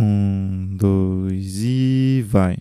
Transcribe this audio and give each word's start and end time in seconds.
Um, 0.00 0.66
dois 0.78 1.62
e 1.62 2.24
vai. 2.26 2.56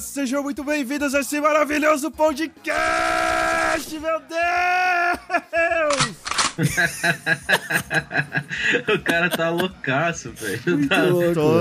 Sejam 0.00 0.42
muito 0.42 0.62
bem-vindos 0.62 1.14
a 1.14 1.20
esse 1.20 1.40
maravilhoso 1.40 2.10
podcast, 2.10 3.39
meu 3.78 4.20
Deus! 4.20 6.16
o 8.92 8.98
cara 9.04 9.30
tá 9.30 9.48
loucaço, 9.50 10.32
velho. 10.32 10.88
Tá... 10.88 11.02
Tô, 11.32 11.60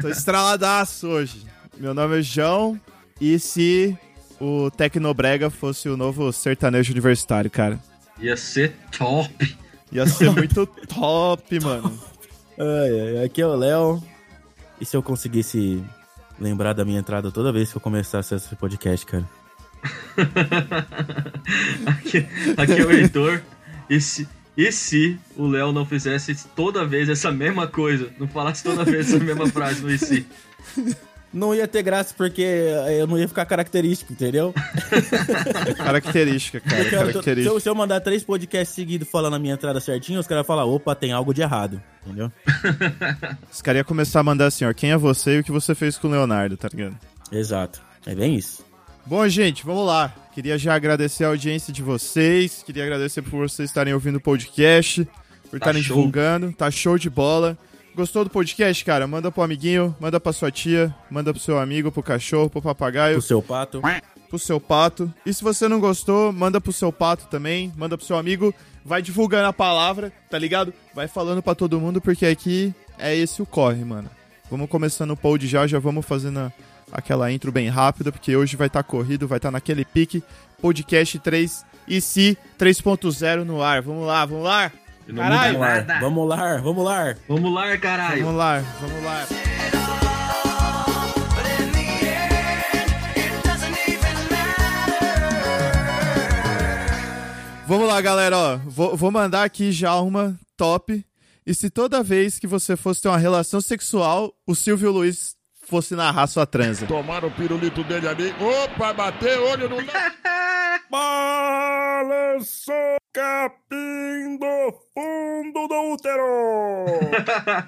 tô 0.00 0.08
estraladaço 0.08 1.06
hoje. 1.06 1.44
Meu 1.76 1.92
nome 1.92 2.20
é 2.20 2.22
João 2.22 2.80
e 3.20 3.38
se 3.38 3.94
o 4.40 4.70
Tecnobrega 4.70 5.50
fosse 5.50 5.86
o 5.88 5.98
novo 5.98 6.32
sertanejo 6.32 6.92
universitário, 6.92 7.50
cara? 7.50 7.78
Ia 8.18 8.38
ser 8.38 8.74
top. 8.96 9.58
Ia 9.92 10.06
ser 10.06 10.30
muito 10.32 10.64
top, 10.66 11.60
mano. 11.60 11.92
Ai, 12.58 13.18
ai, 13.18 13.24
aqui 13.24 13.42
é 13.42 13.46
o 13.46 13.54
Léo. 13.54 14.02
E 14.80 14.86
se 14.86 14.96
eu 14.96 15.02
conseguisse 15.02 15.84
lembrar 16.40 16.72
da 16.72 16.86
minha 16.86 17.00
entrada 17.00 17.30
toda 17.30 17.52
vez 17.52 17.70
que 17.70 17.76
eu 17.76 17.82
começasse 17.82 18.34
esse 18.34 18.56
podcast, 18.56 19.04
cara? 19.04 19.28
Aqui, 21.86 22.26
aqui 22.56 22.72
é 22.80 22.84
o 22.84 22.90
Heitor. 22.90 23.42
E 23.88 24.00
se, 24.00 24.26
e 24.56 24.72
se 24.72 25.18
o 25.36 25.46
Léo 25.46 25.72
não 25.72 25.84
fizesse 25.84 26.34
toda 26.56 26.84
vez 26.86 27.08
essa 27.08 27.30
mesma 27.30 27.66
coisa? 27.66 28.08
Não 28.18 28.26
falasse 28.28 28.62
toda 28.64 28.84
vez 28.84 29.08
essa 29.12 29.22
mesma 29.22 29.46
frase 29.48 29.82
no 29.82 29.90
e 29.90 29.98
se? 29.98 30.26
Não 31.32 31.52
ia 31.52 31.66
ter 31.66 31.82
graça 31.82 32.14
porque 32.16 32.42
eu 32.96 33.08
não 33.08 33.18
ia 33.18 33.26
ficar 33.26 33.44
característico, 33.44 34.12
entendeu? 34.12 34.54
Característica, 35.76 36.60
cara. 36.60 36.76
Quero- 36.84 36.90
se, 37.06 37.12
Característica. 37.12 37.54
eu, 37.54 37.60
se 37.60 37.68
eu 37.68 37.74
mandar 37.74 38.00
três 38.00 38.22
podcasts 38.22 38.72
seguidos 38.74 39.08
falando 39.10 39.34
a 39.34 39.38
minha 39.38 39.54
entrada 39.54 39.80
certinho, 39.80 40.20
os 40.20 40.26
caras 40.28 40.46
falar, 40.46 40.64
opa, 40.64 40.94
tem 40.94 41.10
algo 41.12 41.34
de 41.34 41.42
errado, 41.42 41.82
entendeu? 42.06 42.30
Os 43.52 43.60
caras 43.60 43.78
iam 43.80 43.84
começar 43.84 44.20
a 44.20 44.22
mandar 44.22 44.46
assim, 44.46 44.64
ó, 44.64 44.72
quem 44.72 44.92
é 44.92 44.96
você 44.96 45.36
e 45.36 45.40
o 45.40 45.44
que 45.44 45.50
você 45.50 45.74
fez 45.74 45.98
com 45.98 46.06
o 46.06 46.10
Leonardo, 46.12 46.56
tá 46.56 46.68
ligado? 46.72 46.96
Exato. 47.32 47.82
É 48.06 48.14
bem 48.14 48.36
isso. 48.36 48.64
Bom, 49.06 49.26
gente, 49.28 49.64
vamos 49.64 49.86
lá. 49.86 50.12
Queria 50.32 50.56
já 50.58 50.74
agradecer 50.74 51.24
a 51.24 51.28
audiência 51.28 51.72
de 51.72 51.82
vocês. 51.82 52.62
Queria 52.64 52.82
agradecer 52.84 53.22
por 53.22 53.30
vocês 53.48 53.68
estarem 53.68 53.92
ouvindo 53.94 54.16
o 54.16 54.20
podcast, 54.20 55.04
por 55.44 55.50
Tá 55.52 55.56
estarem 55.58 55.82
show. 55.82 55.96
divulgando. 55.96 56.52
Tá 56.52 56.70
show 56.70 56.98
de 56.98 57.10
bola. 57.10 57.56
Gostou 57.94 58.24
do 58.24 58.30
podcast, 58.30 58.84
cara? 58.84 59.06
Manda 59.06 59.30
pro 59.30 59.42
amiguinho, 59.42 59.94
manda 60.00 60.18
pra 60.18 60.32
sua 60.32 60.50
tia, 60.50 60.92
manda 61.08 61.32
pro 61.32 61.40
seu 61.40 61.58
amigo, 61.58 61.92
pro 61.92 62.02
cachorro, 62.02 62.50
pro 62.50 62.60
papagaio, 62.62 63.18
O 63.18 63.22
seu 63.22 63.40
pato. 63.40 63.80
pro 64.28 64.38
seu 64.38 64.58
pato. 64.58 65.12
E 65.24 65.32
se 65.32 65.44
você 65.44 65.68
não 65.68 65.78
gostou, 65.78 66.32
manda 66.32 66.60
pro 66.60 66.72
seu 66.72 66.92
pato 66.92 67.26
também, 67.28 67.72
manda 67.76 67.96
pro 67.96 68.04
seu 68.06 68.16
amigo. 68.16 68.52
Vai 68.84 69.00
divulgando 69.00 69.46
a 69.46 69.52
palavra, 69.52 70.12
tá 70.28 70.36
ligado? 70.38 70.74
Vai 70.94 71.06
falando 71.06 71.40
pra 71.40 71.54
todo 71.54 71.78
mundo, 71.80 72.00
porque 72.00 72.26
aqui 72.26 72.74
é 72.98 73.14
esse 73.14 73.40
o 73.40 73.46
corre, 73.46 73.84
mano. 73.84 74.10
Vamos 74.50 74.68
começando 74.68 75.12
o 75.12 75.16
pod 75.16 75.46
já, 75.46 75.64
já 75.66 75.78
vamos 75.78 76.04
fazendo 76.04 76.40
a- 76.40 76.52
aquela 76.94 77.30
intro 77.32 77.50
bem 77.50 77.68
rápida, 77.68 78.12
porque 78.12 78.36
hoje 78.36 78.56
vai 78.56 78.68
estar 78.68 78.84
corrido, 78.84 79.26
vai 79.26 79.38
estar 79.38 79.50
naquele 79.50 79.84
pique. 79.84 80.22
Podcast 80.62 81.18
3 81.18 81.66
e 81.86 82.00
se 82.00 82.38
3.0 82.58 83.44
no 83.44 83.60
ar. 83.60 83.82
Vamos 83.82 84.06
lá, 84.06 84.24
vamos 84.24 84.44
lá? 84.44 84.72
Caralho. 85.14 85.58
vamos 86.00 86.28
lá, 86.28 86.56
vamos 86.58 86.84
lá. 86.84 87.14
Vamos 87.28 87.52
lá, 87.52 87.76
caralho. 87.76 88.24
Vamos 88.24 88.38
lá, 88.38 88.64
vamos 88.80 89.04
lá. 89.04 89.26
Vamos 97.66 97.88
lá, 97.88 98.00
galera, 98.00 98.38
ó. 98.38 98.56
Vou, 98.64 98.96
vou 98.96 99.10
mandar 99.10 99.42
aqui 99.42 99.72
já 99.72 99.98
uma 100.00 100.38
top. 100.56 101.04
E 101.46 101.54
se 101.54 101.68
toda 101.68 102.02
vez 102.02 102.38
que 102.38 102.46
você 102.46 102.76
fosse 102.76 103.02
ter 103.02 103.08
uma 103.08 103.18
relação 103.18 103.60
sexual, 103.60 104.32
o 104.46 104.54
Silvio 104.54 104.90
Luiz 104.90 105.34
fosse 105.66 105.94
narrar 105.94 106.26
sua 106.26 106.46
transa? 106.46 106.86
Tomaram 106.86 107.28
o 107.28 107.30
pirulito 107.30 107.82
dele 107.84 108.08
ali. 108.08 108.34
Opa, 108.40 108.92
bateu, 108.92 109.46
olho 109.46 109.68
no. 109.68 109.76
Balançou 110.90 112.74
capim 113.12 114.36
do 114.38 114.72
fundo 114.92 115.68
do 115.68 115.92
útero. 115.92 116.86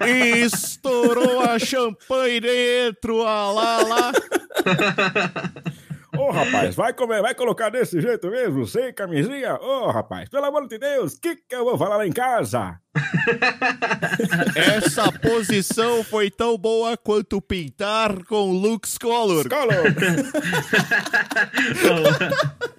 Estourou 0.43 1.41
a 1.41 1.57
champanhe 1.57 2.41
dentro, 2.41 3.25
ah 3.25 3.51
lá, 3.51 3.77
lá. 3.81 4.11
Ô, 6.17 6.31
rapaz, 6.31 6.75
vai 6.75 6.93
comer, 6.93 7.21
vai 7.21 7.35
colocar 7.35 7.69
desse 7.69 8.01
jeito 8.01 8.29
mesmo, 8.29 8.65
sem 8.65 8.93
camisinha? 8.93 9.55
Ô, 9.55 9.91
rapaz, 9.91 10.29
pelo 10.29 10.45
amor 10.45 10.67
de 10.67 10.77
Deus, 10.77 11.13
o 11.13 11.21
que, 11.21 11.35
que 11.35 11.55
eu 11.55 11.63
vou 11.63 11.77
falar 11.77 11.97
lá 11.97 12.07
em 12.07 12.11
casa? 12.11 12.79
Essa 14.55 15.11
posição 15.11 16.03
foi 16.03 16.31
tão 16.31 16.57
boa 16.57 16.97
quanto 16.97 17.41
pintar 17.41 18.23
com 18.25 18.51
Lux 18.51 18.97
Color. 18.97 19.45
Escola! 19.45 19.73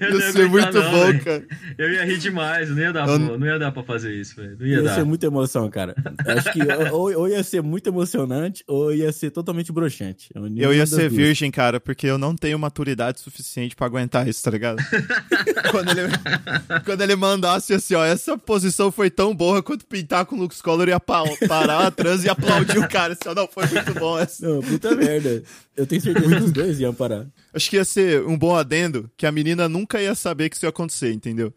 Eu 0.00 0.20
Ia 0.20 0.32
ser 0.32 0.48
muito 0.48 0.72
não, 0.72 0.90
bom, 0.90 1.18
cara. 1.24 1.44
Eu 1.76 1.92
ia 1.92 2.04
rir 2.04 2.18
demais, 2.18 2.68
não 2.70 2.78
ia 2.78 2.92
dar, 2.92 3.08
Eu- 3.08 3.18
pra, 3.26 3.38
não 3.38 3.46
ia 3.46 3.58
dar 3.58 3.72
pra 3.72 3.82
fazer 3.82 4.14
isso, 4.14 4.36
velho. 4.36 4.56
Não 4.58 4.66
ia 4.66 4.76
Ia 4.76 4.82
dar. 4.82 4.94
ser 4.94 5.04
muita 5.04 5.26
emoção, 5.26 5.68
cara. 5.70 5.94
Acho 6.26 6.52
que 6.52 6.60
ou, 6.92 7.12
ou 7.18 7.28
ia 7.28 7.42
ser 7.42 7.62
muito 7.62 7.88
emocionante 7.88 8.62
ou 8.68 8.92
ia 8.94 9.10
ser 9.12 9.30
totalmente 9.30 9.72
broxante. 9.72 10.30
Eu 10.34 10.42
Nenhuma 10.48 10.74
ia 10.74 10.86
ser 10.86 11.08
duas. 11.08 11.12
virgem, 11.12 11.50
cara, 11.50 11.80
porque 11.80 12.06
eu 12.06 12.18
não 12.18 12.34
tenho 12.36 12.58
maturidade 12.58 13.20
suficiente 13.20 13.74
pra 13.74 13.86
aguentar 13.86 14.28
isso, 14.28 14.42
tá 14.42 14.50
ligado? 14.50 14.78
quando, 15.70 15.90
ele, 15.90 16.82
quando 16.84 17.00
ele 17.02 17.16
mandasse 17.16 17.72
assim, 17.74 17.94
ó, 17.94 18.04
essa 18.04 18.38
posição 18.38 18.92
foi 18.92 19.10
tão 19.10 19.34
boa 19.34 19.62
quanto 19.62 19.86
pintar 19.86 20.24
com 20.26 20.36
Lux 20.36 20.62
Color 20.62 20.88
ia 20.88 21.00
pa- 21.00 21.24
parar 21.48 21.86
a 21.86 21.90
trans 21.90 22.24
e 22.24 22.28
aplaudir 22.28 22.78
o 22.78 22.88
cara. 22.88 23.12
Assim, 23.14 23.28
ó, 23.28 23.34
não, 23.34 23.48
foi 23.48 23.66
muito 23.66 23.94
bom 23.94 24.18
essa. 24.18 24.46
Não, 24.48 24.60
puta 24.60 24.94
merda. 24.94 25.42
Eu 25.76 25.86
tenho 25.86 26.00
certeza 26.00 26.28
que 26.36 26.42
os 26.44 26.52
dois 26.52 26.78
iam 26.80 26.94
parar. 26.94 27.26
Acho 27.54 27.68
que 27.70 27.76
ia 27.76 27.84
ser 27.84 28.22
um 28.26 28.38
bom 28.38 28.54
adendo 28.56 29.10
que 29.16 29.26
a 29.26 29.32
menina 29.32 29.68
nunca 29.68 30.00
ia 30.00 30.14
saber 30.14 30.48
que 30.48 30.56
isso 30.56 30.64
ia 30.64 30.70
acontecer, 30.70 31.12
entendeu? 31.12 31.52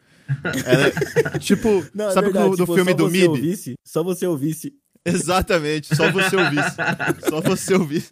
Ela- 0.65 0.91
tipo, 1.39 1.85
Não, 1.93 2.09
é 2.09 2.11
sabe 2.11 2.25
verdade, 2.27 2.45
no, 2.45 2.51
no 2.51 2.57
tipo, 2.57 2.75
filme 2.75 2.93
do 2.93 3.09
MIB? 3.09 3.27
Ouvisse, 3.27 3.75
só 3.83 4.03
você 4.03 4.25
ouvisse. 4.27 4.73
Exatamente, 5.05 5.95
só 5.95 6.11
você 6.11 6.35
ouvisse. 6.35 6.75
Só 7.29 7.41
você 7.41 7.73
ouvisse. 7.75 8.11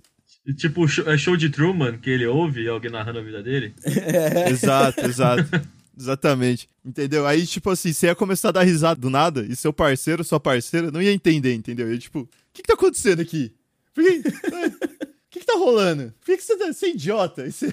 Tipo, 0.57 0.88
show, 0.88 1.09
é 1.09 1.17
show 1.17 1.35
de 1.38 1.49
Truman, 1.49 1.97
que 1.97 2.09
ele 2.09 2.25
ouve 2.27 2.67
alguém 2.67 2.91
narrando 2.91 3.19
a 3.19 3.23
vida 3.23 3.41
dele. 3.41 3.73
Exato, 4.51 5.01
exato. 5.01 5.50
Exatamente. 5.97 6.69
Entendeu? 6.83 7.25
Aí, 7.25 7.45
tipo 7.47 7.69
assim, 7.69 7.94
você 7.94 8.07
ia 8.07 8.15
começar 8.15 8.50
a 8.50 8.51
dar 8.51 8.63
risada 8.63 9.00
do 9.00 9.09
nada 9.09 9.45
e 9.47 9.55
seu 9.55 9.71
parceiro, 9.71 10.23
sua 10.23 10.39
parceira, 10.39 10.91
não 10.91 11.01
ia 11.01 11.13
entender, 11.13 11.53
entendeu? 11.53 11.91
Ia 11.91 11.97
tipo, 11.97 12.19
o 12.21 12.29
que 12.53 12.61
que 12.61 12.67
tá 12.67 12.73
acontecendo 12.73 13.21
aqui? 13.21 13.53
Por 13.94 14.03
que... 14.03 14.21
Tá 15.53 15.59
rolando? 15.59 16.13
Por 16.19 16.25
que 16.25 16.37
que 16.37 16.43
você 16.43 16.57
tá... 16.57 16.65
Você 16.73 16.87
é 16.87 16.89
idiota? 16.89 17.45
Isso- 17.47 17.71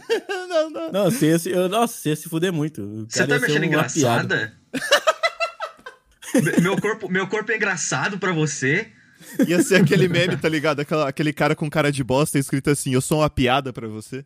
não, 0.48 0.70
não. 0.70 0.92
Não, 0.92 1.10
você 1.10 1.28
ia 1.28 1.38
se, 1.38 1.50
eu- 1.50 1.68
nossa, 1.68 1.96
você 1.96 2.10
ia 2.10 2.16
se 2.16 2.28
fuder 2.28 2.52
muito. 2.52 3.06
Você 3.08 3.26
tá 3.26 3.36
uma 3.36 3.46
piada. 3.46 3.66
engraçada? 3.66 4.52
Me- 6.34 6.60
meu, 6.60 6.78
corpo, 6.78 7.08
meu 7.08 7.26
corpo 7.26 7.50
é 7.52 7.56
engraçado 7.56 8.18
pra 8.18 8.32
você? 8.32 8.88
Ia 9.46 9.62
ser 9.62 9.76
aquele 9.76 10.08
meme, 10.08 10.36
tá 10.36 10.48
ligado? 10.48 10.80
Aquela- 10.80 11.08
aquele 11.08 11.32
cara 11.32 11.56
com 11.56 11.70
cara 11.70 11.90
de 11.90 12.04
bosta 12.04 12.38
escrito 12.38 12.68
assim, 12.68 12.92
eu 12.92 13.00
sou 13.00 13.20
uma 13.20 13.30
piada 13.30 13.72
pra 13.72 13.88
você. 13.88 14.24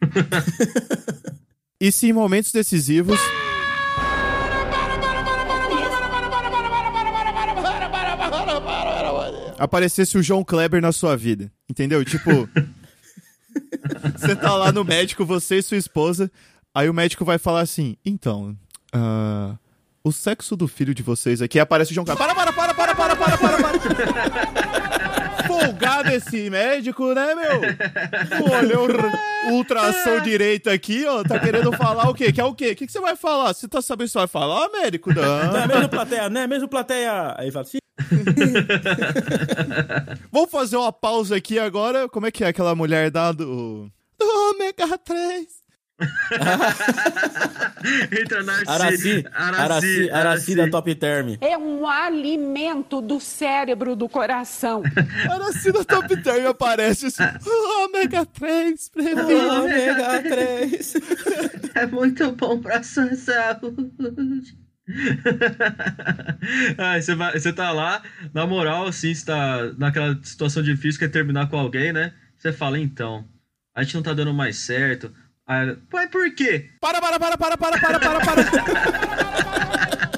e 1.80 1.92
se 1.92 2.06
em 2.08 2.12
momentos 2.12 2.52
decisivos... 2.52 3.20
aparecesse 9.58 10.18
o 10.18 10.22
João 10.22 10.44
Kleber 10.44 10.80
na 10.80 10.92
sua 10.92 11.16
vida, 11.16 11.50
entendeu? 11.68 12.04
Tipo, 12.04 12.48
você 14.16 14.36
tá 14.36 14.54
lá 14.54 14.72
no 14.72 14.84
médico, 14.84 15.24
você 15.24 15.58
e 15.58 15.62
sua 15.62 15.76
esposa. 15.76 16.30
Aí 16.74 16.88
o 16.88 16.94
médico 16.94 17.24
vai 17.24 17.38
falar 17.38 17.60
assim: 17.60 17.96
então, 18.04 18.56
uh, 18.94 19.58
o 20.02 20.12
sexo 20.12 20.56
do 20.56 20.68
filho 20.68 20.94
de 20.94 21.02
vocês 21.02 21.40
aqui. 21.40 21.58
aparece 21.58 21.92
o 21.92 21.94
João 21.94 22.04
Carlos. 22.04 22.24
Para, 22.24 22.34
para, 22.34 22.52
para, 22.52 22.74
para, 22.74 22.94
para, 22.94 23.16
para, 23.16 23.38
para, 23.38 23.58
para. 23.58 25.44
Folgado 25.46 26.10
esse 26.10 26.50
médico, 26.50 27.14
né, 27.14 27.34
meu? 27.34 27.60
Olhou 28.58 28.88
o 29.48 29.52
ultrassom 29.52 30.20
direito 30.20 30.68
aqui, 30.68 31.04
ó. 31.06 31.22
Tá 31.22 31.38
querendo 31.38 31.72
falar 31.72 32.08
o 32.08 32.14
quê? 32.14 32.32
Quer 32.32 32.44
o 32.44 32.54
quê? 32.54 32.72
O 32.72 32.76
que, 32.76 32.86
que 32.86 32.92
você 32.92 33.00
vai 33.00 33.14
falar? 33.14 33.52
Você 33.52 33.68
tá 33.68 33.80
sabendo 33.80 34.08
se 34.08 34.14
vai 34.14 34.26
falar, 34.26 34.68
médico? 34.70 35.12
Não. 35.12 35.52
Não 35.52 35.60
é 35.60 35.66
mesmo 35.66 35.88
plateia, 35.88 36.30
né? 36.30 36.42
É 36.42 36.46
mesmo 36.46 36.68
plateia. 36.68 37.34
Aí 37.38 37.50
fala 37.50 37.64
assim. 37.64 37.78
Vamos 40.32 40.50
fazer 40.50 40.76
uma 40.76 40.92
pausa 40.92 41.36
aqui 41.36 41.58
agora. 41.58 42.08
Como 42.08 42.26
é 42.26 42.30
que 42.30 42.44
é 42.44 42.48
aquela 42.48 42.74
mulher 42.74 43.10
da 43.10 43.32
do. 43.32 43.90
Do 44.18 44.50
ômega 44.50 44.98
3. 44.98 45.64
Entra 48.20 48.42
Narci. 48.42 48.64
Araci, 48.66 49.24
Araci, 49.32 50.10
Araci 50.10 50.56
da 50.56 50.68
Top 50.68 50.92
Term. 50.96 51.36
É 51.40 51.56
um 51.56 51.86
alimento 51.86 53.00
do 53.00 53.20
cérebro, 53.20 53.94
do 53.94 54.08
coração. 54.08 54.82
Araci 55.30 55.70
da 55.70 55.84
Top 55.84 56.20
Term 56.22 56.46
aparece 56.46 57.06
assim, 57.06 57.22
ômega 57.84 58.26
3, 58.26 58.88
previne. 58.88 59.34
Ômega 59.34 60.20
3. 60.22 60.94
É 61.74 61.86
muito 61.86 62.32
bom 62.32 62.60
pra 62.60 62.82
sua 62.82 63.14
saúde. 63.14 64.58
ah, 66.76 67.00
você, 67.00 67.14
vai, 67.14 67.32
você 67.32 67.52
tá 67.52 67.72
lá, 67.72 68.02
na 68.32 68.46
moral, 68.46 68.86
assim, 68.86 69.14
você 69.14 69.24
tá 69.24 69.72
naquela 69.78 70.18
situação 70.22 70.62
difícil 70.62 70.98
que 70.98 71.06
é 71.06 71.08
terminar 71.08 71.48
com 71.48 71.58
alguém, 71.58 71.92
né? 71.92 72.12
Você 72.36 72.52
fala, 72.52 72.78
então, 72.78 73.26
a 73.74 73.82
gente 73.82 73.94
não 73.94 74.02
tá 74.02 74.12
dando 74.12 74.34
mais 74.34 74.58
certo. 74.58 75.10
Aí, 75.46 75.76
Mas 75.92 76.10
por 76.10 76.34
quê? 76.34 76.70
Para, 76.80 77.00
para, 77.00 77.18
para, 77.18 77.38
para, 77.38 77.56
para, 77.56 77.78
para, 77.78 78.00
para, 78.00 78.20
para. 78.20 78.44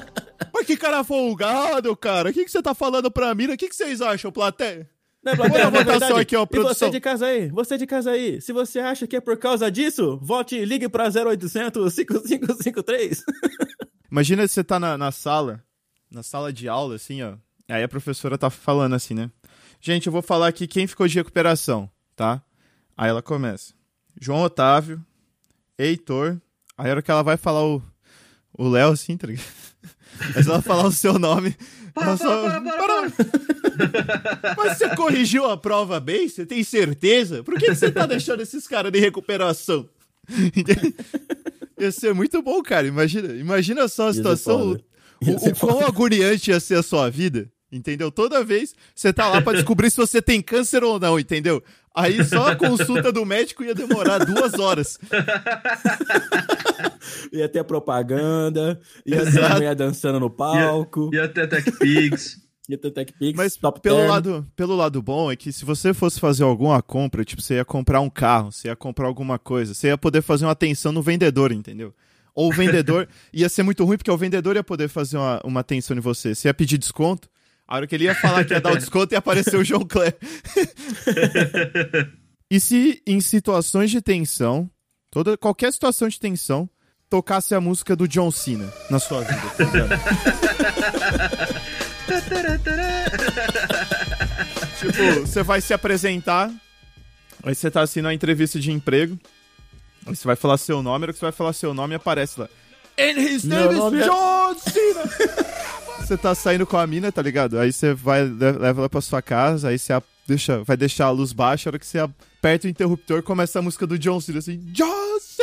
Mas 0.53 0.65
que 0.65 0.75
cara 0.75 1.03
folgado, 1.03 1.95
cara. 1.95 2.29
O 2.29 2.33
que, 2.33 2.43
que 2.43 2.51
você 2.51 2.61
tá 2.61 2.73
falando 2.73 3.11
pra 3.11 3.35
mim? 3.35 3.45
O 3.45 3.57
que, 3.57 3.69
que 3.69 3.75
vocês 3.75 4.01
acham, 4.01 4.31
plateia? 4.31 4.89
Não, 5.23 5.33
a 5.33 5.35
plateia, 5.35 5.69
votação 5.69 5.99
verdade, 5.99 6.21
aqui, 6.21 6.35
ó, 6.35 6.47
E 6.49 6.59
você 6.59 6.89
de 6.89 6.99
casa 6.99 7.25
aí, 7.25 7.49
você 7.49 7.77
de 7.77 7.85
casa 7.85 8.11
aí, 8.11 8.41
se 8.41 8.53
você 8.53 8.79
acha 8.79 9.07
que 9.07 9.15
é 9.15 9.21
por 9.21 9.37
causa 9.37 9.69
disso, 9.69 10.17
vote 10.21 10.55
e 10.55 10.65
ligue 10.65 10.89
pra 10.89 11.09
0800 11.09 11.93
5553. 11.93 13.23
Imagina 14.11 14.47
se 14.47 14.53
você 14.55 14.63
tá 14.63 14.79
na, 14.79 14.97
na 14.97 15.11
sala, 15.11 15.63
na 16.09 16.23
sala 16.23 16.51
de 16.53 16.67
aula, 16.69 16.95
assim, 16.95 17.21
ó. 17.21 17.33
Aí 17.69 17.83
a 17.83 17.87
professora 17.87 18.37
tá 18.37 18.49
falando 18.49 18.95
assim, 18.95 19.13
né? 19.13 19.29
Gente, 19.81 20.07
eu 20.07 20.11
vou 20.13 20.21
falar 20.21 20.47
aqui 20.47 20.65
quem 20.67 20.87
ficou 20.87 21.07
de 21.07 21.15
recuperação, 21.15 21.89
tá? 22.15 22.41
Aí 22.95 23.09
ela 23.09 23.21
começa. 23.21 23.73
João 24.19 24.41
Otávio, 24.41 25.03
Heitor. 25.77 26.37
Aí 26.77 26.87
a 26.87 26.91
hora 26.91 27.01
que 27.01 27.11
ela 27.11 27.23
vai 27.23 27.37
falar 27.37 27.63
o 27.65 27.81
o 28.59 28.67
Léo, 28.67 28.89
assim, 28.91 29.15
tá 29.15 29.27
ligado? 29.27 29.45
Mas 30.35 30.47
ela 30.47 30.61
falar 30.63 30.87
o 30.87 30.91
seu 30.91 31.19
nome. 31.19 31.55
Para, 31.93 32.07
ela 32.07 32.17
só- 32.17 32.49
para, 32.59 33.11
Mas 34.57 34.77
você 34.77 34.95
corrigiu 34.95 35.45
a 35.47 35.55
prova 35.55 35.99
bem? 35.99 36.27
Você 36.27 36.43
tem 36.43 36.63
certeza? 36.63 37.43
Por 37.43 37.53
que, 37.59 37.67
que 37.67 37.75
você 37.75 37.91
tá 37.91 38.07
deixando 38.07 38.41
esses 38.41 38.67
caras 38.67 38.91
de 38.91 38.99
recuperação? 38.99 39.87
Ia 41.77 41.91
ser 41.91 42.13
muito 42.13 42.41
bom, 42.41 42.61
cara. 42.61 42.87
Imagina, 42.87 43.33
imagina 43.33 43.87
só 43.87 44.03
a 44.03 44.07
Ia 44.07 44.13
situação. 44.13 44.71
O, 44.71 45.25
Ia 45.25 45.35
o 45.37 45.55
quão 45.55 45.85
agoniante 45.85 46.51
ia 46.51 46.59
ser 46.59 46.75
a 46.75 46.83
sua 46.83 47.09
vida. 47.09 47.49
Entendeu? 47.71 48.09
Toda 48.09 48.43
vez 48.43 48.73
você 48.95 49.11
tá 49.11 49.27
lá 49.27 49.41
pra 49.41 49.53
descobrir 49.53 49.91
se 49.91 49.97
você 49.97 50.21
tem 50.21 50.41
câncer 50.41 50.83
ou 50.85 50.97
não, 50.99 51.19
entendeu? 51.19 51.61
Aí 51.93 52.23
só 52.23 52.51
a 52.51 52.55
consulta 52.55 53.11
do 53.11 53.25
médico 53.25 53.63
ia 53.63 53.75
demorar 53.75 54.19
duas 54.19 54.53
horas. 54.53 54.97
Ia 57.31 57.49
ter 57.49 57.63
propaganda, 57.63 58.79
ia 59.05 59.29
ter 59.29 59.43
a 59.43 59.49
mulher 59.49 59.75
dançando 59.75 60.19
no 60.19 60.29
palco, 60.29 61.09
E 61.13 61.19
até 61.19 61.47
Tech 61.47 61.71
Pigs. 61.77 62.37
Tech 62.75 63.13
Pix, 63.13 63.37
Mas 63.37 63.55
Top 63.55 63.79
pelo 63.79 63.97
Term. 63.97 64.09
lado, 64.09 64.47
pelo 64.55 64.75
lado 64.75 65.01
bom 65.01 65.31
é 65.31 65.37
que 65.37 65.53
se 65.53 65.63
você 65.63 65.93
fosse 65.93 66.19
fazer 66.19 66.43
alguma 66.43 66.81
compra, 66.81 67.23
tipo, 67.23 67.41
você 67.41 67.55
ia 67.55 67.63
comprar 67.63 68.01
um 68.01 68.09
carro, 68.09 68.51
você 68.51 68.67
ia 68.67 68.75
comprar 68.75 69.07
alguma 69.07 69.39
coisa, 69.39 69.73
você 69.73 69.87
ia 69.87 69.97
poder 69.97 70.21
fazer 70.21 70.45
uma 70.45 70.51
atenção 70.51 70.91
no 70.91 71.01
vendedor, 71.01 71.53
entendeu? 71.53 71.93
Ou 72.35 72.49
o 72.49 72.53
vendedor 72.53 73.07
ia 73.31 73.47
ser 73.47 73.63
muito 73.63 73.85
ruim 73.85 73.95
porque 73.95 74.11
o 74.11 74.17
vendedor 74.17 74.57
ia 74.57 74.63
poder 74.63 74.89
fazer 74.89 75.15
uma, 75.17 75.39
uma 75.45 75.59
atenção 75.61 75.95
em 75.95 76.01
você. 76.01 76.35
Você 76.35 76.49
ia 76.49 76.53
pedir 76.53 76.77
desconto, 76.77 77.29
a 77.65 77.77
hora 77.77 77.87
que 77.87 77.95
ele 77.95 78.03
ia 78.03 78.15
falar 78.15 78.43
que 78.43 78.53
ia 78.53 78.59
dar 78.59 78.73
o 78.73 78.77
desconto 78.79 79.13
ia 79.13 79.19
aparecer 79.19 79.55
o 79.55 79.63
João 79.63 79.85
Clé. 79.85 80.13
e 82.51 82.59
se 82.59 83.01
em 83.07 83.21
situações 83.21 83.89
de 83.89 84.01
tensão, 84.01 84.69
toda, 85.09 85.37
qualquer 85.37 85.71
situação 85.71 86.09
de 86.09 86.19
tensão, 86.19 86.69
tocasse 87.09 87.55
a 87.55 87.61
música 87.61 87.95
do 87.95 88.09
John 88.09 88.29
Cena 88.29 88.69
na 88.89 88.99
sua 88.99 89.21
vida, 89.21 89.41
tá? 89.55 89.67
Tipo, 94.79 95.21
você 95.21 95.43
vai 95.43 95.59
se 95.61 95.73
apresentar, 95.73 96.51
aí 97.43 97.55
você 97.55 97.69
tá 97.71 97.81
assim 97.81 98.01
na 98.01 98.13
entrevista 98.13 98.59
de 98.59 98.71
emprego, 98.71 99.17
aí 100.05 100.15
você 100.15 100.25
vai 100.25 100.35
falar 100.35 100.57
seu 100.57 100.81
nome, 100.83 101.03
a 101.03 101.05
hora 101.05 101.13
que 101.13 101.19
você 101.19 101.25
vai 101.25 101.31
falar 101.31 101.53
seu 101.53 101.73
nome 101.73 101.95
aparece 101.95 102.39
lá. 102.39 102.47
And 102.99 103.19
his 103.19 103.43
Meu 103.43 103.57
name 103.65 103.75
nome 103.75 103.97
is 103.99 104.03
é- 104.05 104.07
John 104.09 104.55
Cena! 104.55 105.03
você 105.99 106.17
tá 106.17 106.33
saindo 106.33 106.65
com 106.65 106.77
a 106.77 106.87
mina, 106.87 107.11
tá 107.11 107.21
ligado? 107.21 107.59
Aí 107.59 107.71
você 107.71 107.93
vai, 107.93 108.23
le- 108.23 108.51
leva 108.53 108.81
ela 108.81 108.89
pra 108.89 109.01
sua 109.01 109.21
casa, 109.21 109.69
aí 109.69 109.77
você 109.77 109.93
deixa, 110.27 110.63
vai 110.63 110.75
deixar 110.77 111.05
a 111.05 111.11
luz 111.11 111.31
baixa, 111.33 111.69
a 111.69 111.71
hora 111.71 111.79
que 111.79 111.85
você 111.85 111.99
aperta 111.99 112.65
o 112.67 112.69
interruptor, 112.69 113.21
começa 113.23 113.59
a 113.59 113.61
música 113.61 113.85
do 113.85 113.99
John 113.99 114.19
Cena, 114.19 114.39
assim, 114.39 114.57
John 114.71 114.96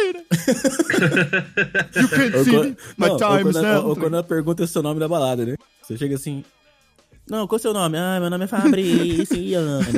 Cena! 0.04 0.24
you 1.96 2.08
can 2.08 2.38
Ou 2.38 2.44
see 2.44 2.50
quando- 2.52 2.64
me, 2.64 2.76
my 2.98 3.08
não, 3.08 3.16
time 3.16 3.50
is 3.50 3.56
quando, 3.56 3.62
now. 3.62 3.86
ou, 3.88 3.96
quando 3.96 4.14
ela 4.14 4.22
pergunta 4.22 4.62
o 4.62 4.66
seu 4.66 4.82
nome 4.82 5.00
da 5.00 5.08
balada, 5.08 5.44
né? 5.44 5.56
Você 5.82 5.96
chega 5.96 6.14
assim. 6.16 6.44
Não, 7.28 7.46
qual 7.46 7.56
é 7.56 7.60
o 7.60 7.62
seu 7.62 7.72
nome? 7.72 7.96
Ah, 7.96 8.18
meu 8.20 8.28
nome 8.30 8.44
é 8.44 8.48
Fabriciano. 8.48 9.80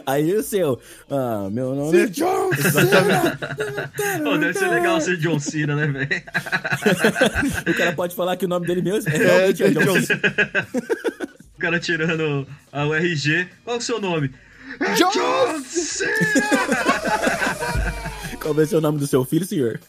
Aí 0.06 0.32
o 0.34 0.42
seu. 0.42 0.78
Ah, 1.10 1.48
meu 1.50 1.74
nome 1.74 1.98
é 2.02 2.06
John 2.06 2.50
Pô, 4.22 4.36
deve 4.38 4.54
ser 4.58 4.68
legal 4.68 5.00
ser 5.00 5.16
John 5.16 5.38
Cena, 5.40 5.74
né, 5.74 5.86
velho? 5.86 6.22
O 7.68 7.74
cara 7.74 7.92
pode 7.92 8.14
falar 8.14 8.36
que 8.36 8.44
o 8.44 8.48
nome 8.48 8.66
dele 8.66 8.82
mesmo 8.82 9.10
é 9.10 9.16
É, 9.16 9.18
realmente 9.18 9.62
é 9.64 9.70
John 9.70 9.80
John 9.84 10.02
Cena. 10.02 10.20
O 11.56 11.60
cara 11.60 11.80
tirando 11.80 12.46
a- 12.72 12.86
o 12.86 12.94
RG. 12.94 13.48
Qual 13.64 13.76
é 13.76 13.78
o 13.78 13.82
seu 13.82 14.00
nome? 14.00 14.30
John 14.96 15.10
Qual 18.40 18.54
vai 18.54 18.66
ser 18.66 18.76
o 18.76 18.80
nome 18.80 18.98
do 18.98 19.06
seu 19.06 19.24
filho, 19.24 19.46
senhor? 19.46 19.80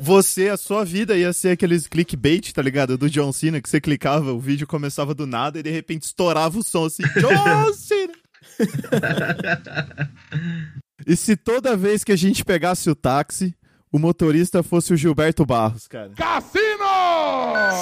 Você, 0.00 0.48
a 0.48 0.56
sua 0.56 0.84
vida 0.84 1.16
ia 1.16 1.32
ser 1.32 1.50
aqueles 1.50 1.86
clickbait, 1.86 2.52
tá 2.52 2.60
ligado? 2.60 2.98
Do 2.98 3.08
John 3.08 3.32
Cena, 3.32 3.62
que 3.62 3.68
você 3.68 3.80
clicava, 3.80 4.32
o 4.32 4.40
vídeo 4.40 4.66
começava 4.66 5.14
do 5.14 5.26
nada 5.26 5.58
e 5.58 5.62
de 5.62 5.70
repente 5.70 6.02
estourava 6.02 6.58
o 6.58 6.62
som 6.64 6.86
assim, 6.86 7.04
John 7.16 7.72
Cena! 7.72 8.12
e 11.06 11.16
se 11.16 11.36
toda 11.36 11.76
vez 11.76 12.04
que 12.04 12.12
a 12.12 12.16
gente 12.16 12.44
pegasse 12.44 12.90
o 12.90 12.94
táxi, 12.94 13.54
o 13.92 13.98
motorista 13.98 14.62
fosse 14.62 14.94
o 14.94 14.96
Gilberto 14.96 15.44
Barros, 15.44 15.86
cara? 15.86 16.10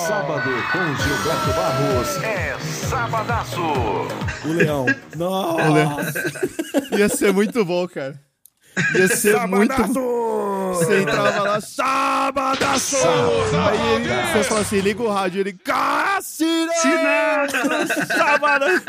Sábado 0.06 0.50
com 0.72 0.94
Gilberto 1.02 1.52
Barros 1.54 2.22
é 2.24 2.58
Sabadaço. 2.88 3.60
O 4.44 4.48
leão. 4.52 4.86
Nossa! 5.16 6.32
Ia 6.98 7.08
ser 7.08 7.32
muito 7.32 7.64
bom, 7.64 7.86
cara. 7.86 8.20
Ia 8.96 9.06
ser 9.08 9.46
muito 9.46 9.72
Você 10.74 11.02
entrava 11.02 11.42
lá, 11.42 11.60
sabadaço! 11.60 12.96
Aí 12.96 13.94
ele, 13.94 14.08
você 14.08 14.44
fala 14.44 14.60
assim, 14.60 14.80
liga 14.80 15.02
o 15.02 15.08
rádio, 15.12 15.40
ele, 15.40 15.52
Cassino! 15.52 16.72
Sabadaço! 18.06 18.82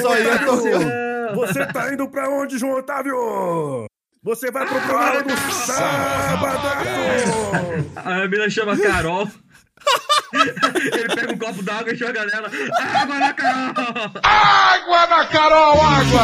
Só 0.00 0.18
ia 0.18 0.38
tocar. 0.38 1.34
Você 1.34 1.66
tá 1.66 1.92
indo 1.92 2.08
pra 2.08 2.28
onde, 2.30 2.58
João 2.58 2.78
Otávio? 2.78 3.86
Você 4.28 4.50
vai 4.50 4.66
pro 4.66 4.78
programa 4.82 5.22
do 5.22 5.34
Sabadaço! 5.50 6.84
A 7.96 8.28
mina 8.28 8.50
chama 8.50 8.76
Carol. 8.76 9.26
Ele 10.92 11.14
pega 11.14 11.32
um 11.32 11.38
copo 11.38 11.62
d'água 11.62 11.94
e 11.94 11.96
joga 11.96 12.26
nela. 12.26 12.50
Água 12.78 13.18
na 13.18 13.32
Carol! 13.32 13.74
Água 14.22 15.06
na 15.06 15.24
Carol, 15.28 15.80
água! 15.80 16.20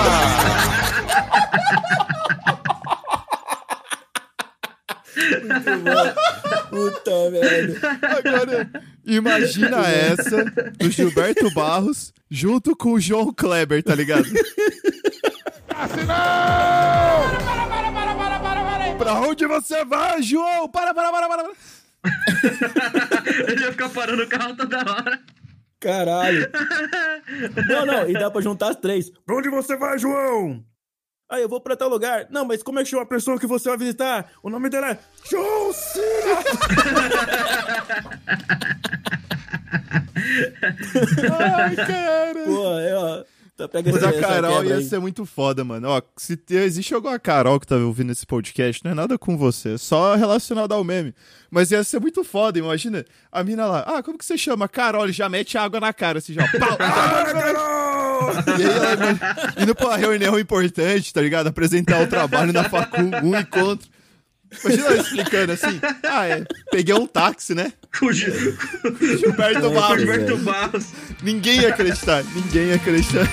Puta 6.69 7.31
merda. 7.31 7.99
Agora, 8.03 8.71
imagina 9.07 9.81
essa 9.89 10.45
do 10.77 10.91
Gilberto 10.91 11.51
Barros 11.55 12.13
junto 12.31 12.77
com 12.77 12.93
o 12.93 13.01
João 13.01 13.33
Kleber, 13.33 13.83
tá 13.83 13.95
ligado? 13.95 14.29
Pra 19.05 19.21
onde 19.21 19.47
você 19.47 19.85
vai, 19.85 20.23
João? 20.23 20.67
Para, 20.67 20.95
para, 20.95 21.13
para, 21.13 21.29
para. 21.29 21.53
Ele 23.53 23.61
ia 23.63 23.71
ficar 23.71 23.91
parando 23.91 24.23
o 24.23 24.27
carro 24.27 24.57
toda 24.57 24.79
hora. 24.79 25.21
Caralho. 25.79 26.51
Não, 27.69 27.85
não, 27.85 28.09
e 28.09 28.15
dá 28.15 28.31
pra 28.31 28.41
juntar 28.41 28.71
as 28.71 28.77
três. 28.77 29.11
Pra 29.11 29.37
onde 29.37 29.51
você 29.51 29.77
vai, 29.77 29.99
João? 29.99 30.65
Ah, 31.29 31.39
eu 31.39 31.51
vou 31.51 31.61
pra 31.61 31.77
tal 31.77 31.91
lugar. 31.91 32.29
Não, 32.31 32.47
mas 32.47 32.63
como 32.63 32.81
é 32.81 32.83
que 32.83 32.89
chama 32.89 33.03
a 33.03 33.07
pessoa 33.07 33.39
que 33.39 33.47
você 33.47 33.69
vai 33.69 33.77
visitar? 33.77 34.31
O 34.43 34.49
nome 34.49 34.71
dela 34.71 34.93
é 34.93 34.99
John 35.29 35.71
Cena. 35.75 36.39
Ai, 41.59 41.77
cara. 41.77 42.45
Pô, 42.47 42.79
é, 42.79 42.95
ó. 42.95 43.25
Tá, 43.57 43.69
pega 43.69 43.93
Mas 43.93 44.03
essa- 44.03 44.09
a 44.17 44.21
Carol 44.21 44.65
ia 44.65 44.77
aí. 44.79 44.85
ser 44.85 44.99
muito 44.99 45.25
foda, 45.25 45.63
mano. 45.63 45.89
Ó, 45.89 46.03
se 46.17 46.37
te- 46.37 46.57
existe 46.57 46.93
alguma 46.93 47.17
Carol 47.21 47.61
que 47.61 47.67
tá 47.69 47.77
ouvindo 47.77 48.11
esse 48.11 48.27
podcast, 48.27 48.83
não 48.85 48.91
é 48.91 48.95
nada 48.95 49.17
com 49.17 49.39
você, 49.39 49.75
é 49.75 49.79
só 49.79 50.17
relacionado 50.17 50.73
ao 50.73 50.83
meme. 50.83 51.15
Mas 51.51 51.71
ia 51.71 51.85
ser 51.85 52.01
muito 52.01 52.25
foda, 52.25 52.59
imagina. 52.59 53.05
A 53.31 53.45
mina 53.45 53.65
lá, 53.67 53.81
ah, 53.87 54.03
como 54.03 54.19
que 54.19 54.25
você 54.25 54.37
chama? 54.37 54.69
Carol, 54.69 55.05
ele 55.05 55.13
já 55.13 55.29
mete 55.29 55.57
água 55.57 55.79
na 55.79 55.93
cara, 55.93 56.19
assim, 56.19 56.33
já. 56.35 56.43
Pau, 56.49 56.69
Água 56.81 57.33
na 57.33 57.43
Carol! 57.43 58.31
E 58.59 58.63
aí 58.65 58.77
ela 58.77 58.93
imagina, 58.95 59.55
indo 59.61 59.75
pra 59.77 59.87
uma 59.87 59.97
reunião 59.97 60.37
importante, 60.37 61.13
tá 61.15 61.21
ligado? 61.21 61.47
Apresentar 61.47 62.03
o 62.03 62.09
trabalho 62.09 62.53
na 62.53 62.65
facul, 62.69 63.05
um 63.23 63.39
encontro. 63.39 63.89
Imagina 64.65 64.89
eu 64.89 65.01
explicando 65.01 65.53
assim. 65.53 65.81
Ah, 66.03 66.27
é. 66.27 66.45
Peguei 66.73 66.95
um 66.95 67.07
táxi, 67.07 67.55
né? 67.55 67.73
Com 67.99 68.07
o 68.07 68.13
Gil- 68.13 68.33
Gilberto 69.19 69.71
Barros. 69.71 69.99
Gilberto 70.01 70.37
Barros. 70.39 70.87
Ninguém 71.23 71.61
ia 71.61 71.69
acreditar. 71.69 72.25
Ninguém 72.35 72.69
ia 72.69 72.75
acreditar. 72.77 73.29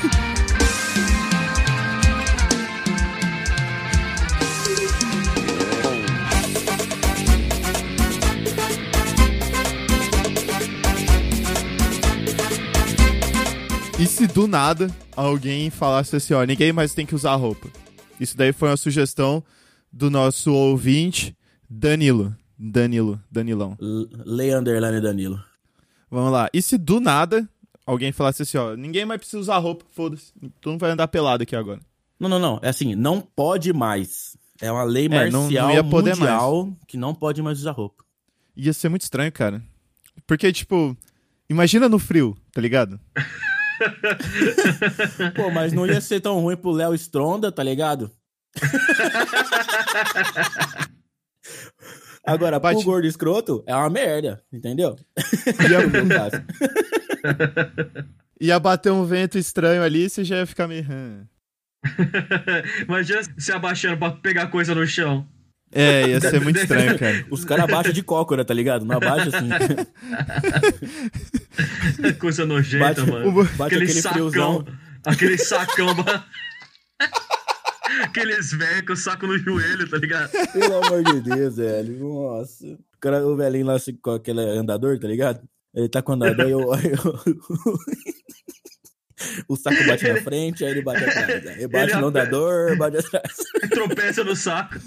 E 13.99 14.05
se 14.07 14.25
do 14.27 14.47
nada 14.47 14.89
alguém 15.15 15.69
falasse 15.69 16.15
assim, 16.15 16.33
ó, 16.33 16.43
ninguém 16.43 16.73
mais 16.73 16.93
tem 16.93 17.05
que 17.05 17.13
usar 17.15 17.35
roupa? 17.35 17.67
Isso 18.19 18.35
daí 18.35 18.51
foi 18.51 18.69
uma 18.69 18.77
sugestão 18.77 19.43
do 19.91 20.09
nosso 20.09 20.51
ouvinte, 20.53 21.35
Danilo. 21.69 22.35
Danilo, 22.63 23.19
Danilão. 23.31 23.75
Lei 23.79 24.53
Underline 24.53 25.01
Danilo. 25.01 25.43
Vamos 26.11 26.31
lá. 26.31 26.47
E 26.53 26.61
se 26.61 26.77
do 26.77 26.99
nada 26.99 27.49
alguém 27.87 28.11
falasse 28.11 28.43
assim, 28.43 28.55
ó, 28.57 28.75
ninguém 28.75 29.03
mais 29.05 29.17
precisa 29.19 29.39
usar 29.39 29.57
roupa, 29.57 29.83
foda-se. 29.91 30.31
Tu 30.59 30.69
não 30.69 30.77
vai 30.77 30.91
andar 30.91 31.07
pelado 31.07 31.41
aqui 31.41 31.55
agora. 31.55 31.79
Não, 32.19 32.29
não, 32.29 32.37
não. 32.37 32.59
É 32.61 32.69
assim, 32.69 32.93
não 32.93 33.19
pode 33.19 33.73
mais. 33.73 34.37
É 34.61 34.71
uma 34.71 34.83
lei 34.83 35.07
É, 35.07 35.29
não- 35.31 35.41
marcial 35.43 35.67
não 35.69 35.73
ia 35.73 35.83
poder 35.83 36.15
mundial 36.15 36.71
que 36.87 36.97
não 36.97 37.15
pode 37.15 37.41
mais 37.41 37.57
usar 37.59 37.71
roupa. 37.71 38.03
Ia 38.55 38.73
ser 38.73 38.89
muito 38.89 39.01
estranho, 39.01 39.31
cara. 39.31 39.63
Porque, 40.27 40.53
tipo, 40.53 40.95
imagina 41.49 41.89
no 41.89 41.97
frio, 41.97 42.37
tá 42.53 42.61
ligado? 42.61 42.99
Pô, 45.35 45.49
mas 45.49 45.73
não 45.73 45.87
ia 45.87 45.99
ser 45.99 46.21
tão 46.21 46.39
ruim 46.41 46.55
pro 46.55 46.69
Léo 46.69 46.93
Stronda, 46.93 47.51
tá 47.51 47.63
ligado? 47.63 48.11
Agora, 52.25 52.59
Bate- 52.59 52.75
pro 52.75 52.85
gordo 52.85 53.07
escroto, 53.07 53.63
é 53.65 53.75
uma 53.75 53.89
merda, 53.89 54.41
entendeu? 54.53 54.95
Ia, 55.69 55.79
ia 58.39 58.59
bater 58.59 58.91
um 58.91 59.03
vento 59.05 59.37
estranho 59.37 59.81
ali 59.83 60.09
você 60.09 60.23
já 60.23 60.37
ia 60.37 60.45
ficar 60.45 60.67
meio. 60.67 60.85
Imagina 62.87 63.21
se 63.37 63.51
abaixando 63.51 63.97
pra 63.97 64.11
pegar 64.11 64.47
coisa 64.47 64.75
no 64.75 64.85
chão. 64.85 65.27
É, 65.73 66.09
ia 66.09 66.19
ser 66.19 66.41
muito 66.41 66.59
estranho, 66.59 66.99
cara. 66.99 67.25
Os 67.31 67.45
caras 67.45 67.63
abaixam 67.63 67.93
de 67.93 68.03
cócora, 68.03 68.43
tá 68.43 68.53
ligado? 68.53 68.83
Não 68.85 68.97
abaixa 68.97 69.29
assim. 69.35 69.49
Coisa 72.19 72.45
nojenta, 72.45 72.85
Bate- 73.01 73.09
mano. 73.09 73.43
bate 73.55 73.75
aquele 73.75 74.01
friozão. 74.01 74.65
Aquele 75.05 75.37
sacão. 75.37 75.87
Aqueles 78.03 78.51
velhos 78.51 78.85
com 78.85 78.93
o 78.93 78.97
saco 78.97 79.27
no 79.27 79.37
joelho, 79.37 79.89
tá 79.89 79.97
ligado? 79.97 80.31
Pelo 80.53 80.85
amor 80.85 81.03
de 81.03 81.21
Deus, 81.21 81.57
velho. 81.57 81.99
Nossa. 81.99 82.65
O, 82.65 82.77
cara, 82.99 83.25
o 83.25 83.35
velhinho 83.35 83.65
lá 83.65 83.75
assim, 83.75 83.95
com 83.95 84.11
aquele 84.11 84.41
andador, 84.41 84.99
tá 84.99 85.07
ligado? 85.07 85.41
Ele 85.73 85.89
tá 85.89 86.01
com 86.01 86.13
o 86.13 86.15
andador 86.15 86.47
e 86.47 86.51
eu... 86.51 86.61
O 89.47 89.55
saco 89.55 89.83
bate 89.85 90.07
na 90.07 90.21
frente, 90.21 90.65
aí 90.65 90.71
ele 90.71 90.81
bate 90.81 91.03
atrás. 91.03 91.47
Aí 91.47 91.67
bate 91.67 91.91
Ele 91.91 92.01
no 92.01 92.07
andador, 92.07 92.75
bate 92.77 92.97
atrás. 92.97 93.35
Tropeça 93.69 94.23
no 94.23 94.35
saco. 94.35 94.75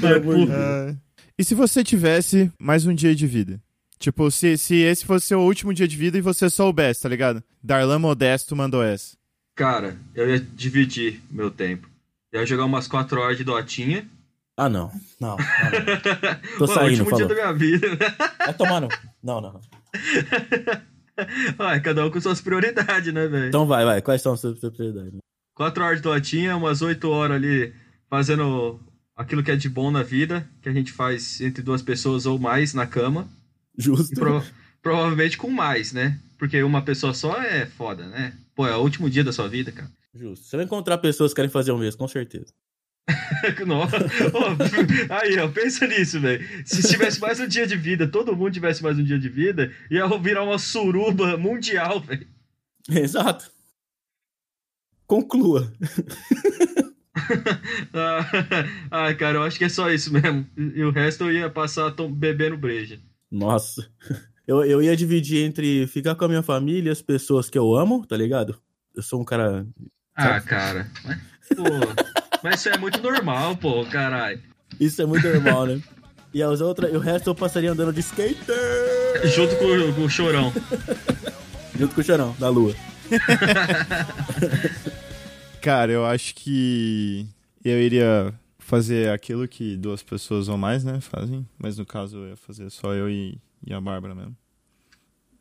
Pelo 0.00 0.16
amor 0.16 0.36
de 0.36 0.46
Deus. 0.46 0.58
Ah, 0.58 0.94
e 1.38 1.44
se 1.44 1.54
você 1.54 1.82
tivesse 1.82 2.52
mais 2.58 2.86
um 2.86 2.94
dia 2.94 3.14
de 3.14 3.26
vida? 3.26 3.60
Tipo, 3.98 4.30
se, 4.30 4.56
se 4.56 4.76
esse 4.76 5.04
fosse 5.04 5.26
seu 5.26 5.40
último 5.40 5.74
dia 5.74 5.86
de 5.86 5.96
vida 5.96 6.16
e 6.16 6.22
você 6.22 6.48
soubesse, 6.48 7.02
tá 7.02 7.08
ligado? 7.08 7.42
Darlan 7.62 7.98
Modesto 7.98 8.56
mandou 8.56 8.82
essa. 8.82 9.16
Cara, 9.60 9.94
eu 10.14 10.26
ia 10.26 10.40
dividir 10.40 11.20
meu 11.30 11.50
tempo. 11.50 11.86
Eu 12.32 12.40
ia 12.40 12.46
jogar 12.46 12.64
umas 12.64 12.88
4 12.88 13.20
horas 13.20 13.36
de 13.36 13.44
dotinha. 13.44 14.08
Ah, 14.56 14.70
não. 14.70 14.90
Não, 15.20 15.36
não, 15.36 15.36
não. 15.36 16.00
Tô 16.56 16.64
Pô, 16.64 16.66
saindo, 16.68 17.00
último 17.04 17.14
dia 17.14 17.26
da 17.26 17.34
minha 17.34 17.52
vida. 17.52 17.86
Vai 18.40 18.54
tomar 18.54 18.80
no... 18.80 18.88
Não, 19.22 19.38
não, 19.38 19.52
não. 19.52 19.60
Ai, 21.58 21.78
cada 21.82 22.06
um 22.06 22.10
com 22.10 22.18
suas 22.18 22.40
prioridades, 22.40 23.12
né, 23.12 23.26
velho? 23.26 23.48
Então 23.48 23.66
vai, 23.66 23.84
vai. 23.84 24.00
Quais 24.00 24.22
são 24.22 24.32
as 24.32 24.40
suas 24.40 24.58
prioridades? 24.58 25.18
4 25.54 25.84
horas 25.84 25.98
de 25.98 26.04
dotinha, 26.04 26.56
umas 26.56 26.80
8 26.80 27.10
horas 27.10 27.36
ali 27.36 27.74
fazendo 28.08 28.80
aquilo 29.14 29.42
que 29.42 29.50
é 29.50 29.56
de 29.56 29.68
bom 29.68 29.90
na 29.90 30.02
vida, 30.02 30.48
que 30.62 30.70
a 30.70 30.72
gente 30.72 30.90
faz 30.90 31.38
entre 31.42 31.62
duas 31.62 31.82
pessoas 31.82 32.24
ou 32.24 32.38
mais 32.38 32.72
na 32.72 32.86
cama. 32.86 33.28
Justo. 33.76 34.14
pro- 34.14 34.42
provavelmente 34.80 35.36
com 35.36 35.50
mais, 35.50 35.92
né? 35.92 36.18
Porque 36.40 36.62
uma 36.62 36.80
pessoa 36.80 37.12
só 37.12 37.36
é 37.42 37.66
foda, 37.66 38.06
né? 38.06 38.32
Pô, 38.54 38.66
é 38.66 38.74
o 38.74 38.80
último 38.80 39.10
dia 39.10 39.22
da 39.22 39.30
sua 39.30 39.46
vida, 39.46 39.70
cara. 39.70 39.90
Justo. 40.14 40.46
Você 40.46 40.56
vai 40.56 40.64
encontrar 40.64 40.96
pessoas 40.96 41.32
que 41.32 41.36
querem 41.36 41.50
fazer 41.50 41.70
o 41.70 41.76
mesmo, 41.76 41.98
com 41.98 42.08
certeza. 42.08 42.46
Nossa. 43.66 43.98
Ô, 43.98 45.12
aí, 45.12 45.38
ó, 45.38 45.48
pensa 45.48 45.86
nisso, 45.86 46.18
velho. 46.18 46.42
Se 46.64 46.88
tivesse 46.88 47.20
mais 47.20 47.38
um 47.40 47.46
dia 47.46 47.66
de 47.66 47.76
vida, 47.76 48.08
todo 48.08 48.34
mundo 48.34 48.54
tivesse 48.54 48.82
mais 48.82 48.98
um 48.98 49.04
dia 49.04 49.18
de 49.18 49.28
vida, 49.28 49.70
ia 49.90 50.08
virar 50.18 50.42
uma 50.42 50.58
suruba 50.58 51.36
mundial, 51.36 52.00
velho. 52.00 52.26
Exato. 52.88 53.52
Conclua. 55.06 55.70
Ah, 58.90 59.14
cara, 59.14 59.36
eu 59.36 59.42
acho 59.42 59.58
que 59.58 59.64
é 59.64 59.68
só 59.68 59.90
isso 59.90 60.10
mesmo. 60.10 60.46
E 60.56 60.82
o 60.82 60.90
resto 60.90 61.24
eu 61.24 61.32
ia 61.32 61.50
passar 61.50 61.94
bebendo 62.10 62.56
breja. 62.56 62.98
Nossa. 63.30 63.90
Eu, 64.50 64.64
eu 64.64 64.82
ia 64.82 64.96
dividir 64.96 65.44
entre 65.46 65.86
ficar 65.86 66.16
com 66.16 66.24
a 66.24 66.28
minha 66.28 66.42
família 66.42 66.88
e 66.88 66.92
as 66.92 67.00
pessoas 67.00 67.48
que 67.48 67.56
eu 67.56 67.72
amo, 67.72 68.04
tá 68.04 68.16
ligado? 68.16 68.58
Eu 68.96 69.00
sou 69.00 69.20
um 69.20 69.24
cara. 69.24 69.64
Ah, 70.12 70.40
cara. 70.40 70.90
Mas, 71.04 71.18
pô, 71.56 71.62
mas 72.42 72.58
isso 72.58 72.68
é 72.68 72.76
muito 72.76 73.00
normal, 73.00 73.56
pô, 73.56 73.86
caralho. 73.86 74.42
Isso 74.80 75.00
é 75.00 75.06
muito 75.06 75.24
normal, 75.28 75.66
né? 75.66 75.80
E 76.34 76.42
as 76.42 76.60
outras, 76.60 76.92
e 76.92 76.96
o 76.96 76.98
resto 76.98 77.30
eu 77.30 77.34
passaria 77.36 77.70
andando 77.70 77.92
de 77.92 78.00
skater 78.00 78.34
Junto 79.26 79.54
com, 79.56 79.66
o- 79.66 79.94
com 79.94 80.02
o 80.02 80.10
chorão. 80.10 80.52
junto 81.78 81.94
com 81.94 82.00
o 82.00 82.04
chorão, 82.04 82.34
da 82.36 82.48
lua. 82.48 82.74
Cara, 85.62 85.92
eu 85.92 86.04
acho 86.04 86.34
que 86.34 87.24
eu 87.64 87.80
iria 87.80 88.34
fazer 88.58 89.10
aquilo 89.10 89.46
que 89.46 89.76
duas 89.76 90.02
pessoas 90.02 90.48
ou 90.48 90.58
mais, 90.58 90.82
né, 90.82 91.00
fazem. 91.00 91.46
Mas 91.56 91.78
no 91.78 91.86
caso 91.86 92.16
eu 92.18 92.28
ia 92.30 92.36
fazer 92.36 92.68
só 92.70 92.92
eu 92.94 93.08
e, 93.08 93.38
e 93.64 93.72
a 93.72 93.80
Bárbara 93.80 94.12
mesmo. 94.14 94.36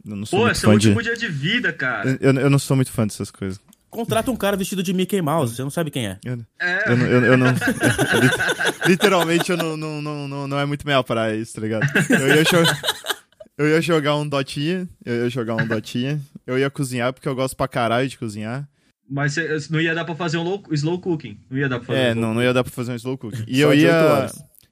Eu 0.08 0.16
não 0.16 0.26
sou 0.26 0.40
Pô, 0.40 0.46
muito 0.46 0.56
esse 0.58 0.66
é 0.66 0.70
o 0.70 0.78
de... 0.78 0.88
último 0.90 1.04
dia 1.04 1.16
de 1.18 1.28
vida, 1.28 1.74
cara. 1.74 2.18
Eu, 2.22 2.34
eu 2.34 2.50
não 2.50 2.60
sou 2.60 2.76
muito 2.76 2.92
fã 2.92 3.06
dessas 3.06 3.30
coisas. 3.32 3.60
Contrata 3.90 4.30
um 4.30 4.36
cara 4.36 4.56
vestido 4.56 4.84
de 4.84 4.94
Mickey 4.94 5.22
Mouse, 5.22 5.56
você 5.56 5.64
não 5.64 5.70
sabe 5.72 5.90
quem 5.90 6.08
é. 6.08 6.20
Eu, 6.24 6.40
É, 6.60 6.92
eu, 6.92 6.98
não- 6.98 7.06
eu, 7.08 7.26
eu 7.26 7.38
não. 7.38 7.48
lit- 7.48 7.60
literalmente, 8.88 9.52
eu 9.52 9.58
não, 9.58 9.76
não, 9.76 10.02
não, 10.02 10.28
não, 10.28 10.48
não 10.48 10.60
é 10.60 10.66
muito 10.66 10.86
minha 10.86 11.04
praia 11.04 11.36
isso, 11.36 11.56
tá 11.56 11.62
ligado? 11.62 11.88
Eu 12.10 12.28
ia, 12.36 12.44
jo- 12.44 12.76
eu 13.58 13.68
ia 13.70 13.82
jogar 13.82 14.16
um 14.16 14.28
Dotinha, 14.28 14.88
eu 15.06 15.24
ia 15.24 15.30
jogar 15.30 15.56
um 15.56 15.66
Dotinha, 15.68 16.22
eu 16.46 16.58
ia 16.58 16.70
cozinhar 16.70 17.12
porque 17.14 17.28
eu 17.28 17.36
gosto 17.36 17.56
pra 17.58 17.68
caralho 17.68 18.08
de 18.08 18.18
cozinhar. 18.18 18.68
mas 19.10 19.34
cê- 19.34 19.58
não 19.72 19.82
ia 19.82 19.96
dar 19.96 20.06
pra 20.06 20.14
fazer 20.16 20.38
um 20.38 20.44
low- 20.44 20.64
slow 20.72 21.00
cooking. 21.00 21.40
Não 21.50 21.58
ia 21.58 21.68
dar 21.68 21.78
pra 21.80 21.88
fazer. 21.88 22.00
É, 22.00 22.12
um 22.12 22.16
não, 22.16 22.34
não 22.36 22.44
ia 22.44 22.54
dar 22.54 22.64
pra 22.64 22.72
fazer 22.72 22.92
um 22.92 22.96
slow 22.96 23.18
cooking. 23.18 23.44
E 23.48 23.56
Só 23.62 23.62
eu 23.64 23.74
ia. 23.74 24.28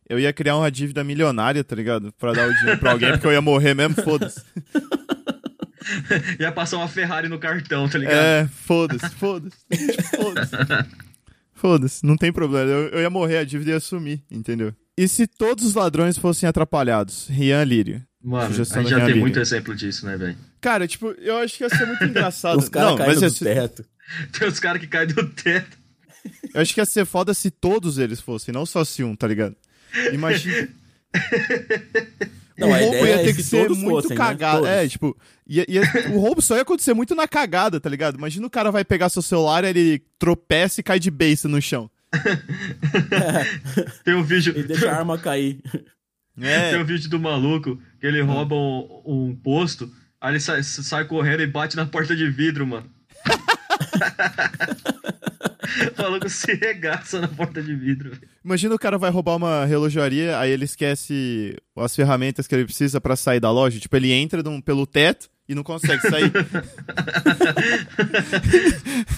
Eu 0.10 0.18
ia 0.20 0.32
criar 0.32 0.56
uma 0.56 0.72
dívida 0.72 1.04
milionária, 1.04 1.62
tá 1.66 1.76
ligado? 1.76 2.14
Pra 2.14 2.32
dar 2.32 2.48
o 2.48 2.54
dinheiro 2.54 2.80
pra 2.80 2.92
alguém, 2.92 3.12
porque 3.12 3.28
eu 3.28 3.32
ia 3.34 3.42
morrer 3.42 3.74
mesmo, 3.74 3.96
foda-se. 4.04 4.42
Ia 6.40 6.52
passar 6.52 6.78
uma 6.78 6.88
Ferrari 6.88 7.30
no 7.30 7.40
cartão, 7.40 7.88
tá 7.88 7.98
ligado? 7.98 8.16
É, 8.16 8.48
foda-se, 8.48 9.10
foda-se. 9.10 9.58
Foda-se. 10.16 10.56
Foda-se, 11.54 12.06
não 12.06 12.16
tem 12.16 12.32
problema. 12.32 12.70
Eu, 12.70 12.90
eu 12.90 13.02
ia 13.02 13.10
morrer, 13.10 13.40
a 13.40 13.44
dívida 13.44 13.72
ia 13.72 13.80
sumir, 13.80 14.22
entendeu? 14.30 14.76
E 14.96 15.08
se 15.08 15.26
todos 15.26 15.66
os 15.66 15.74
ladrões 15.74 16.16
fossem 16.16 16.48
atrapalhados? 16.48 17.28
Rian 17.30 17.64
Lírio. 17.64 18.04
Mano, 18.24 18.46
a 18.46 18.52
gente 18.52 18.90
já 18.90 18.98
tem 18.98 19.08
vida. 19.08 19.20
muito 19.20 19.40
exemplo 19.40 19.76
disso, 19.76 20.06
né, 20.06 20.18
velho? 20.18 20.38
Cara, 20.62 20.88
tipo, 20.88 21.12
eu 21.18 21.38
acho 21.38 21.58
que 21.58 21.64
ia 21.64 21.70
ser 21.70 21.88
muito 21.88 22.04
engraçado. 22.06 22.60
Os 22.60 22.70
caras 22.70 23.00
mas 23.00 23.20
do 23.20 23.46
ia 23.48 23.56
teto. 23.56 23.86
Tem 24.38 24.48
os 24.48 24.60
caras 24.60 24.80
que 24.80 24.88
caem 24.88 25.08
do 25.08 25.28
teto. 25.30 25.78
eu 26.54 26.62
acho 26.62 26.74
que 26.74 26.80
ia 26.80 26.86
ser 26.86 27.06
foda 27.06 27.34
se 27.34 27.50
todos 27.50 27.98
eles 27.98 28.22
fossem, 28.22 28.54
não 28.54 28.66
só 28.66 28.86
se 28.86 29.04
um, 29.04 29.16
tá 29.16 29.28
ligado? 29.28 29.56
Imagina. 30.14 30.70
Não, 32.58 32.70
o 32.70 32.74
a 32.74 32.78
roubo 32.78 32.96
ideia 32.96 33.16
ia 33.16 33.22
é 33.22 33.24
ter 33.24 33.28
que 33.28 33.34
que 33.36 33.44
ser 33.44 33.70
muito 33.70 33.90
fossem, 33.90 34.10
né? 34.10 34.16
cagado. 34.16 34.58
Todos. 34.58 34.72
É, 34.72 34.88
tipo, 34.88 35.18
ia- 35.48 35.66
ia- 35.68 35.82
o 36.14 36.20
roubo 36.20 36.42
só 36.42 36.56
ia 36.56 36.62
acontecer 36.62 36.94
muito 36.94 37.16
na 37.16 37.28
cagada, 37.28 37.80
tá 37.80 37.90
ligado? 37.90 38.18
Imagina 38.18 38.46
o 38.46 38.50
cara 38.50 38.72
vai 38.72 38.84
pegar 38.86 39.10
seu 39.10 39.22
celular, 39.22 39.64
ele 39.64 40.02
tropeça 40.20 40.80
e 40.80 40.84
cai 40.84 41.00
de 41.00 41.10
beiça 41.12 41.48
no 41.48 41.62
chão. 41.62 41.90
Tem 44.04 44.14
um 44.16 44.24
vídeo. 44.24 44.54
E 44.58 44.64
deixa 44.64 44.90
a 44.92 44.98
arma 45.00 45.18
cair. 45.18 45.60
É. 46.40 46.72
Tem 46.72 46.80
um 46.80 46.86
vídeo 46.86 47.10
do 47.10 47.20
maluco 47.20 47.80
que 48.00 48.06
ele 48.06 48.22
rouba 48.22 48.56
um, 48.56 49.02
um 49.06 49.36
posto, 49.36 49.92
aí 50.22 50.34
ele 50.34 50.40
sai, 50.40 50.64
sai 50.64 51.06
correndo 51.06 51.42
e 51.42 51.48
bate 51.48 51.76
na 51.76 51.86
porta 51.86 52.16
de 52.16 52.30
vidro, 52.30 52.66
mano. 52.66 52.90
o 55.98 56.02
maluco 56.02 56.30
se 56.30 56.54
regaça 56.54 57.20
na 57.20 57.28
porta 57.28 57.62
de 57.62 57.76
vidro. 57.76 58.18
Imagina 58.44 58.76
o 58.76 58.80
cara 58.80 58.98
vai 58.98 59.10
roubar 59.12 59.36
uma 59.36 59.66
relojaria, 59.66 60.38
aí 60.40 60.52
ele 60.52 60.66
esquece 60.66 61.56
as 61.76 61.96
ferramentas 61.96 62.48
que 62.48 62.56
ele 62.56 62.66
precisa 62.66 63.02
pra 63.02 63.16
sair 63.16 63.40
da 63.40 63.52
loja. 63.52 63.80
Tipo, 63.80 63.96
ele 63.98 64.12
entra 64.12 64.42
num- 64.44 64.62
pelo 64.62 64.86
teto 64.86 65.30
e 65.48 65.56
não 65.56 65.64
consegue 65.64 66.02
sair. 66.02 66.32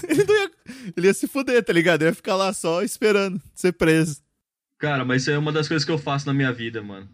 ele, 0.07 0.23
não 0.23 0.35
ia, 0.35 0.51
Ele 0.95 1.07
ia 1.07 1.13
se 1.13 1.27
fuder, 1.27 1.63
tá 1.63 1.73
ligado? 1.73 2.01
Ele 2.01 2.11
ia 2.11 2.15
ficar 2.15 2.35
lá 2.35 2.53
só 2.53 2.83
esperando 2.83 3.41
ser 3.55 3.73
preso. 3.73 4.21
Cara, 4.77 5.03
mas 5.03 5.23
isso 5.23 5.31
é 5.31 5.37
uma 5.37 5.51
das 5.51 5.67
coisas 5.67 5.83
que 5.83 5.91
eu 5.91 5.97
faço 5.97 6.27
na 6.27 6.33
minha 6.33 6.53
vida, 6.53 6.81
mano. 6.81 7.09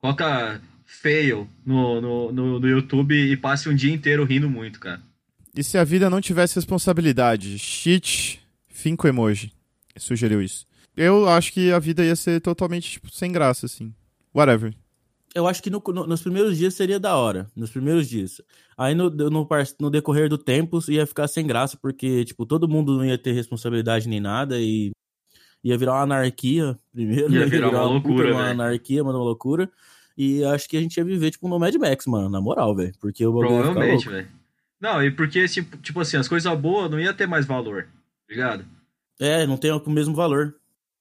Coloca 0.00 0.60
fail 0.84 1.48
no, 1.66 2.00
no, 2.00 2.32
no, 2.32 2.60
no 2.60 2.68
YouTube 2.68 3.14
e 3.14 3.36
passe 3.36 3.68
um 3.68 3.74
dia 3.74 3.92
inteiro 3.92 4.24
rindo 4.24 4.48
muito, 4.48 4.80
cara. 4.80 5.00
E 5.56 5.64
se 5.64 5.76
a 5.76 5.84
vida 5.84 6.08
não 6.08 6.20
tivesse 6.20 6.56
responsabilidade? 6.56 7.58
Cheat, 7.58 8.40
finco 8.68 9.08
emoji. 9.08 9.52
Sugeriu 9.96 10.40
isso. 10.40 10.66
Eu 10.96 11.28
acho 11.28 11.52
que 11.52 11.72
a 11.72 11.78
vida 11.78 12.04
ia 12.04 12.14
ser 12.14 12.40
totalmente, 12.40 12.92
tipo, 12.92 13.10
sem 13.10 13.32
graça, 13.32 13.66
assim. 13.66 13.92
Whatever. 14.34 14.74
Eu 15.34 15.46
acho 15.46 15.62
que 15.62 15.70
no- 15.70 15.82
no- 15.88 16.06
nos 16.06 16.22
primeiros 16.22 16.56
dias 16.56 16.74
seria 16.74 16.98
da 16.98 17.16
hora. 17.16 17.50
Nos 17.54 17.70
primeiros 17.70 18.08
dias. 18.08 18.40
Aí 18.76 18.94
no, 18.94 19.10
no, 19.10 19.46
no 19.80 19.90
decorrer 19.90 20.28
do 20.28 20.38
tempo 20.38 20.78
ia 20.88 21.06
ficar 21.06 21.28
sem 21.28 21.46
graça, 21.46 21.76
porque, 21.80 22.24
tipo, 22.24 22.46
todo 22.46 22.68
mundo 22.68 22.96
não 22.96 23.04
ia 23.04 23.18
ter 23.18 23.32
responsabilidade 23.32 24.08
nem 24.08 24.20
nada 24.20 24.58
e 24.58 24.90
ia 25.62 25.76
virar 25.76 25.92
uma 25.94 26.02
anarquia 26.02 26.78
primeiro. 26.92 27.32
Ia 27.34 27.46
virar 27.46 27.68
uma 27.68 27.78
puta 27.80 28.08
loucura, 28.08 28.30
Uma 28.32 28.42
velho. 28.44 28.50
anarquia, 28.62 29.02
uma 29.02 29.12
loucura. 29.12 29.70
E 30.16 30.42
acho 30.44 30.68
que 30.68 30.76
a 30.76 30.80
gente 30.80 30.96
ia 30.96 31.04
viver, 31.04 31.30
tipo, 31.30 31.46
no 31.48 31.58
Mad 31.58 31.74
Max, 31.76 32.06
mano, 32.06 32.28
na 32.28 32.40
moral, 32.40 32.74
velho. 32.74 32.92
Porque 33.00 33.24
o 33.24 33.32
bagulho 33.32 33.50
ia 33.56 33.62
Provavelmente, 33.62 34.08
velho. 34.08 34.28
Não, 34.80 35.02
e 35.04 35.10
porque, 35.10 35.46
tipo, 35.46 35.76
tipo 35.78 36.00
assim, 36.00 36.16
as 36.16 36.26
coisas 36.28 36.58
boas 36.58 36.90
não 36.90 36.98
ia 36.98 37.12
ter 37.12 37.26
mais 37.26 37.44
valor, 37.46 37.84
tá 37.84 37.88
ligado? 38.30 38.64
É, 39.20 39.46
não 39.46 39.56
tem 39.56 39.70
o 39.72 39.90
mesmo 39.90 40.14
valor. 40.14 40.54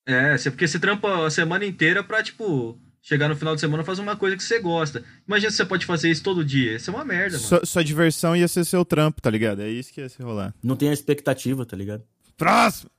É, 0.05 0.35
porque 0.49 0.67
você 0.67 0.79
trampa 0.79 1.25
a 1.25 1.29
semana 1.29 1.65
inteira 1.65 2.03
pra, 2.03 2.23
tipo, 2.23 2.77
chegar 3.01 3.29
no 3.29 3.35
final 3.35 3.55
de 3.55 3.61
semana 3.61 3.83
e 3.83 3.85
fazer 3.85 4.01
uma 4.01 4.15
coisa 4.15 4.35
que 4.35 4.43
você 4.43 4.59
gosta. 4.59 5.03
Imagina 5.27 5.49
se 5.51 5.57
você 5.57 5.65
pode 5.65 5.85
fazer 5.85 6.09
isso 6.11 6.23
todo 6.23 6.43
dia. 6.43 6.75
Isso 6.75 6.89
é 6.89 6.93
uma 6.93 7.05
merda, 7.05 7.37
mano. 7.37 7.47
Sua, 7.47 7.65
sua 7.65 7.83
diversão 7.83 8.35
ia 8.35 8.47
ser 8.47 8.65
seu 8.65 8.83
trampo, 8.83 9.21
tá 9.21 9.29
ligado? 9.29 9.61
É 9.61 9.69
isso 9.69 9.93
que 9.93 10.01
ia 10.01 10.09
se 10.09 10.21
rolar. 10.21 10.53
Não 10.63 10.75
tem 10.75 10.89
a 10.89 10.93
expectativa, 10.93 11.65
tá 11.65 11.75
ligado? 11.77 12.03
Próximo! 12.35 12.89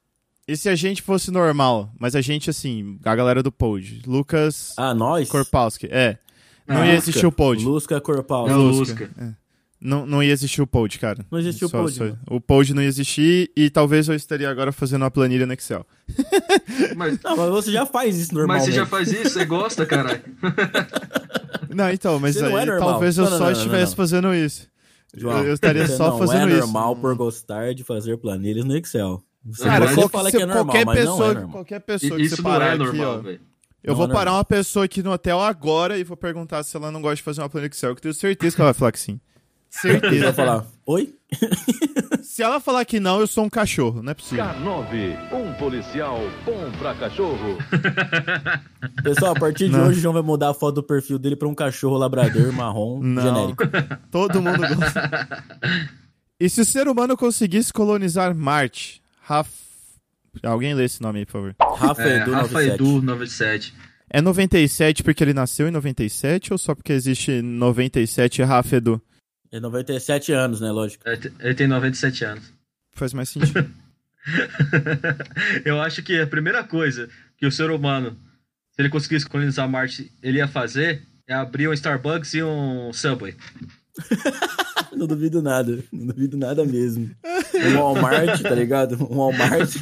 E 0.46 0.56
se 0.56 0.68
a 0.70 0.74
gente 0.74 1.02
fosse 1.02 1.30
normal, 1.30 1.92
mas 1.98 2.16
a 2.16 2.22
gente, 2.22 2.48
assim, 2.48 2.98
a 3.04 3.14
galera 3.14 3.42
do 3.42 3.52
Pod, 3.52 4.00
Lucas 4.06 4.72
Ah, 4.78 4.94
nós? 4.94 5.28
Korpowski, 5.28 5.86
é. 5.90 6.16
Não 6.66 6.78
Ah, 6.82 6.86
ia 6.86 6.94
existir 6.94 7.26
o 7.26 7.32
Pod. 7.32 7.62
Lusca. 7.62 8.00
Não, 8.02 8.62
Lusca. 8.62 9.04
Lusca. 9.04 9.10
É. 9.18 9.47
Não, 9.80 10.04
não 10.04 10.20
ia 10.23 10.32
existir 10.32 10.61
o 10.61 10.66
Pod, 10.66 10.99
cara. 10.99 11.25
Não 11.30 11.38
existia 11.38 11.66
o 11.66 11.70
Só- 11.70 11.80
Pod, 11.82 11.94
só- 11.94 12.04
mano. 12.04 12.18
O 12.28 12.40
Pod 12.40 12.75
não 12.75 12.82
ia 12.82 12.88
existir 12.88 13.50
e 13.56 13.70
talvez 13.70 14.08
eu 14.08 14.14
estaria 14.14 14.50
agora 14.50 14.73
fazendo 14.73 15.02
uma 15.02 15.11
planilha 15.11 15.47
no 15.47 15.52
Excel. 15.52 15.87
Mas, 16.97 17.20
Não, 17.23 17.37
mas 17.37 17.50
você 17.50 17.70
já 17.70 17.87
faz 17.87 18.16
isso 18.16 18.30
mas 18.35 18.38
normalmente. 18.38 18.64
você 18.66 18.73
já 18.73 18.87
faz 18.87 19.12
isso, 19.12 19.30
você 19.30 19.44
gosta, 19.44 19.87
caralho. 19.87 20.20
Não, 21.75 21.90
então, 21.90 22.18
mas 22.18 22.35
Você 22.35 22.42
não 22.49 22.56
aí 22.56 22.68
é 22.68 22.78
talvez 22.78 23.18
eu 23.18 23.25
Não, 23.25 23.30
não, 23.30 23.38
só 23.38 23.44
não, 23.44 23.50
não, 23.52 23.58
estivesse 23.58 23.90
não. 23.92 23.97
fazendo 23.97 24.35
isso. 24.35 24.66
João, 25.16 25.44
eu 25.44 25.54
estaria 25.54 25.87
você 25.87 25.97
só 25.97 26.11
não 26.11 26.18
fazendo 26.18 26.49
é 26.50 26.52
isso. 26.52 26.61
normal 26.61 26.97
por 26.97 27.14
gostar 27.14 27.75
de 27.75 27.85
fazer 27.85 28.16
planilhas 28.18 28.64
no 28.64 28.76
Excel. 28.76 29.23
Você 29.44 29.64
Cara, 29.64 29.85
pode 29.87 29.94
qual- 29.94 30.08
falar 30.08 30.30
se- 30.30 30.37
que 30.37 30.42
é 30.42 30.47
normal, 30.47 30.64
qualquer 30.64 30.87
mas 30.87 30.99
pessoa, 30.99 31.18
não 31.18 31.25
é 31.30 31.35
normal. 31.35 31.50
qualquer 31.52 31.80
pessoa 31.80 32.16
que 32.16 32.23
Isso 32.23 32.37
você 32.37 32.42
não 32.42 32.50
parar 32.50 32.64
é 32.66 32.68
aqui, 32.70 32.78
normal, 32.85 33.06
ó. 33.06 33.18
velho. 33.20 33.40
Eu 33.85 33.90
Não 33.90 33.97
vou 33.97 34.04
é 34.06 34.08
parar 34.08 34.25
normal. 34.26 34.38
uma 34.38 34.44
pessoa 34.44 34.85
aqui 34.85 35.02
no 35.02 35.12
hotel 35.12 35.40
agora 35.40 35.99
e 35.99 36.04
vou 36.04 36.16
perguntar 36.16 36.62
se 36.62 36.76
ela 36.76 36.90
não 36.90 37.00
gosta 37.00 37.16
de 37.16 37.23
fazer 37.23 37.40
uma 37.42 37.49
planilha 37.49 37.70
Excel, 37.70 37.94
que 37.94 37.99
eu 38.00 38.02
tenho 38.02 38.14
certeza 38.14 38.56
que 38.56 38.61
ela 38.62 38.73
vai 38.73 38.78
falar 38.78 38.92
que 38.92 39.00
sim. 39.00 39.20
Ele 39.84 39.92
vai 39.98 40.00
Certeza. 40.00 40.32
falar, 40.32 40.66
oi? 40.87 41.14
se 42.22 42.42
ela 42.42 42.58
falar 42.58 42.84
que 42.84 42.98
não, 42.98 43.20
eu 43.20 43.26
sou 43.26 43.44
um 43.44 43.50
cachorro, 43.50 44.02
não 44.02 44.12
é 44.12 44.14
possível. 44.14 44.44
K9, 44.44 45.32
um 45.34 45.52
policial 45.54 46.18
bom 46.44 46.70
pra 46.78 46.94
cachorro. 46.94 47.58
Pessoal, 49.02 49.32
a 49.37 49.38
partir 49.38 49.66
de 49.68 49.76
Não. 49.76 49.87
hoje 49.88 49.98
o 49.98 50.02
João 50.02 50.14
vai 50.14 50.22
mudar 50.22 50.50
a 50.50 50.54
foto 50.54 50.76
do 50.76 50.82
perfil 50.82 51.18
dele 51.18 51.37
pra 51.37 51.46
um 51.48 51.54
cachorro 51.54 51.96
labrador 51.98 52.52
marrom 52.52 53.00
Não. 53.04 53.22
genérico. 53.22 53.64
Todo 54.10 54.40
mundo 54.40 54.58
gosta. 54.58 55.44
E 56.40 56.48
se 56.48 56.60
o 56.60 56.64
ser 56.64 56.88
humano 56.88 57.16
conseguisse 57.16 57.72
colonizar 57.72 58.34
Marte? 58.34 59.02
Raf... 59.22 59.48
Alguém 60.42 60.72
lê 60.75 60.84
esse 60.84 61.02
nome 61.02 61.20
aí, 61.20 61.26
por 61.26 61.32
favor. 61.32 61.54
Rafa 61.76 62.02
É, 62.02 62.16
Edu 62.22 62.32
Rafa 62.32 62.52
97. 62.62 62.75
Edu 62.75 63.02
97. 63.02 63.75
É 64.10 64.20
97 64.22 65.02
porque 65.02 65.22
ele 65.24 65.35
nasceu 65.35 65.68
em 65.68 65.70
97 65.70 66.52
ou 66.52 66.59
só 66.59 66.74
porque 66.74 66.92
existe 66.92 67.42
97 67.42 68.40
e 68.40 68.44
Rafa 68.44 68.76
Edu? 68.76 69.02
É 69.50 69.58
97 69.61 70.32
anos, 70.32 70.61
né? 70.61 70.70
Lógico. 70.70 71.08
Ele 71.08 71.16
te- 71.16 71.32
Ele 71.40 71.54
tem 71.54 71.66
97 71.66 72.24
anos. 72.24 72.52
Faz 72.94 73.12
mais 73.12 73.28
sentido. 73.28 73.68
Eu 75.64 75.80
acho 75.80 76.02
que 76.02 76.20
a 76.20 76.26
primeira 76.26 76.62
coisa 76.64 77.08
que 77.37 77.46
o 77.46 77.52
ser 77.52 77.70
humano, 77.70 78.16
se 78.72 78.82
ele 78.82 78.88
conseguisse 78.88 79.26
colonizar 79.26 79.68
Marte, 79.68 80.12
ele 80.22 80.38
ia 80.38 80.48
fazer 80.48 81.02
é 81.26 81.34
abrir 81.34 81.68
um 81.68 81.72
Starbucks 81.72 82.34
e 82.34 82.42
um 82.42 82.92
Subway. 82.92 83.34
Não 84.96 85.06
duvido 85.06 85.42
nada. 85.42 85.82
Não 85.92 86.06
duvido 86.06 86.37
nada 86.37 86.64
mesmo. 86.64 87.11
Um 87.54 87.74
Walmart, 87.78 88.42
tá 88.42 88.54
ligado? 88.54 88.94
Um 89.11 89.16
Walmart. 89.18 89.76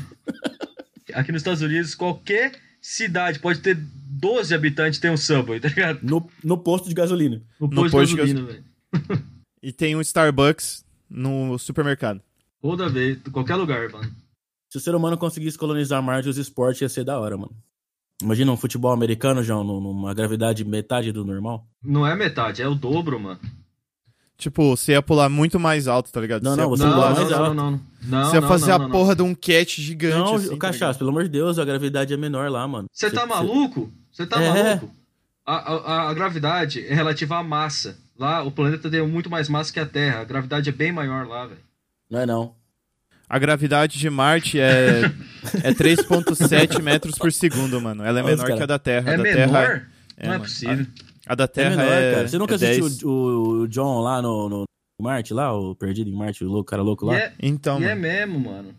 Aqui 1.14 1.32
nos 1.32 1.40
Estados 1.40 1.62
Unidos, 1.62 1.94
qualquer 1.94 2.52
cidade 2.80 3.38
pode 3.38 3.60
ter 3.60 3.76
12 3.76 4.54
habitantes 4.54 4.98
tem 4.98 5.10
um 5.10 5.16
Subway, 5.16 5.60
tá 5.60 5.68
ligado? 5.68 6.00
No, 6.02 6.28
no 6.42 6.58
posto 6.58 6.88
de 6.88 6.94
gasolina. 6.94 7.40
No 7.60 7.68
No 7.68 7.74
posto 7.76 7.90
posto 7.92 8.16
de 8.16 8.22
de 8.26 8.34
gasolina, 8.34 8.46
velho. 8.52 9.22
E 9.66 9.72
tem 9.72 9.96
um 9.96 10.00
Starbucks 10.00 10.84
no 11.10 11.58
supermercado. 11.58 12.20
Toda 12.62 12.88
vez, 12.88 13.18
em 13.26 13.30
qualquer 13.30 13.56
lugar, 13.56 13.88
mano. 13.90 14.10
Se 14.70 14.78
o 14.78 14.80
ser 14.80 14.94
humano 14.94 15.16
conseguisse 15.18 15.58
colonizar 15.58 16.02
Marte, 16.02 16.28
os 16.28 16.38
esportes 16.38 16.80
ia 16.82 16.88
ser 16.88 17.04
da 17.04 17.18
hora, 17.18 17.36
mano. 17.36 17.52
Imagina 18.22 18.50
um 18.52 18.56
futebol 18.56 18.92
americano, 18.92 19.42
João, 19.42 19.62
num- 19.64 19.80
numa 19.80 20.14
gravidade 20.14 20.64
metade 20.64 21.12
do 21.12 21.24
normal. 21.24 21.66
Não 21.82 22.06
é 22.06 22.14
metade, 22.14 22.62
é 22.62 22.68
o 22.68 22.74
dobro, 22.74 23.18
mano. 23.20 23.40
Tipo, 24.38 24.76
você 24.76 24.92
ia 24.92 25.02
pular 25.02 25.28
muito 25.30 25.58
mais 25.58 25.88
alto, 25.88 26.12
tá 26.12 26.20
ligado? 26.20 26.42
Não, 26.42 26.52
Você 26.52 26.56
não, 26.60 26.64
ia 26.64 26.76
você 26.76 26.84
Não, 26.84 26.92
pular 26.92 27.06
pula 27.14 27.14
não, 27.14 27.16
mais 27.22 27.30
não, 27.30 27.44
alto. 27.44 27.54
não, 27.54 27.70
não. 27.72 27.80
Não, 28.02 28.24
Você 28.30 28.36
ia 28.36 28.40
não, 28.40 28.48
fazer 28.48 28.68
não, 28.68 28.74
a 28.74 28.78
não, 28.80 28.90
porra 28.90 29.08
não. 29.08 29.14
de 29.16 29.22
um 29.22 29.34
catch 29.34 29.78
gigante 29.80 30.16
Não, 30.16 30.34
assim. 30.34 30.46
o 30.48 30.50
tá 30.50 30.56
cachaço, 30.58 30.98
pelo 30.98 31.10
amor 31.10 31.22
de 31.24 31.30
Deus, 31.30 31.58
a 31.58 31.64
gravidade 31.64 32.12
é 32.12 32.16
menor 32.16 32.50
lá, 32.50 32.66
mano. 32.68 32.86
Você 32.92 33.10
tá 33.10 33.26
maluco? 33.26 33.90
Você 34.12 34.26
tá 34.26 34.40
É. 34.42 34.74
maluco? 34.76 34.90
A, 35.46 35.54
a, 35.54 36.10
a 36.10 36.14
gravidade 36.14 36.84
é 36.86 36.92
relativa 36.94 37.36
à 37.38 37.42
massa. 37.42 37.96
Lá, 38.18 38.42
o 38.42 38.50
planeta 38.50 38.90
tem 38.90 39.06
muito 39.06 39.30
mais 39.30 39.48
massa 39.48 39.72
que 39.72 39.78
a 39.78 39.86
Terra. 39.86 40.20
A 40.20 40.24
gravidade 40.24 40.68
é 40.68 40.72
bem 40.72 40.90
maior 40.90 41.26
lá, 41.26 41.46
velho. 41.46 41.60
Não 42.10 42.20
é 42.20 42.26
não. 42.26 42.54
A 43.28 43.38
gravidade 43.38 43.98
de 43.98 44.08
Marte 44.10 44.58
é, 44.60 45.02
é 45.62 45.72
3.7 45.72 46.80
metros 46.82 47.16
por 47.18 47.32
segundo, 47.32 47.80
mano. 47.80 48.04
Ela 48.04 48.20
é 48.20 48.22
Olha 48.22 48.30
menor 48.32 48.46
cara. 48.46 48.56
que 48.56 48.62
a 48.62 48.66
da 48.66 48.78
Terra. 48.78 49.10
É 49.10 49.14
a 49.14 49.16
da 49.16 49.22
menor? 49.22 49.36
Terra 49.46 49.88
não 50.18 50.24
é 50.24 50.28
mano. 50.28 50.44
possível. 50.44 50.86
A 51.26 51.34
da 51.34 51.44
É 51.44 51.46
Terra 51.48 51.70
menor, 51.76 51.92
é, 51.92 52.14
cara. 52.14 52.28
Você 52.28 52.38
nunca 52.38 52.52
é 52.52 52.56
assistiu 52.56 52.88
10. 52.88 53.02
o, 53.02 53.08
o 53.62 53.68
John 53.68 54.00
lá 54.00 54.22
no, 54.22 54.48
no 54.48 54.64
Marte, 55.00 55.34
lá, 55.34 55.52
o 55.52 55.74
Perdido 55.74 56.08
em 56.08 56.14
Marte, 56.16 56.44
o 56.44 56.48
louco, 56.48 56.70
cara 56.70 56.82
louco 56.82 57.04
E 57.04 57.08
lá? 57.08 57.18
é, 57.18 57.32
Então, 57.42 57.80
e 57.80 57.84
é 57.84 57.88
mano. 57.94 58.00
mesmo, 58.00 58.40
mano. 58.40 58.74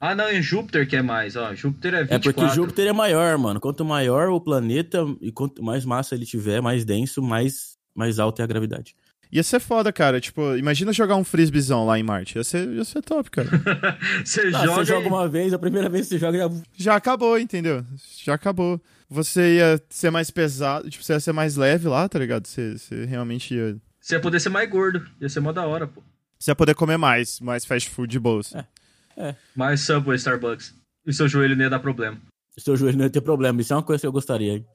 Ah, 0.00 0.14
não, 0.14 0.30
em 0.30 0.40
Júpiter 0.42 0.88
que 0.88 0.96
é 0.96 1.02
mais, 1.02 1.36
ó. 1.36 1.54
Júpiter 1.54 1.92
é 1.94 2.04
24. 2.04 2.14
É 2.16 2.18
porque 2.32 2.54
Júpiter 2.54 2.86
é 2.86 2.92
maior, 2.92 3.36
mano. 3.36 3.60
Quanto 3.60 3.84
maior 3.84 4.30
o 4.30 4.40
planeta 4.40 5.04
e 5.20 5.30
quanto 5.30 5.62
mais 5.62 5.84
massa 5.84 6.14
ele 6.14 6.24
tiver, 6.24 6.62
mais 6.62 6.84
denso, 6.86 7.20
mais, 7.20 7.76
mais 7.94 8.18
alta 8.18 8.42
é 8.42 8.44
a 8.44 8.46
gravidade. 8.46 8.96
Ia 9.30 9.42
ser 9.42 9.60
foda, 9.60 9.92
cara. 9.92 10.18
Tipo, 10.20 10.56
imagina 10.56 10.92
jogar 10.92 11.16
um 11.16 11.22
frisbeezão 11.22 11.84
lá 11.86 11.98
em 11.98 12.02
Marte. 12.02 12.36
Ia 12.38 12.42
ser, 12.42 12.66
ia 12.70 12.84
ser 12.84 13.02
top, 13.02 13.30
cara. 13.30 13.48
Você 14.24 14.40
Ah, 14.40 14.50
joga. 14.66 14.74
você 14.74 14.84
joga 14.86 15.06
uma 15.08 15.28
vez, 15.28 15.52
a 15.52 15.58
primeira 15.58 15.88
vez 15.88 16.08
que 16.08 16.14
você 16.14 16.18
joga, 16.18 16.38
já... 16.38 16.50
Já 16.76 16.96
acabou, 16.96 17.38
entendeu? 17.38 17.84
Já 18.24 18.34
acabou. 18.34 18.80
Você 19.08 19.56
ia 19.56 19.80
ser 19.90 20.10
mais 20.10 20.30
pesado, 20.30 20.88
tipo, 20.88 21.04
você 21.04 21.12
ia 21.12 21.20
ser 21.20 21.32
mais 21.32 21.56
leve 21.56 21.86
lá, 21.88 22.08
tá 22.08 22.18
ligado? 22.18 22.46
Você, 22.46 22.76
você 22.78 23.04
realmente 23.04 23.54
ia. 23.54 23.76
Você 24.00 24.14
ia 24.14 24.20
poder 24.20 24.40
ser 24.40 24.48
mais 24.48 24.68
gordo. 24.70 25.04
Ia 25.20 25.28
ser 25.28 25.40
mó 25.40 25.52
da 25.52 25.64
hora, 25.66 25.86
pô. 25.86 26.02
Você 26.38 26.50
ia 26.50 26.54
poder 26.56 26.74
comer 26.74 26.96
mais, 26.96 27.38
mais 27.38 27.64
fast 27.64 27.90
food 27.90 28.10
de 28.10 28.18
bolsa. 28.18 28.66
Mais 29.56 29.80
Subway, 29.80 30.16
Starbucks. 30.16 30.74
E 31.06 31.12
seu 31.12 31.28
joelho 31.28 31.56
não 31.56 31.64
ia 31.64 31.70
dar 31.70 31.78
problema. 31.80 32.18
seu 32.58 32.76
joelho 32.76 32.98
não 32.98 33.04
ia 33.04 33.10
ter 33.10 33.20
problema. 33.20 33.60
Isso 33.60 33.72
é 33.72 33.76
uma 33.76 33.82
coisa 33.82 34.00
que 34.02 34.06
eu 34.06 34.12
gostaria. 34.12 34.52
hein? 34.54 34.66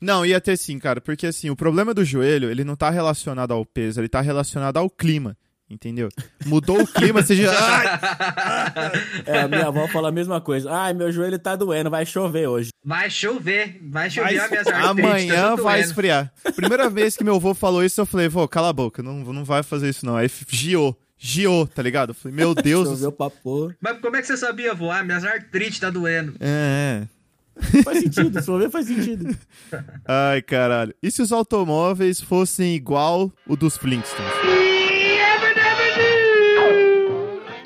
Não, 0.00 0.24
ia 0.24 0.40
ter 0.40 0.56
sim, 0.56 0.78
cara, 0.78 1.00
porque 1.00 1.26
assim, 1.26 1.50
o 1.50 1.56
problema 1.56 1.92
do 1.92 2.04
joelho, 2.04 2.50
ele 2.50 2.64
não 2.64 2.74
tá 2.74 2.88
relacionado 2.88 3.52
ao 3.52 3.64
peso, 3.66 4.00
ele 4.00 4.08
tá 4.08 4.22
relacionado 4.22 4.78
ao 4.78 4.88
clima, 4.88 5.36
entendeu? 5.68 6.08
Mudou 6.46 6.80
o 6.80 6.86
clima, 6.86 7.20
você 7.22 7.36
já. 7.36 7.50
É, 9.26 9.40
a 9.42 9.48
minha 9.48 9.66
avó 9.68 9.86
fala 9.88 10.08
a 10.08 10.12
mesma 10.12 10.40
coisa. 10.40 10.70
Ai, 10.72 10.94
meu 10.94 11.10
joelho 11.12 11.38
tá 11.38 11.54
doendo, 11.56 11.90
vai 11.90 12.06
chover 12.06 12.46
hoje. 12.48 12.70
Vai 12.84 13.10
chover. 13.10 13.78
Vai 13.90 14.08
chover 14.10 14.36
Vai- 14.36 14.44
as 14.44 14.50
minhas 14.50 14.66
artrites. 14.66 15.04
Amanhã 15.04 15.56
tá 15.56 15.62
vai 15.62 15.80
esfriar. 15.80 16.32
Primeira 16.56 16.88
vez 16.88 17.16
que 17.16 17.24
meu 17.24 17.36
avô 17.36 17.52
falou 17.54 17.84
isso, 17.84 18.00
eu 18.00 18.06
falei, 18.06 18.28
vô, 18.28 18.46
cala 18.48 18.70
a 18.70 18.72
boca, 18.72 19.02
não, 19.02 19.14
não 19.32 19.44
vai 19.44 19.62
fazer 19.62 19.88
isso 19.90 20.06
não. 20.06 20.16
Aí 20.16 20.30
giou, 20.48 20.98
giou, 21.22 21.66
tá 21.66 21.82
ligado? 21.82 22.10
Eu 22.10 22.14
falei, 22.14 22.34
meu 22.36 22.54
Deus 22.56 22.88
Choveu 22.88 23.12
pra 23.12 23.28
porra. 23.28 23.76
Mas 23.80 24.00
como 24.00 24.16
é 24.16 24.20
que 24.22 24.26
você 24.26 24.36
sabia, 24.38 24.72
vô? 24.74 24.90
Ah, 24.90 25.04
minhas 25.04 25.22
artrites 25.24 25.78
tá 25.78 25.90
doendo. 25.90 26.34
É, 26.40 27.02
é. 27.04 27.82
Faz 27.82 27.98
sentido, 28.00 28.42
chover 28.42 28.70
faz 28.70 28.86
sentido. 28.86 29.36
Ai, 30.08 30.40
caralho. 30.40 30.94
E 31.02 31.10
se 31.10 31.20
os 31.20 31.30
automóveis 31.30 32.18
fossem 32.18 32.74
igual 32.74 33.30
o 33.46 33.54
dos 33.54 33.76
Flintstones? 33.76 34.32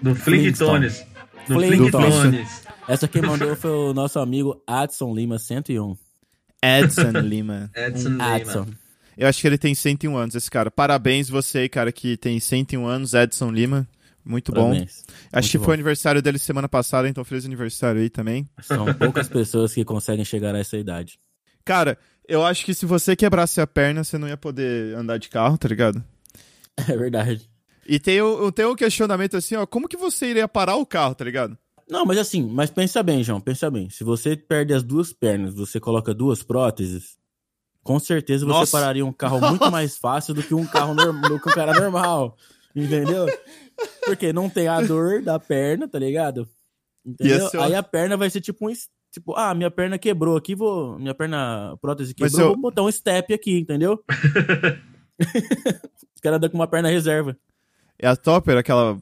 Do 0.02 0.14
Flintstones. 0.16 1.06
Do 1.48 1.54
Flintstones. 1.54 2.14
Flintstones. 2.14 2.62
Essa 2.88 3.06
quem 3.08 3.22
mandou 3.22 3.54
foi 3.56 3.70
o 3.70 3.94
nosso 3.94 4.18
amigo 4.18 4.60
Adson 4.66 5.14
Lima 5.14 5.38
101. 5.38 5.96
Edson 6.62 7.10
Lima. 7.20 7.70
Edson 7.74 8.08
Um 8.08 8.12
Lima. 8.12 8.34
Adson. 8.34 8.66
Eu 9.16 9.28
acho 9.28 9.40
que 9.40 9.46
ele 9.46 9.58
tem 9.58 9.74
101 9.74 10.16
anos, 10.16 10.34
esse 10.34 10.50
cara. 10.50 10.70
Parabéns 10.70 11.28
você, 11.28 11.68
cara, 11.68 11.92
que 11.92 12.16
tem 12.16 12.40
101 12.40 12.86
anos, 12.86 13.14
Edson 13.14 13.50
Lima. 13.50 13.86
Muito 14.24 14.52
bom. 14.52 14.70
Parabéns. 14.70 15.04
Acho 15.32 15.50
que 15.50 15.58
Muito 15.58 15.66
foi 15.66 15.72
bom. 15.72 15.74
aniversário 15.74 16.22
dele 16.22 16.38
semana 16.38 16.68
passada, 16.68 17.08
então 17.08 17.24
feliz 17.24 17.44
aniversário 17.44 18.00
aí 18.00 18.08
também. 18.08 18.48
São 18.62 18.92
poucas 18.94 19.28
pessoas 19.28 19.74
que 19.74 19.84
conseguem 19.84 20.24
chegar 20.24 20.54
a 20.54 20.58
essa 20.58 20.78
idade. 20.78 21.18
Cara, 21.64 21.98
eu 22.26 22.44
acho 22.44 22.64
que 22.64 22.72
se 22.72 22.86
você 22.86 23.14
quebrasse 23.14 23.60
a 23.60 23.66
perna, 23.66 24.02
você 24.02 24.16
não 24.16 24.26
ia 24.26 24.36
poder 24.36 24.96
andar 24.96 25.18
de 25.18 25.28
carro, 25.28 25.58
tá 25.58 25.68
ligado? 25.68 26.02
É 26.88 26.96
verdade. 26.96 27.48
E 27.86 28.00
tem, 28.00 28.20
o, 28.20 28.50
tem 28.50 28.66
um 28.66 28.74
questionamento 28.74 29.36
assim, 29.36 29.54
ó, 29.54 29.64
como 29.64 29.86
que 29.86 29.96
você 29.96 30.26
iria 30.26 30.48
parar 30.48 30.74
o 30.74 30.84
carro, 30.84 31.14
tá 31.14 31.24
ligado? 31.24 31.56
Não, 31.88 32.04
mas 32.04 32.18
assim, 32.18 32.42
mas 32.42 32.68
pensa 32.68 33.00
bem, 33.00 33.22
João, 33.22 33.40
pensa 33.40 33.70
bem. 33.70 33.88
Se 33.90 34.02
você 34.02 34.36
perde 34.36 34.74
as 34.74 34.82
duas 34.82 35.12
pernas, 35.12 35.54
você 35.54 35.78
coloca 35.78 36.12
duas 36.12 36.42
próteses, 36.42 37.16
com 37.84 37.98
certeza 38.00 38.44
você 38.44 38.50
Nossa. 38.52 38.72
pararia 38.72 39.06
um 39.06 39.12
carro 39.12 39.38
muito 39.40 39.70
mais 39.70 39.96
fácil 39.96 40.34
do 40.34 40.42
que 40.42 40.54
um 40.54 40.66
carro 40.66 40.94
normal, 40.94 41.30
do 41.30 41.38
que 41.40 41.48
um 41.48 41.52
cara 41.52 41.72
normal. 41.78 42.36
Entendeu? 42.74 43.26
Porque 44.04 44.32
não 44.32 44.50
tem 44.50 44.66
a 44.66 44.80
dor 44.80 45.22
da 45.22 45.38
perna, 45.38 45.86
tá 45.86 45.98
ligado? 45.98 46.48
Entendeu? 47.06 47.48
Ser 47.48 47.60
Aí 47.60 47.74
a 47.74 47.82
perna 47.82 48.16
vai 48.16 48.28
ser 48.30 48.40
tipo 48.40 48.68
um. 48.68 48.72
Tipo, 49.12 49.34
ah, 49.36 49.54
minha 49.54 49.70
perna 49.70 49.96
quebrou 49.96 50.36
aqui, 50.36 50.56
vou. 50.56 50.98
Minha 50.98 51.14
perna 51.14 51.76
prótese 51.80 52.12
quebrou, 52.14 52.40
eu- 52.40 52.46
vou 52.48 52.56
botar 52.56 52.82
um 52.82 52.90
step 52.90 53.32
aqui, 53.32 53.56
entendeu? 53.60 54.02
Os 56.14 56.20
caras 56.20 56.38
andam 56.38 56.50
com 56.50 56.56
uma 56.58 56.66
perna 56.66 56.88
reserva. 56.88 57.36
É 57.98 58.08
a 58.08 58.16
Topper, 58.16 58.56
aquela, 58.58 58.98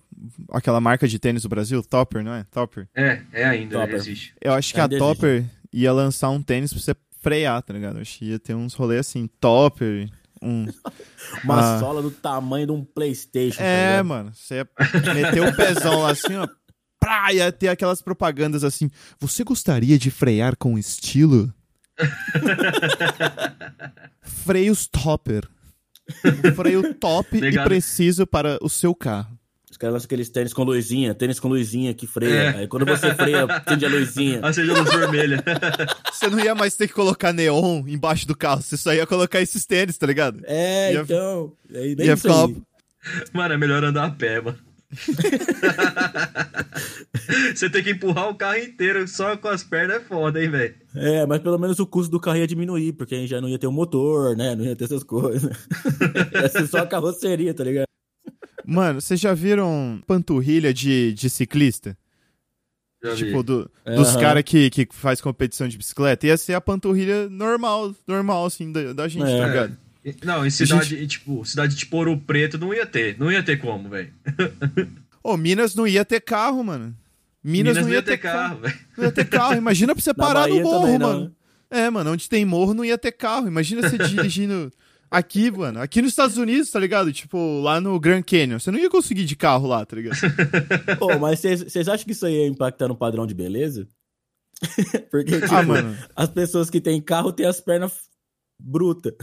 aquela 0.51 0.81
marca 0.81 1.09
de 1.09 1.19
tênis 1.19 1.43
do 1.43 1.49
Brasil? 1.49 1.83
Topper, 1.83 2.23
não 2.23 2.35
é? 2.35 2.45
Topper. 2.51 2.87
É, 2.95 3.23
é 3.33 3.45
ainda, 3.45 3.79
Topper. 3.81 3.95
existe. 3.95 4.35
Eu 4.41 4.53
acho 4.53 4.73
que 4.75 4.81
Ainda 4.81 4.95
a 4.95 4.99
existe. 4.99 5.15
Topper 5.15 5.45
ia 5.73 5.93
lançar 5.93 6.29
um 6.31 6.43
tênis 6.43 6.73
pra 6.73 6.83
você 6.83 6.95
frear, 7.23 7.63
tá 7.63 7.73
ligado? 7.73 7.97
Eu 7.97 8.03
acho 8.03 8.19
que 8.19 8.27
ia 8.27 8.39
ter 8.39 8.55
uns 8.55 8.75
rolês 8.75 9.01
assim, 9.01 9.27
Topper, 9.41 10.11
um... 10.43 10.67
Uma 11.45 11.77
Ah. 11.77 11.79
sola 11.79 12.03
do 12.03 12.11
tamanho 12.11 12.67
de 12.67 12.73
um 12.73 12.85
Playstation. 12.85 13.59
tá 13.59 13.65
É, 13.65 13.91
ligado? 13.93 14.07
mano, 14.07 14.33
você 14.35 14.57
ia 14.57 15.15
meter 15.15 15.41
o 15.43 15.57
pezão 15.57 16.03
lá 16.03 16.11
assim, 16.11 16.35
ó. 16.37 16.47
Pra, 17.01 17.33
ia 17.33 17.51
ter 17.51 17.69
aquelas 17.69 18.03
propagandas 18.03 18.63
assim. 18.65 18.91
Você 19.21 19.43
gostaria 19.45 19.99
de 19.99 20.11
frear 20.11 20.57
com 20.57 20.79
estilo? 20.79 21.53
Freios 24.23 24.87
Topper. 24.87 25.49
Um 26.25 26.55
freio 26.55 26.95
top 26.95 27.39
Legal. 27.41 27.65
e 27.65 27.69
preciso 27.69 28.27
para 28.27 28.59
o 28.63 28.69
seu 28.69 28.95
carro. 28.95 29.39
Os 29.73 29.79
caras 29.79 29.95
lançam 29.95 30.05
aqueles 30.05 30.29
tênis 30.29 30.53
com 30.53 30.65
luzinha, 30.65 31.15
tênis 31.15 31.41
com 31.41 31.49
luzinha 31.49 31.95
que 31.95 32.07
freia. 32.07 32.31
É. 32.31 32.49
Aí 32.59 32.69
quando 32.69 32.85
você 32.85 33.15
freia, 33.15 33.47
acende 33.47 33.87
a 33.87 33.89
luzinha. 33.89 34.41
Acende 34.45 34.71
a 34.71 34.75
luz 34.79 34.93
vermelha. 34.95 35.43
Você 36.13 36.29
não 36.29 36.39
ia 36.39 36.55
mais 36.55 36.77
ter 36.77 36.87
que 36.89 36.93
colocar 36.93 37.33
neon 37.33 37.83
embaixo 37.89 38.27
do 38.29 38.37
carro, 38.37 38.61
você 38.63 38.77
só 38.77 38.93
ia 38.93 39.07
colocar 39.07 39.41
esses 39.41 39.65
tênis, 39.67 39.97
tá 39.97 40.07
ligado? 40.07 40.41
É, 40.45 40.93
Ia- 40.93 41.01
então. 41.01 41.53
Aí, 41.75 41.97
nem 41.97 42.07
ia 42.07 42.13
isso 42.13 42.23
ficar 42.29 42.35
aí. 42.45 42.53
uma- 42.53 42.63
Mano, 43.33 43.55
é 43.55 43.57
melhor 43.57 43.83
andar 43.83 44.05
a 44.05 44.11
pé, 44.11 44.41
mano. 44.43 44.59
Você 47.55 47.71
tem 47.71 47.83
que 47.83 47.91
empurrar 47.93 48.29
o 48.29 48.35
carro 48.35 48.59
inteiro 48.59 49.09
só 49.09 49.37
com 49.39 49.49
as 49.49 49.65
pernas 49.65 49.97
é 49.97 50.01
foda, 50.01 50.43
hein, 50.43 50.51
velho? 50.51 50.75
É, 50.95 51.25
mas 51.27 51.41
pelo 51.41 51.59
menos 51.59 51.79
o 51.79 51.87
custo 51.87 52.11
do 52.11 52.21
carro 52.21 52.37
ia 52.37 52.47
diminuir, 52.47 52.93
porque 52.93 53.15
aí 53.15 53.27
já 53.27 53.41
não 53.41 53.49
ia 53.49 53.59
ter 53.59 53.67
o 53.67 53.73
motor, 53.73 54.37
né? 54.37 54.55
Não 54.55 54.65
ia 54.65 54.77
ter 54.77 54.85
essas 54.85 55.03
coisas. 55.03 55.51
ia 56.35 56.49
ser 56.51 56.67
só 56.67 56.79
a 56.81 56.87
carroceria, 56.87 57.55
tá 57.55 57.65
ligado? 57.65 57.87
Mano, 58.67 59.01
vocês 59.01 59.19
já 59.19 59.35
viram 59.35 60.01
panturrilha 60.07 60.73
de, 60.73 61.13
de 61.15 61.29
ciclista? 61.31 61.97
Já 63.03 63.15
vi. 63.15 63.25
Tipo, 63.27 63.43
do- 63.43 63.71
dos 63.85 64.09
Aham. 64.11 64.21
caras 64.21 64.43
que, 64.45 64.71
que 64.71 64.87
faz 64.93 65.21
competição 65.21 65.67
de 65.67 65.77
bicicleta. 65.77 66.27
Ia 66.27 66.37
ser 66.37 66.55
a 66.55 66.61
panturrilha 66.61 67.29
normal, 67.29 67.95
normal, 68.07 68.47
assim, 68.47 68.71
da, 68.71 68.93
da 68.93 69.09
gente, 69.09 69.25
É. 69.27 69.39
tá 69.41 69.47
ligado? 69.49 69.77
E- 70.05 70.15
Não, 70.25 70.47
em 70.47 70.51
cidade, 70.51 70.95
e, 70.97 71.07
tipo, 71.07 71.45
cidade 71.45 71.75
tipo 71.77 71.97
Ouro 71.97 72.17
Preto 72.19 72.59
não 72.59 72.73
ia 72.73 72.87
ter. 72.87 73.19
Não 73.19 73.31
ia 73.31 73.43
ter 73.43 73.57
como, 73.57 73.89
velho. 73.89 74.13
Ô, 75.23 75.37
Minas 75.37 75.75
não 75.75 75.87
ia 75.87 76.05
ter 76.05 76.21
carro, 76.21 76.63
mano. 76.63 76.95
Minas, 77.43 77.77
não 77.77 77.89
ia 77.89 78.03
ter 78.03 78.19
carro. 78.19 78.61
velho. 78.61 78.79
Não 78.97 79.05
ia 79.05 79.13
ter 79.13 79.25
carro. 79.25 79.55
Imagina 79.57 79.95
pra 79.95 80.03
você 80.03 80.15
parar 80.15 80.47
no 80.49 80.61
morro, 80.61 80.81
também 80.85 80.99
não, 80.99 81.09
mano. 81.13 81.25
né? 81.25 81.31
É, 81.85 81.91
mano, 81.91 82.13
onde 82.13 82.29
tem 82.29 82.45
morro 82.45 82.75
não 82.75 82.85
ia 82.85 82.99
ter 82.99 83.13
carro. 83.13 83.49
Imagina 83.49 83.83
você 83.89 83.97
dirigindo 84.07 84.71
aqui, 85.13 85.51
mano. 85.51 85.81
Aqui 85.81 86.01
nos 86.03 86.11
Estados 86.13 86.37
Unidos, 86.37 86.71
tá 86.71 86.81
ligado? 86.81 87.13
Tipo, 87.13 87.61
lá 87.61 87.81
no 87.81 87.99
Grand 88.01 88.23
Canyon. 88.23 88.59
Você 88.59 88.71
não 88.71 88.79
ia 88.79 88.91
conseguir 88.91 89.25
de 89.25 89.37
carro 89.37 89.67
lá, 89.69 89.85
tá 89.85 89.95
ligado? 89.97 90.17
Pô, 90.99 91.19
mas 91.19 91.41
vocês 91.41 91.89
acham 91.89 92.05
que 92.07 92.13
isso 92.13 92.27
aí 92.27 92.35
ia 92.35 92.47
impactar 92.47 92.89
no 92.89 92.97
padrão 92.97 93.27
de 93.27 93.35
beleza? 93.35 93.87
porque, 95.11 95.41
tipo, 95.41 95.55
Ah, 95.55 95.63
mano. 95.63 95.97
as 96.15 96.29
pessoas 96.29 96.71
que 96.71 96.81
têm 96.81 97.01
carro 97.01 97.33
têm 97.33 97.47
as 97.47 97.61
pernas 97.61 97.93
brutas. 98.61 99.15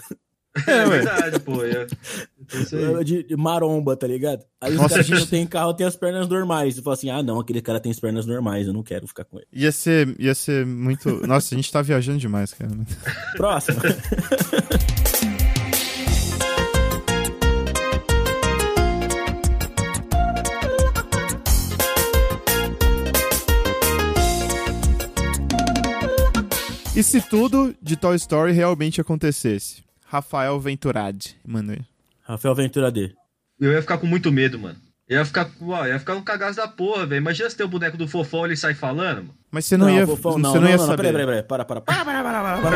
É, 0.67 0.71
É 0.79 0.85
verdade, 0.85 1.39
pô. 1.41 1.53
Isso 1.63 2.75
aí. 2.75 3.03
De, 3.05 3.23
de 3.23 3.37
maromba, 3.37 3.95
tá 3.95 4.07
ligado? 4.07 4.43
Aí 4.59 4.75
os 4.75 4.87
caras 4.87 5.05
que 5.05 5.13
não 5.13 5.25
têm 5.25 5.45
carro 5.47 5.73
têm 5.73 5.85
as 5.87 5.95
pernas 5.95 6.27
normais. 6.27 6.75
Você 6.75 6.81
fala 6.81 6.95
assim, 6.95 7.09
ah, 7.09 7.21
não, 7.23 7.39
aquele 7.39 7.61
cara 7.61 7.79
tem 7.79 7.91
as 7.91 7.99
pernas 7.99 8.25
normais, 8.25 8.67
eu 8.67 8.73
não 8.73 8.83
quero 8.83 9.07
ficar 9.07 9.23
com 9.25 9.37
ele. 9.37 9.47
Ia 9.53 9.71
ser, 9.71 10.13
ia 10.19 10.33
ser 10.35 10.65
muito. 10.65 11.25
Nossa, 11.25 11.53
a 11.53 11.57
gente 11.57 11.71
tá 11.71 11.81
viajando 11.81 12.17
demais, 12.17 12.51
cara. 12.51 12.71
Próximo. 13.37 13.77
E 26.99 27.03
se 27.03 27.21
tudo 27.21 27.73
de 27.81 27.95
Toy 27.95 28.17
Story 28.17 28.51
realmente 28.51 28.99
acontecesse? 28.99 29.81
Rafael 30.05 30.59
Venturade, 30.59 31.37
mano. 31.47 31.77
Rafael 32.21 32.53
Ventura 32.53 32.91
D. 32.91 33.15
Eu 33.57 33.71
ia 33.71 33.81
ficar 33.81 33.99
com 33.99 34.05
muito 34.05 34.29
medo, 34.33 34.59
mano. 34.59 34.75
Eu 35.07 35.19
ia 35.19 35.23
ficar, 35.23 35.49
eu 35.61 35.87
ia 35.87 35.97
ficar 35.97 36.17
um 36.17 36.21
cagaço 36.21 36.57
da 36.57 36.67
porra, 36.67 37.05
velho. 37.05 37.21
Imagina 37.21 37.49
se 37.49 37.55
tem 37.55 37.65
o 37.65 37.69
boneco 37.69 37.95
do 37.95 38.05
fofão 38.05 38.41
e 38.41 38.47
ele 38.49 38.57
sai 38.57 38.73
falando, 38.73 39.19
mano. 39.19 39.33
Mas 39.49 39.63
você 39.63 39.77
não, 39.77 39.89
ia, 39.89 40.05
fofão, 40.05 40.33
você 40.33 40.39
não, 40.39 40.55
não, 40.55 40.59
não, 40.59 40.67
ia 40.67 40.75
não, 40.75 40.83
não, 40.83 40.91
saber. 40.91 41.03
peraí, 41.03 41.13
peraí, 41.13 41.25
peraí, 41.25 41.43
para, 41.43 41.63
para, 41.63 41.79
para, 41.79 42.03
para, 42.03 42.21
para, 42.21 42.59
para, 42.59 42.71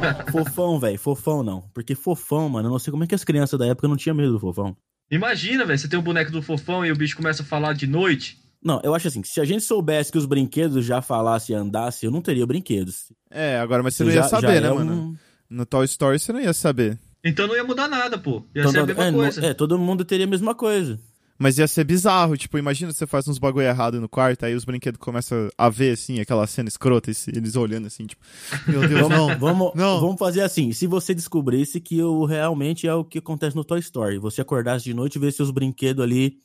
para. 0.00 0.32
Fofão, 0.32 0.80
velho, 0.80 0.98
fofão 0.98 1.44
não. 1.44 1.62
Porque 1.72 1.94
fofão, 1.94 2.48
mano, 2.48 2.66
eu 2.66 2.72
não 2.72 2.80
sei 2.80 2.90
como 2.90 3.04
é 3.04 3.06
que 3.06 3.14
as 3.14 3.22
crianças 3.22 3.56
da 3.56 3.66
época 3.66 3.86
não 3.86 3.96
tinham 3.96 4.16
medo 4.16 4.32
do 4.32 4.40
fofão. 4.40 4.76
Imagina, 5.08 5.64
velho, 5.64 5.78
você 5.78 5.86
tem 5.86 5.96
o 5.96 6.02
boneco 6.02 6.32
do 6.32 6.42
fofão 6.42 6.84
e 6.84 6.90
o 6.90 6.96
bicho 6.96 7.16
começa 7.16 7.44
a 7.44 7.46
falar 7.46 7.74
de 7.74 7.86
noite. 7.86 8.41
Não, 8.64 8.80
eu 8.84 8.94
acho 8.94 9.08
assim, 9.08 9.20
que 9.22 9.28
se 9.28 9.40
a 9.40 9.44
gente 9.44 9.64
soubesse 9.64 10.12
que 10.12 10.18
os 10.18 10.26
brinquedos 10.26 10.84
já 10.84 11.02
falassem 11.02 11.54
e 11.54 11.58
andassem, 11.58 12.06
eu 12.06 12.12
não 12.12 12.22
teria 12.22 12.46
brinquedos. 12.46 13.12
É, 13.30 13.58
agora, 13.58 13.82
mas 13.82 13.94
você 13.94 14.04
Já- 14.04 14.08
não 14.10 14.16
ia 14.16 14.22
já 14.22 14.28
saber, 14.28 14.60
né, 14.60 14.68
é 14.68 14.72
mano? 14.72 14.92
um- 14.94 15.16
No 15.50 15.66
Toy 15.66 15.84
Story 15.84 16.18
você 16.18 16.32
não 16.32 16.40
ia 16.40 16.52
saber. 16.52 16.98
Então 17.24 17.46
não 17.46 17.54
ia 17.56 17.64
mudar 17.64 17.88
nada, 17.88 18.16
pô. 18.18 18.42
Ia 18.54 18.60
Então, 18.62 18.72
ser 18.72 18.78
a 18.80 18.86
mesma 18.86 19.04
é, 19.04 19.10
não- 19.10 19.18
coisa. 19.18 19.46
é, 19.46 19.52
todo 19.54 19.78
mundo 19.78 20.04
teria 20.04 20.26
a 20.26 20.28
mesma 20.28 20.54
coisa. 20.54 20.98
Mas 21.38 21.58
ia 21.58 21.66
ser 21.66 21.82
bizarro, 21.82 22.36
tipo, 22.36 22.56
imagina 22.56 22.92
você 22.92 23.04
faz 23.04 23.26
uns 23.26 23.36
bagulho 23.38 23.66
errado 23.66 24.00
no 24.00 24.08
quarto, 24.08 24.44
aí 24.44 24.54
os 24.54 24.64
brinquedos 24.64 25.00
começam 25.00 25.48
a 25.58 25.68
ver, 25.68 25.92
assim, 25.94 26.20
aquela 26.20 26.46
cena 26.46 26.68
escrota, 26.68 27.10
eles 27.10 27.56
olhando 27.56 27.86
assim, 27.88 28.06
tipo, 28.06 28.22
meu 28.68 28.86
Deus, 28.88 29.08
não. 29.08 29.36
Vamos, 29.38 29.72
Não. 29.74 30.00
vamos 30.00 30.18
fazer 30.20 30.42
assim. 30.42 30.72
Se 30.72 30.86
você 30.86 31.12
descobrisse 31.12 31.80
que 31.80 32.00
o 32.00 32.24
realmente 32.24 32.86
é 32.86 32.94
o 32.94 33.04
que 33.04 33.18
acontece 33.18 33.56
no 33.56 33.64
Toy 33.64 33.80
Story, 33.80 34.18
você 34.18 34.40
acordasse 34.40 34.84
de 34.84 34.94
noite 34.94 35.16
e 35.16 35.18
vê 35.18 35.32
seus 35.32 35.50
brinquedos 35.50 36.04
ali 36.04 36.36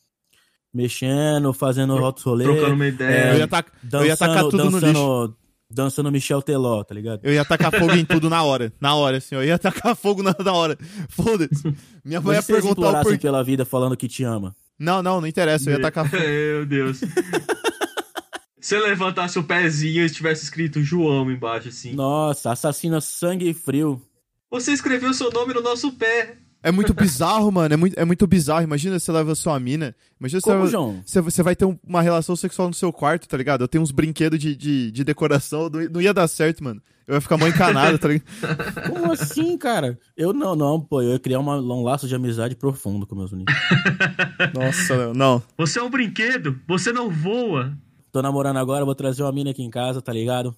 mexendo, 0.74 1.52
fazendo 1.54 1.96
Tro- 1.96 2.06
altos 2.06 2.24
rolê, 2.24 2.44
Trocando 2.44 2.74
uma 2.74 2.88
ideia. 2.88 3.34
Eu 3.34 3.38
ia, 3.40 3.48
tac- 3.48 3.72
eu 3.92 4.06
ia 4.06 4.18
tacar 4.18 4.44
tudo 4.44 4.58
no 4.70 4.78
lixo. 4.80 4.82
dançando, 4.82 5.38
dançando 5.70 6.12
Michel 6.12 6.42
Teló, 6.42 6.84
tá 6.84 6.94
ligado? 6.94 7.22
Eu 7.24 7.34
ia 7.34 7.44
tacar 7.46 7.72
fogo 7.72 7.94
em 7.94 8.06
tudo 8.06 8.30
na 8.30 8.44
hora. 8.44 8.72
Na 8.80 8.96
hora, 8.96 9.18
assim, 9.18 9.36
eu 9.36 9.44
ia 9.44 9.58
tacar 9.58 9.96
fogo 9.96 10.22
na, 10.24 10.36
na 10.38 10.54
hora. 10.54 10.78
Foda-se. 11.10 11.64
Minha 12.06 12.22
mãe 12.22 12.36
ia 12.36 12.44
perguntar 12.44 13.00
o 13.00 13.04
porquê. 13.04 13.18
pela 13.18 13.44
vida 13.44 13.66
falando 13.66 13.98
que 13.98 14.08
te 14.08 14.24
ama. 14.24 14.56
Não, 14.80 15.02
não, 15.02 15.20
não 15.20 15.28
interessa, 15.28 15.70
eu 15.70 15.76
ia 15.78 15.82
tacar 15.82 16.08
fogo. 16.10 16.22
Meu 16.22 16.66
Deus. 16.66 17.02
Se 18.60 18.76
eu 18.76 18.84
levantasse 18.86 19.40
o 19.40 19.44
pezinho 19.44 20.04
e 20.04 20.06
estivesse 20.06 20.44
escrito 20.44 20.84
João 20.84 21.32
embaixo, 21.32 21.70
assim. 21.70 21.94
Nossa, 21.94 22.52
assassina 22.52 23.00
sangue 23.00 23.54
frio. 23.54 24.02
Você 24.52 24.72
escreveu 24.74 25.14
seu 25.14 25.32
nome 25.32 25.54
no 25.54 25.62
nosso 25.62 25.92
pé. 25.94 26.36
É 26.64 26.72
muito 26.72 26.94
bizarro, 26.94 27.52
mano. 27.52 27.74
É 27.74 27.78
muito, 27.78 28.00
é 28.00 28.04
muito 28.06 28.26
bizarro. 28.28 28.64
Imagina 28.64 29.00
você 29.00 29.12
leva 29.12 29.34
sua 29.36 29.60
mina. 29.60 29.96
Imagina 30.20 30.42
você, 30.42 30.46
Como, 30.50 30.58
leva- 30.60 30.70
João? 30.72 31.02
você, 31.06 31.22
você 31.22 31.44
vai 31.44 31.56
ter 31.56 31.66
um- 31.66 31.78
uma 31.88 32.02
relação 32.02 32.36
sexual 32.36 32.68
no 32.68 32.74
seu 32.74 32.92
quarto, 32.92 33.28
tá 33.28 33.38
ligado? 33.38 33.62
Eu 33.64 33.68
tenho 33.68 33.84
uns 33.84 33.92
brinquedos 33.92 34.40
de, 34.40 34.56
de, 34.56 34.92
de 34.92 35.04
decoração. 35.04 35.70
Não, 35.70 35.82
não 35.90 36.02
ia 36.02 36.14
dar 36.14 36.28
certo, 36.28 36.64
mano. 36.64 36.82
Eu 37.08 37.16
ia 37.16 37.22
ficar 37.22 37.38
mó 37.38 37.48
encanado, 37.48 37.98
tá 37.98 38.10
ligado? 38.10 38.26
Como 38.92 39.14
assim, 39.14 39.58
cara? 39.58 39.98
Eu 40.18 40.34
não, 40.34 40.56
não, 40.58 40.82
pô. 40.82 41.02
Eu 41.02 41.12
ia 41.14 41.20
criar 41.20 41.40
uma- 41.40 41.58
um 41.62 41.84
laço 41.84 42.08
de 42.08 42.14
amizade 42.16 42.56
profundo 42.56 43.08
com 43.08 43.16
meus 43.16 43.32
amigos. 43.32 43.54
Nossa, 44.54 45.14
não. 45.14 45.42
Você 45.58 45.80
é 45.80 45.84
um 45.84 45.90
brinquedo. 45.90 46.60
Você 46.68 46.92
não 46.92 47.10
voa. 47.10 47.78
Tô 48.12 48.22
namorando 48.22 48.58
agora, 48.58 48.84
vou 48.84 48.96
trazer 48.96 49.24
uma 49.24 49.32
mina 49.32 49.52
aqui 49.52 49.64
em 49.64 49.70
casa, 49.70 50.02
tá 50.02 50.12
ligado? 50.12 50.56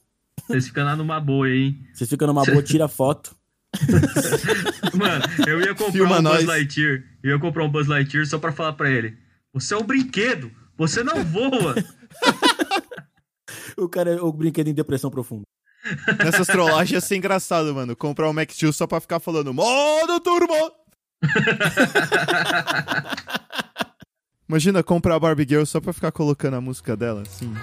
Vocês 0.48 0.68
ficam 0.68 0.86
lá 0.86 0.96
numa 0.96 1.20
boa, 1.20 1.50
hein? 1.50 1.78
Vocês 1.94 2.10
ficam 2.10 2.28
numa 2.28 2.44
boa, 2.46 2.64
tira 2.64 2.88
foto. 2.88 3.36
Mano, 4.98 5.26
eu 5.48 5.62
ia 5.62 5.76
comprar 5.76 5.92
Filma 5.92 6.20
um 6.20 6.22
nós. 6.22 6.38
Buzz 6.38 6.48
Lightyear. 6.48 7.04
Eu 7.24 7.32
ia 7.32 7.40
comprar 7.40 7.64
um 7.64 7.70
Buzz 7.70 7.88
Lightyear 7.88 8.26
só 8.26 8.38
pra 8.38 8.52
falar 8.52 8.74
pra 8.74 8.90
ele. 8.90 9.18
Você 9.54 9.74
é 9.74 9.78
um 9.78 9.84
brinquedo. 9.84 10.52
Você 10.78 11.04
não 11.04 11.24
voa. 11.24 11.76
O 13.78 13.88
cara, 13.88 14.24
o 14.24 14.32
brinquedo 14.34 14.68
em 14.68 14.74
depressão 14.74 15.10
profunda. 15.10 15.44
Nessas 16.24 16.48
trollagens 16.48 16.92
ia 16.92 17.02
ser 17.02 17.16
engraçado, 17.16 17.74
mano. 17.74 17.96
Comprar 17.96 18.30
um 18.30 18.34
Max 18.34 18.56
Steel 18.56 18.74
só 18.74 18.86
pra 18.86 19.00
ficar 19.00 19.20
falando 19.20 19.54
modo 19.54 20.20
turbo. 20.20 20.54
Imagina 24.48 24.84
comprar 24.84 25.16
a 25.16 25.20
Barbie 25.20 25.48
Girl 25.48 25.64
só 25.64 25.80
pra 25.80 25.94
ficar 25.94 26.12
colocando 26.12 26.56
a 26.56 26.62
música 26.62 26.98
dela, 26.98 27.22
assim. 27.22 27.54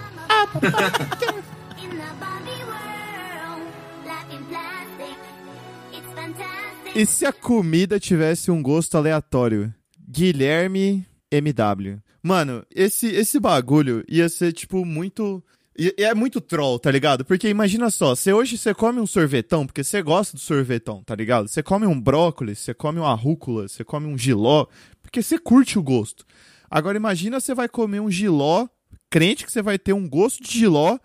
E 6.96 7.04
se 7.04 7.26
a 7.26 7.32
comida 7.32 8.00
tivesse 8.00 8.50
um 8.50 8.62
gosto 8.62 8.96
aleatório? 8.96 9.72
Guilherme 10.08 11.06
MW. 11.30 11.98
Mano, 12.22 12.64
esse, 12.74 13.06
esse 13.08 13.38
bagulho 13.38 14.02
ia 14.08 14.28
ser, 14.28 14.52
tipo, 14.52 14.84
muito. 14.84 15.42
e- 15.78 15.94
É 15.98 16.14
muito 16.14 16.40
troll, 16.40 16.78
tá 16.78 16.90
ligado? 16.90 17.24
Porque 17.24 17.48
imagina 17.48 17.90
só, 17.90 18.14
se 18.14 18.32
hoje 18.32 18.56
você 18.56 18.72
come 18.74 18.98
um 19.00 19.06
sorvetão, 19.06 19.66
porque 19.66 19.84
você 19.84 20.02
gosta 20.02 20.36
do 20.36 20.40
sorvetão, 20.40 21.02
tá 21.04 21.14
ligado? 21.14 21.48
Você 21.48 21.62
come 21.62 21.86
um 21.86 22.00
brócolis, 22.00 22.58
você 22.60 22.72
come 22.72 22.98
uma 22.98 23.14
rúcula, 23.14 23.68
você 23.68 23.84
come 23.84 24.06
um 24.06 24.16
giló, 24.16 24.66
porque 25.02 25.22
você 25.22 25.38
curte 25.38 25.78
o 25.78 25.82
gosto. 25.82 26.24
Agora 26.70 26.96
imagina 26.96 27.38
você 27.40 27.54
vai 27.54 27.68
comer 27.68 28.00
um 28.00 28.10
giló, 28.10 28.66
crente 29.10 29.44
que 29.44 29.52
você 29.52 29.60
vai 29.62 29.78
ter 29.78 29.92
um 29.92 30.08
gosto 30.08 30.42
de 30.42 30.50
giló, 30.58 30.98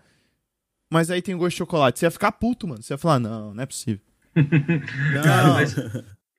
mas 0.90 1.10
aí 1.10 1.20
tem 1.22 1.36
gosto 1.36 1.50
de 1.52 1.58
chocolate. 1.58 1.98
Você 2.00 2.06
ia 2.06 2.10
ficar 2.10 2.32
puto, 2.32 2.66
mano. 2.66 2.82
Você 2.82 2.94
ia 2.94 2.98
falar, 2.98 3.18
não, 3.20 3.54
não 3.54 3.62
é 3.62 3.66
possível. 3.66 4.00
Cara, 5.22 5.48
mas 5.54 5.74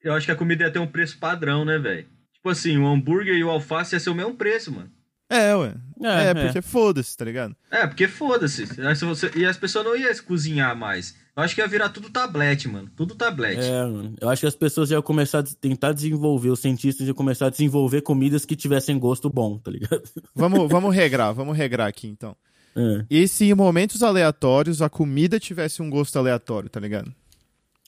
eu 0.03 0.13
acho 0.13 0.25
que 0.25 0.31
a 0.31 0.35
comida 0.35 0.63
ia 0.63 0.71
ter 0.71 0.79
um 0.79 0.87
preço 0.87 1.17
padrão, 1.19 1.63
né, 1.63 1.77
velho? 1.77 2.07
Tipo 2.33 2.49
assim, 2.49 2.77
o 2.77 2.87
hambúrguer 2.87 3.35
e 3.35 3.43
o 3.43 3.49
alface 3.49 3.95
ia 3.95 3.99
ser 3.99 4.09
o 4.09 4.15
mesmo 4.15 4.35
preço, 4.35 4.71
mano. 4.71 4.91
É, 5.29 5.55
ué. 5.55 5.73
É, 6.01 6.07
É, 6.07 6.29
é. 6.29 6.33
porque 6.33 6.61
foda-se, 6.61 7.15
tá 7.15 7.25
ligado? 7.25 7.55
É, 7.71 7.87
porque 7.87 8.07
foda-se. 8.07 8.67
E 9.35 9.45
as 9.45 9.57
pessoas 9.57 9.85
não 9.85 9.95
iam 9.95 10.13
cozinhar 10.27 10.75
mais. 10.75 11.15
Eu 11.35 11.41
acho 11.41 11.55
que 11.55 11.61
ia 11.61 11.67
virar 11.67 11.89
tudo 11.89 12.09
tablete, 12.11 12.67
mano. 12.67 12.91
Tudo 12.95 13.15
tablete. 13.15 13.61
É, 13.61 13.83
mano. 13.83 14.13
Eu 14.21 14.29
acho 14.29 14.41
que 14.41 14.47
as 14.47 14.55
pessoas 14.55 14.91
iam 14.91 15.01
começar 15.01 15.39
a 15.39 15.43
tentar 15.43 15.93
desenvolver, 15.93 16.49
os 16.49 16.59
cientistas 16.59 17.07
iam 17.07 17.15
começar 17.15 17.47
a 17.47 17.49
desenvolver 17.49 18.01
comidas 18.01 18.45
que 18.45 18.55
tivessem 18.55 18.99
gosto 18.99 19.29
bom, 19.29 19.57
tá 19.57 19.71
ligado? 19.71 20.03
Vamos, 20.35 20.69
vamos 20.69 20.93
regrar, 20.93 21.31
vamos 21.31 21.57
regrar 21.57 21.87
aqui 21.87 22.07
então. 22.07 22.35
É. 22.75 23.05
E 23.09 23.27
se 23.27 23.45
em 23.45 23.53
momentos 23.53 24.03
aleatórios 24.03 24.81
a 24.81 24.89
comida 24.89 25.39
tivesse 25.39 25.81
um 25.81 25.89
gosto 25.89 26.17
aleatório, 26.17 26.69
tá 26.69 26.79
ligado? 26.79 27.13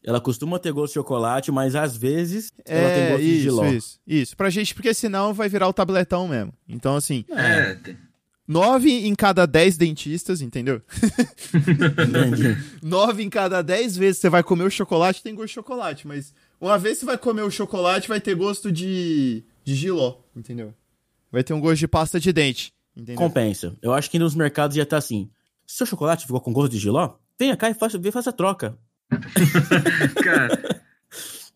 Ela 0.05 0.21
costuma 0.21 0.59
ter 0.59 0.71
gosto 0.71 0.91
de 0.93 0.99
chocolate, 0.99 1.51
mas 1.51 1.75
às 1.75 1.97
vezes 1.97 2.51
ela 2.63 2.89
tem 2.91 3.03
É, 3.03 3.09
gosto 3.09 3.23
de 3.23 3.31
isso, 3.33 3.41
giló. 3.41 3.65
isso, 3.71 3.99
isso. 4.05 4.37
Pra 4.37 4.49
gente, 4.51 4.75
porque 4.75 4.93
senão 4.93 5.33
vai 5.33 5.49
virar 5.49 5.67
o 5.67 5.73
tabletão 5.73 6.27
mesmo. 6.27 6.53
Então, 6.69 6.95
assim, 6.95 7.25
É, 7.31 7.73
tem- 7.75 7.97
nove 8.47 8.91
em 9.07 9.15
cada 9.15 9.47
dez 9.47 9.77
dentistas, 9.77 10.41
entendeu? 10.41 10.79
Entendi. 11.53 12.55
Nove 12.83 13.23
em 13.23 13.29
cada 13.29 13.61
dez 13.61 13.95
vezes 13.97 14.19
você 14.21 14.29
vai 14.29 14.43
comer 14.43 14.63
o 14.65 14.69
chocolate, 14.69 15.23
tem 15.23 15.33
gosto 15.33 15.47
de 15.47 15.53
chocolate. 15.53 16.07
Mas 16.07 16.33
uma 16.59 16.77
vez 16.77 16.97
você 16.99 17.05
vai 17.05 17.17
comer 17.17 17.41
o 17.41 17.51
chocolate, 17.51 18.07
vai 18.07 18.21
ter 18.21 18.35
gosto 18.35 18.71
de, 18.71 19.43
de 19.63 19.75
giló, 19.75 20.17
entendeu? 20.35 20.73
Vai 21.31 21.43
ter 21.43 21.53
um 21.53 21.59
gosto 21.59 21.79
de 21.79 21.87
pasta 21.87 22.19
de 22.19 22.31
dente, 22.31 22.71
entendeu? 22.95 23.15
Compensa. 23.17 23.75
Eu 23.81 23.93
acho 23.93 24.09
que 24.09 24.19
nos 24.19 24.35
mercados 24.35 24.75
já 24.77 24.85
tá 24.85 24.97
assim. 24.97 25.29
Seu 25.65 25.85
chocolate 25.85 26.25
ficou 26.25 26.39
com 26.39 26.53
gosto 26.53 26.71
de 26.73 26.77
giló? 26.77 27.15
Venha 27.39 27.57
cá 27.57 27.69
e 27.69 27.73
faça, 27.73 27.97
vem 27.97 28.11
faça 28.11 28.29
a 28.29 28.33
troca. 28.33 28.77
Cara. 30.23 30.81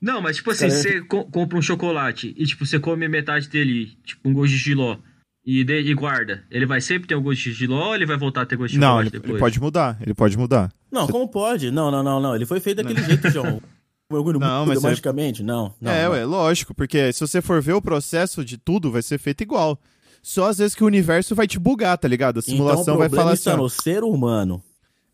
Não, 0.02 0.22
mas 0.22 0.38
tipo 0.38 0.52
assim, 0.52 0.70
você 0.70 1.02
co- 1.02 1.26
compra 1.26 1.58
um 1.58 1.62
chocolate 1.62 2.34
e 2.38 2.46
tipo, 2.46 2.66
você 2.66 2.80
come 2.80 3.08
metade 3.08 3.50
dele, 3.50 3.98
tipo, 4.06 4.30
um 4.30 4.34
gosto 4.34 4.52
de 4.52 4.58
giló. 4.58 4.98
E, 5.46 5.64
de- 5.64 5.82
e 5.82 5.94
guarda. 5.94 6.44
Ele 6.52 6.66
vai 6.66 6.80
sempre 6.80 7.08
ter 7.08 7.16
um 7.16 7.22
gosto 7.24 7.44
de 7.44 7.54
giló 7.54 7.88
ou 7.90 7.96
ele 7.96 8.06
vai 8.06 8.18
voltar 8.18 8.42
a 8.44 8.46
ter 8.46 8.56
gosto 8.56 8.74
de 8.74 8.80
Não, 8.80 8.88
chocolate 8.88 9.08
ele, 9.08 9.18
depois? 9.20 9.32
ele 9.32 9.40
pode 9.40 9.60
mudar, 9.60 9.98
ele 10.02 10.14
pode 10.14 10.38
mudar. 10.38 10.72
Não, 10.92 11.08
como 11.08 11.28
pode? 11.28 11.72
Não, 11.72 11.90
não, 11.92 12.04
não, 12.04 12.20
não. 12.22 12.36
Ele 12.36 12.46
foi 12.46 12.60
feito 12.60 12.78
daquele 12.84 13.04
jeito, 13.04 13.30
João. 13.30 13.62
O 14.12 14.16
bagulho 14.16 14.40
Não, 14.40 14.62
muda 14.62 14.74
mas 14.74 14.84
é- 14.84 14.88
magicamente? 14.88 15.44
Não, 15.44 15.72
não. 15.80 15.92
é, 15.92 16.06
não. 16.06 16.12
ué, 16.14 16.26
lógico, 16.26 16.74
porque 16.74 17.14
se 17.14 17.20
você 17.20 17.44
for 17.44 17.62
ver 17.62 17.74
o 17.74 17.82
processo 17.82 18.44
de 18.44 18.58
tudo, 18.58 18.92
vai 18.92 19.04
ser 19.04 19.20
feito 19.20 19.42
igual. 19.44 19.80
Só 20.24 20.48
às 20.50 20.58
vezes 20.58 20.74
que 20.74 20.84
o 20.84 20.88
universo 20.88 21.36
vai 21.36 21.46
te 21.46 21.60
bugar, 21.60 21.96
tá 21.96 22.08
ligado? 22.08 22.40
A 22.40 22.42
simulação 22.42 22.82
então, 22.82 22.96
o 22.96 22.98
vai 22.98 23.08
problema 23.08 23.24
falar 23.26 23.34
assim. 23.34 23.50
está 23.52 23.56
no 23.56 23.70
ser 23.70 24.04
humano. 24.04 24.64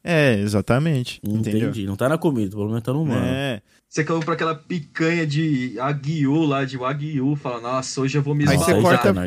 É, 0.06 0.40
exatamente. 0.40 1.20
Entendeu? 1.24 1.70
Entendi. 1.70 1.88
Não 1.88 1.96
tá 1.96 2.08
na 2.08 2.18
comida, 2.18 2.56
o 2.56 2.60
problema 2.60 2.80
tá 2.80 2.94
no 2.94 3.02
humano. 3.02 3.26
É. 3.26 3.60
Você 3.90 4.04
compra 4.04 4.36
aquela 4.36 4.54
picanha 4.54 5.26
de 5.26 5.80
aguiu 5.80 6.44
lá, 6.44 6.64
de 6.64 6.78
wagyu, 6.78 7.36
fala, 7.36 7.60
nossa, 7.60 8.02
hoje 8.02 8.18
eu 8.18 8.22
vou 8.22 8.36
me 8.36 8.48
Aí 8.48 8.56
você 8.56 8.74
aí 8.74 8.82
corta-. 8.82 9.20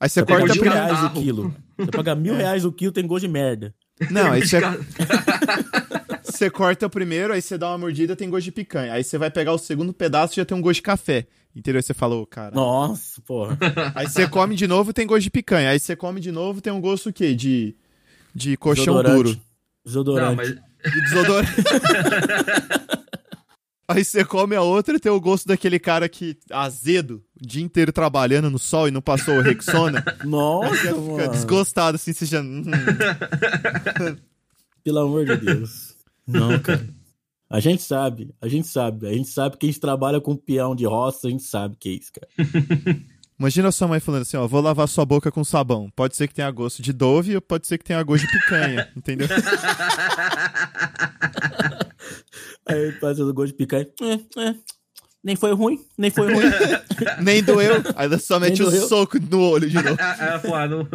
Aí 0.00 0.08
você 0.08 0.20
Você 0.20 0.26
corta 0.26 0.54
mil 0.54 0.62
pra... 0.62 0.72
reais 0.72 1.04
o 1.04 1.10
quilo. 1.10 1.54
Você 1.78 1.90
paga 1.90 2.14
mil 2.16 2.34
reais 2.34 2.64
o 2.64 2.72
quilo, 2.72 2.90
tem 2.90 3.06
gosto 3.06 3.26
de 3.26 3.32
merda. 3.32 3.72
Não, 4.10 4.32
aí 4.32 4.44
você, 4.44 4.60
você 6.24 6.50
corta 6.50 6.86
o 6.86 6.90
primeiro, 6.90 7.32
aí 7.32 7.40
você 7.40 7.56
dá 7.56 7.68
uma 7.68 7.78
mordida, 7.78 8.16
tem 8.16 8.28
gosto 8.28 8.44
de 8.44 8.52
picanha. 8.52 8.92
Aí 8.92 9.04
você 9.04 9.16
vai 9.16 9.30
pegar 9.30 9.52
o 9.52 9.58
segundo 9.58 9.92
pedaço 9.92 10.34
e 10.34 10.36
já 10.36 10.44
tem 10.44 10.56
um 10.56 10.60
gosto 10.60 10.76
de 10.76 10.82
café. 10.82 11.26
Entendeu? 11.54 11.78
Aí 11.78 11.82
você 11.82 11.94
falou, 11.94 12.26
cara. 12.26 12.52
Nossa, 12.54 13.20
porra. 13.22 13.56
Aí 13.94 14.08
você 14.08 14.26
come 14.26 14.56
de 14.56 14.66
novo, 14.66 14.92
tem 14.92 15.06
gosto 15.06 15.22
de 15.22 15.30
picanha. 15.30 15.70
Aí 15.70 15.78
você 15.78 15.94
come 15.94 16.20
de 16.20 16.32
novo, 16.32 16.60
tem 16.60 16.72
um 16.72 16.80
gosto 16.80 17.10
o 17.10 17.12
quê? 17.12 17.34
De, 17.34 17.76
de 18.34 18.56
colchão 18.56 19.00
duro. 19.02 19.38
Desodorante. 19.84 20.28
Não, 20.28 20.36
mas 20.36 20.48
De 20.92 21.00
desodorante. 21.02 21.52
Aí 23.86 24.02
você 24.02 24.24
come 24.24 24.56
a 24.56 24.62
outra 24.62 24.96
e 24.96 25.00
tem 25.00 25.12
o 25.12 25.20
gosto 25.20 25.46
daquele 25.46 25.78
cara 25.78 26.08
que 26.08 26.38
azedo, 26.50 27.22
o 27.40 27.46
dia 27.46 27.62
inteiro 27.62 27.92
trabalhando 27.92 28.48
no 28.50 28.58
sol 28.58 28.88
e 28.88 28.90
não 28.90 29.02
passou 29.02 29.34
o 29.36 29.40
Rexona. 29.42 30.02
Nossa, 30.24 30.74
Fica 30.74 30.94
mano. 30.96 31.30
desgostado 31.30 31.96
assim, 31.96 32.14
você 32.14 32.24
já. 32.24 32.40
hum. 32.40 32.64
Pelo 34.82 34.98
amor 35.00 35.26
de 35.26 35.36
Deus. 35.36 35.98
Não, 36.26 36.58
cara. 36.60 36.88
A 37.50 37.60
gente 37.60 37.82
sabe, 37.82 38.34
a 38.40 38.48
gente 38.48 38.66
sabe. 38.66 39.06
A 39.06 39.12
gente 39.12 39.28
sabe 39.28 39.58
que 39.58 39.66
a 39.66 39.68
gente 39.68 39.80
trabalha 39.80 40.18
com 40.20 40.34
peão 40.34 40.74
de 40.74 40.86
roça, 40.86 41.28
a 41.28 41.30
gente 41.30 41.44
sabe 41.44 41.76
que 41.78 41.90
é 41.90 41.92
isso, 41.92 42.10
cara. 42.12 42.28
Imagina 43.44 43.70
sua 43.70 43.86
mãe 43.86 44.00
falando 44.00 44.22
assim, 44.22 44.38
ó, 44.38 44.46
vou 44.48 44.62
lavar 44.62 44.88
sua 44.88 45.04
boca 45.04 45.30
com 45.30 45.44
sabão. 45.44 45.90
Pode 45.94 46.16
ser 46.16 46.26
que 46.26 46.32
tenha 46.34 46.50
gosto 46.50 46.80
de 46.80 46.94
Dove 46.94 47.34
ou 47.34 47.42
pode 47.42 47.66
ser 47.66 47.76
que 47.76 47.84
tenha 47.84 48.02
gosto 48.02 48.26
de 48.26 48.32
picanha, 48.32 48.88
entendeu? 48.96 49.28
Aí 52.66 52.92
faz 52.92 53.20
o 53.20 53.34
gosto 53.34 53.48
de 53.52 53.58
picanha. 53.58 53.86
É, 54.00 54.40
é. 54.48 54.54
Nem 55.22 55.36
foi 55.36 55.52
ruim, 55.52 55.78
nem 55.98 56.10
foi 56.10 56.32
ruim. 56.32 56.46
Nem 57.22 57.42
doeu. 57.42 57.82
Aí 57.96 58.06
ela 58.06 58.18
só 58.18 58.40
mete 58.40 58.62
Nem 58.62 58.82
um 58.82 58.88
soco 58.88 59.18
no 59.18 59.40
olho 59.42 59.68
de 59.68 59.76
novo. 59.76 59.96
É, 60.00 60.38
pô, 60.38 60.66
não... 60.66 60.88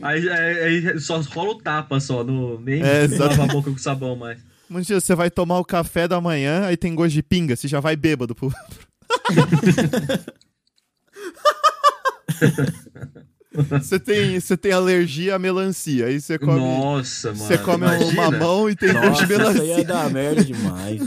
aí, 0.00 0.28
aí- 0.30 0.60
aí 0.86 0.98
só 1.00 1.20
rola 1.20 1.50
o 1.50 1.58
tapa 1.58 2.00
só, 2.00 2.24
no... 2.24 2.58
nem 2.58 2.82
É, 2.82 3.06
lava 3.18 3.44
a 3.44 3.46
boca 3.46 3.70
com 3.70 3.76
sabão 3.76 4.16
mais. 4.16 4.38
Imagina, 4.70 4.98
você 4.98 5.14
vai 5.14 5.30
tomar 5.30 5.58
o 5.58 5.64
café 5.64 6.08
da 6.08 6.22
manhã, 6.22 6.64
aí 6.64 6.76
tem 6.78 6.94
gosto 6.94 7.12
de 7.12 7.22
pinga, 7.22 7.54
você 7.54 7.68
já 7.68 7.80
vai 7.80 7.96
bêbado 7.96 8.34
pro. 8.34 8.50
você, 13.80 13.98
tem, 13.98 14.38
você 14.38 14.56
tem 14.56 14.72
alergia 14.72 15.34
à 15.34 15.38
melancia, 15.38 16.06
aí 16.06 16.20
você 16.20 16.38
come. 16.38 16.60
Nossa, 16.60 17.32
mano. 17.32 17.38
Você 17.44 17.58
come 17.58 17.84
um 17.84 17.88
imagina. 17.88 18.30
mamão 18.30 18.68
e 18.68 18.76
tem 18.76 18.92
gosto 18.92 19.06
Nossa, 19.08 19.26
de 19.26 19.32
isso 19.32 19.42
aí 19.42 19.52
melancia. 19.54 19.78
ia 19.78 19.84
dar 19.84 20.10
merda 20.10 20.44
demais. 20.44 21.00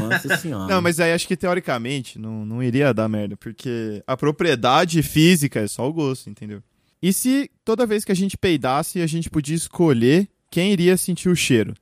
Nossa 0.00 0.36
senhora. 0.38 0.74
Não, 0.74 0.82
mas 0.82 0.98
aí 0.98 1.12
acho 1.12 1.28
que 1.28 1.36
teoricamente 1.36 2.18
não, 2.18 2.44
não 2.44 2.62
iria 2.62 2.92
dar 2.92 3.08
merda, 3.08 3.36
porque 3.36 4.02
a 4.06 4.16
propriedade 4.16 5.02
física 5.02 5.60
é 5.60 5.68
só 5.68 5.88
o 5.88 5.92
gosto, 5.92 6.28
entendeu? 6.28 6.62
E 7.02 7.12
se 7.12 7.50
toda 7.64 7.86
vez 7.86 8.04
que 8.04 8.12
a 8.12 8.16
gente 8.16 8.36
peidasse, 8.36 9.00
a 9.00 9.06
gente 9.06 9.30
podia 9.30 9.54
escolher 9.54 10.28
quem 10.50 10.72
iria 10.72 10.96
sentir 10.96 11.28
o 11.28 11.36
cheiro? 11.36 11.74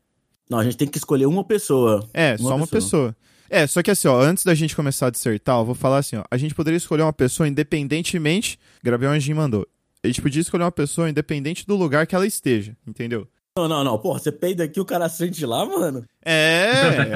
Não, 0.50 0.58
a 0.58 0.64
gente 0.64 0.76
tem 0.76 0.88
que 0.88 0.98
escolher 0.98 1.26
uma 1.26 1.44
pessoa. 1.44 2.06
É, 2.12 2.36
Uma 2.38 2.48
só 2.50 2.56
uma 2.56 2.66
pessoa. 2.66 3.16
É, 3.50 3.66
só 3.66 3.82
que 3.82 3.90
assim, 3.90 4.08
ó, 4.08 4.20
antes 4.20 4.44
da 4.44 4.54
gente 4.54 4.74
começar 4.74 5.08
a 5.08 5.10
dissertar, 5.10 5.58
eu 5.58 5.64
vou 5.64 5.74
falar 5.74 5.98
assim, 5.98 6.16
ó, 6.16 6.24
a 6.30 6.36
gente 6.36 6.54
poderia 6.54 6.76
escolher 6.76 7.02
uma 7.02 7.12
pessoa 7.12 7.48
independentemente, 7.48 8.58
Gabriel 8.82 9.12
Anjinho 9.12 9.36
mandou, 9.36 9.66
a 10.02 10.06
gente 10.06 10.22
podia 10.22 10.40
escolher 10.40 10.64
uma 10.64 10.72
pessoa 10.72 11.08
independente 11.08 11.66
do 11.66 11.76
lugar 11.76 12.06
que 12.06 12.14
ela 12.14 12.26
esteja, 12.26 12.76
entendeu? 12.86 13.28
Não, 13.56 13.68
não, 13.68 13.84
não. 13.84 13.96
Porra, 13.98 14.18
você 14.18 14.32
peida 14.32 14.64
aqui, 14.64 14.80
o 14.80 14.84
cara 14.84 15.08
sente 15.08 15.46
lá, 15.46 15.64
mano. 15.64 16.04
É. 16.24 16.72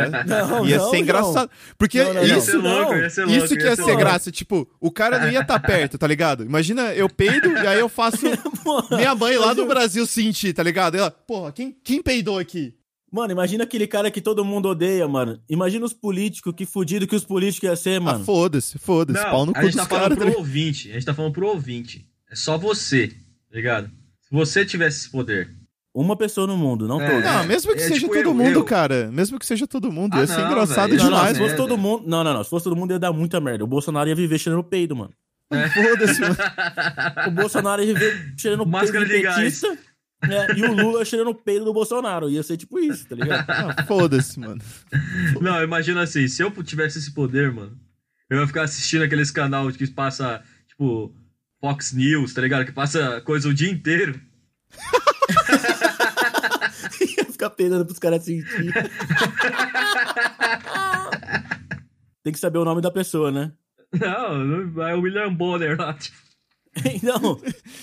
Não, 0.25 0.64
ia 0.64 0.79
não, 0.79 0.91
ser 0.91 0.99
engraçado. 0.99 1.51
Porque 1.77 1.99
Não, 2.05 2.14
não, 2.14 2.23
Ia 2.23 2.29
não. 2.29 2.38
isso, 2.38 2.51
ser 2.53 2.57
louco, 2.59 2.95
ia 2.95 3.11
ser 3.11 3.25
louco. 3.25 3.45
isso 3.45 3.57
que 3.57 3.64
ia 3.64 3.75
ser 3.75 3.97
graça, 3.97 4.31
tipo, 4.31 4.69
o 4.81 4.91
cara 4.93 5.19
não 5.19 5.33
ia 5.33 5.41
estar 5.41 5.59
perto, 5.67 5.99
tá 5.99 6.07
ligado? 6.07 6.45
Imagina, 6.45 6.95
eu 6.95 7.09
peido 7.09 7.51
e 7.51 7.67
aí 7.67 7.81
eu 7.81 7.88
faço 7.88 8.19
minha 8.97 9.14
mãe 9.17 9.37
lá 9.37 9.53
do 9.53 9.67
Brasil 9.67 10.07
sentir, 10.07 10.53
tá 10.53 10.62
ligado? 10.62 10.97
Ela, 10.97 11.11
porra, 11.11 11.51
quem, 11.51 11.75
quem 11.83 12.01
peidou 12.01 12.38
aqui? 12.38 12.73
Mano, 13.11 13.33
imagina 13.33 13.64
aquele 13.64 13.87
cara 13.87 14.11
que 14.11 14.21
todo 14.21 14.44
mundo 14.44 14.68
odeia, 14.68 15.09
mano. 15.09 15.40
Imagina 15.49 15.85
os 15.87 15.94
políticos, 15.94 16.53
que 16.55 16.66
fudido 16.66 17.07
que 17.07 17.16
os 17.16 17.25
políticos 17.25 17.66
iam 17.66 17.77
ser, 17.77 17.97
Ah, 17.97 18.01
mano. 18.01 18.25
foda-se, 18.25 18.79
foda-se, 18.79 19.23
pau 19.25 19.47
no 19.47 19.53
Não, 19.53 19.59
a 19.59 19.61
cu 19.62 19.66
gente 19.66 19.77
tá 19.77 19.87
falando 19.87 20.09
pro 20.11 20.18
tá 20.18 20.25
ligado? 20.27 20.38
ouvinte. 20.38 20.90
A 20.90 20.94
gente 20.94 21.07
tá 21.07 21.14
falando 21.14 21.33
pro 21.33 21.47
ouvinte. 21.47 22.07
É 22.31 22.37
só 22.37 22.59
você, 22.59 23.09
tá 23.09 23.14
ligado? 23.57 23.87
Se 24.21 24.31
você 24.31 24.64
tivesse 24.66 24.99
esse 24.99 25.11
poder. 25.11 25.51
Uma 25.94 26.16
pessoa 26.16 26.47
no 26.47 26.57
mundo, 26.57 26.87
não 26.87 27.01
É. 27.01 27.09
todos. 27.11 27.25
Não, 27.25 27.44
mesmo 27.44 27.73
que 27.73 27.79
É, 27.81 27.88
seja 27.88 28.01
tipo, 28.01 28.12
todo 28.12 28.23
eu- 28.27 28.35
mundo, 28.35 28.51
eu. 28.61 28.64
cara. 28.64 29.11
Mesmo 29.11 29.38
que 29.38 29.47
seja 29.47 29.66
todo 29.66 29.90
mundo. 29.90 30.14
Ah, 30.14 30.21
ia 30.21 30.27
ser 30.27 30.38
não, 30.42 30.51
engraçado 30.51 30.90
velho. 30.90 31.03
Não, 31.03 31.11
não, 31.11 31.16
demais, 31.16 31.37
se 31.37 31.42
fosse 31.42 31.57
todo 31.57 31.79
mundo. 31.79 32.05
Não, 32.07 32.23
não, 32.23 32.35
não. 32.35 32.44
Se 32.44 32.51
fosse 32.51 32.64
todo 32.64 32.77
mundo, 32.77 32.90
ia 32.92 32.99
dar 32.99 33.12
muita 33.12 33.40
merda. 33.40 33.64
O 33.64 33.66
Bolsonaro 33.66 34.09
ia 34.09 34.14
viver 34.14 34.38
cheirando 34.38 34.62
peido, 34.62 34.94
mano. 34.94 35.11
Foda-se, 35.51 36.21
mano. 36.21 36.37
O 37.29 37.31
Bolsonaro 37.31 37.83
ia 37.83 37.94
viver 37.94 38.35
cheirando 38.37 38.66
Máscara 38.66 39.07
peido 39.07 39.16
de 39.16 39.23
gás. 39.23 39.37
petista. 39.38 39.79
Né? 40.22 40.46
E 40.57 40.62
o 40.64 40.72
Lula 40.72 41.04
cheirando 41.04 41.35
peido 41.35 41.64
do 41.64 41.72
Bolsonaro. 41.72 42.28
Ia 42.31 42.42
ser 42.42 42.57
tipo 42.57 42.78
isso, 42.78 43.07
tá 43.09 43.14
ligado? 43.14 43.46
Não, 43.48 43.85
Foda-se, 43.87 44.38
mano. 44.40 44.61
Não, 45.40 45.62
imagina 45.62 46.02
assim, 46.02 46.26
se 46.28 46.42
eu 46.42 46.50
tivesse 46.62 46.98
esse 46.98 47.12
poder, 47.12 47.52
mano, 47.52 47.78
eu 48.31 48.40
ia 48.40 48.46
ficar 48.46 48.62
assistindo 48.62 49.02
aqueles 49.02 49.31
canal 49.31 49.70
que 49.72 49.87
passa, 49.88 50.42
tipo, 50.66 51.14
Fox 51.61 51.92
News, 51.92 52.33
tá 52.35 52.40
ligado? 52.40 52.64
Que 52.64 52.72
passa 52.72 53.20
coisa 53.22 53.48
o 53.48 53.54
dia 53.54 53.70
inteiro. 53.70 54.20
Ia 57.00 57.24
ficar 57.24 57.50
penando 57.50 57.85
pros 57.87 57.98
caras 57.98 58.24
sentir. 58.24 58.72
Tem 62.22 62.33
que 62.33 62.38
saber 62.38 62.59
o 62.59 62.64
nome 62.64 62.81
da 62.83 62.90
pessoa, 62.90 63.31
né? 63.31 63.52
Não, 63.92 64.44
não- 64.44 64.83
é 64.87 64.94
o 64.94 65.00
William 65.00 65.33
Bonner 65.33 65.78
lá. 65.78 65.94
tipo. 65.94 66.16
Não, 67.02 67.40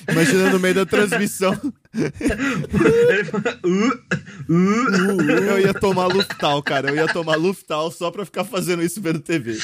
Imagina 0.10 0.52
no 0.52 0.60
meio 0.60 0.76
da 0.76 0.86
transmissão. 0.86 1.54
Ele 1.96 3.24
fala, 3.26 3.60
"Uh, 3.64 4.54
uh". 4.54 5.22
Eu 5.32 5.60
ia 5.60 5.74
tomar 5.74 6.08
Luftal, 6.08 6.62
cara. 6.62 6.90
Eu 6.90 6.96
ia 6.96 7.08
tomar 7.08 7.36
Luftal 7.36 7.90
só 7.92 8.12
pra 8.12 8.26
ficar 8.26 8.44
fazendo 8.44 8.84
isso 8.84 9.02
vendo 9.02 9.20
TV. 9.20 9.58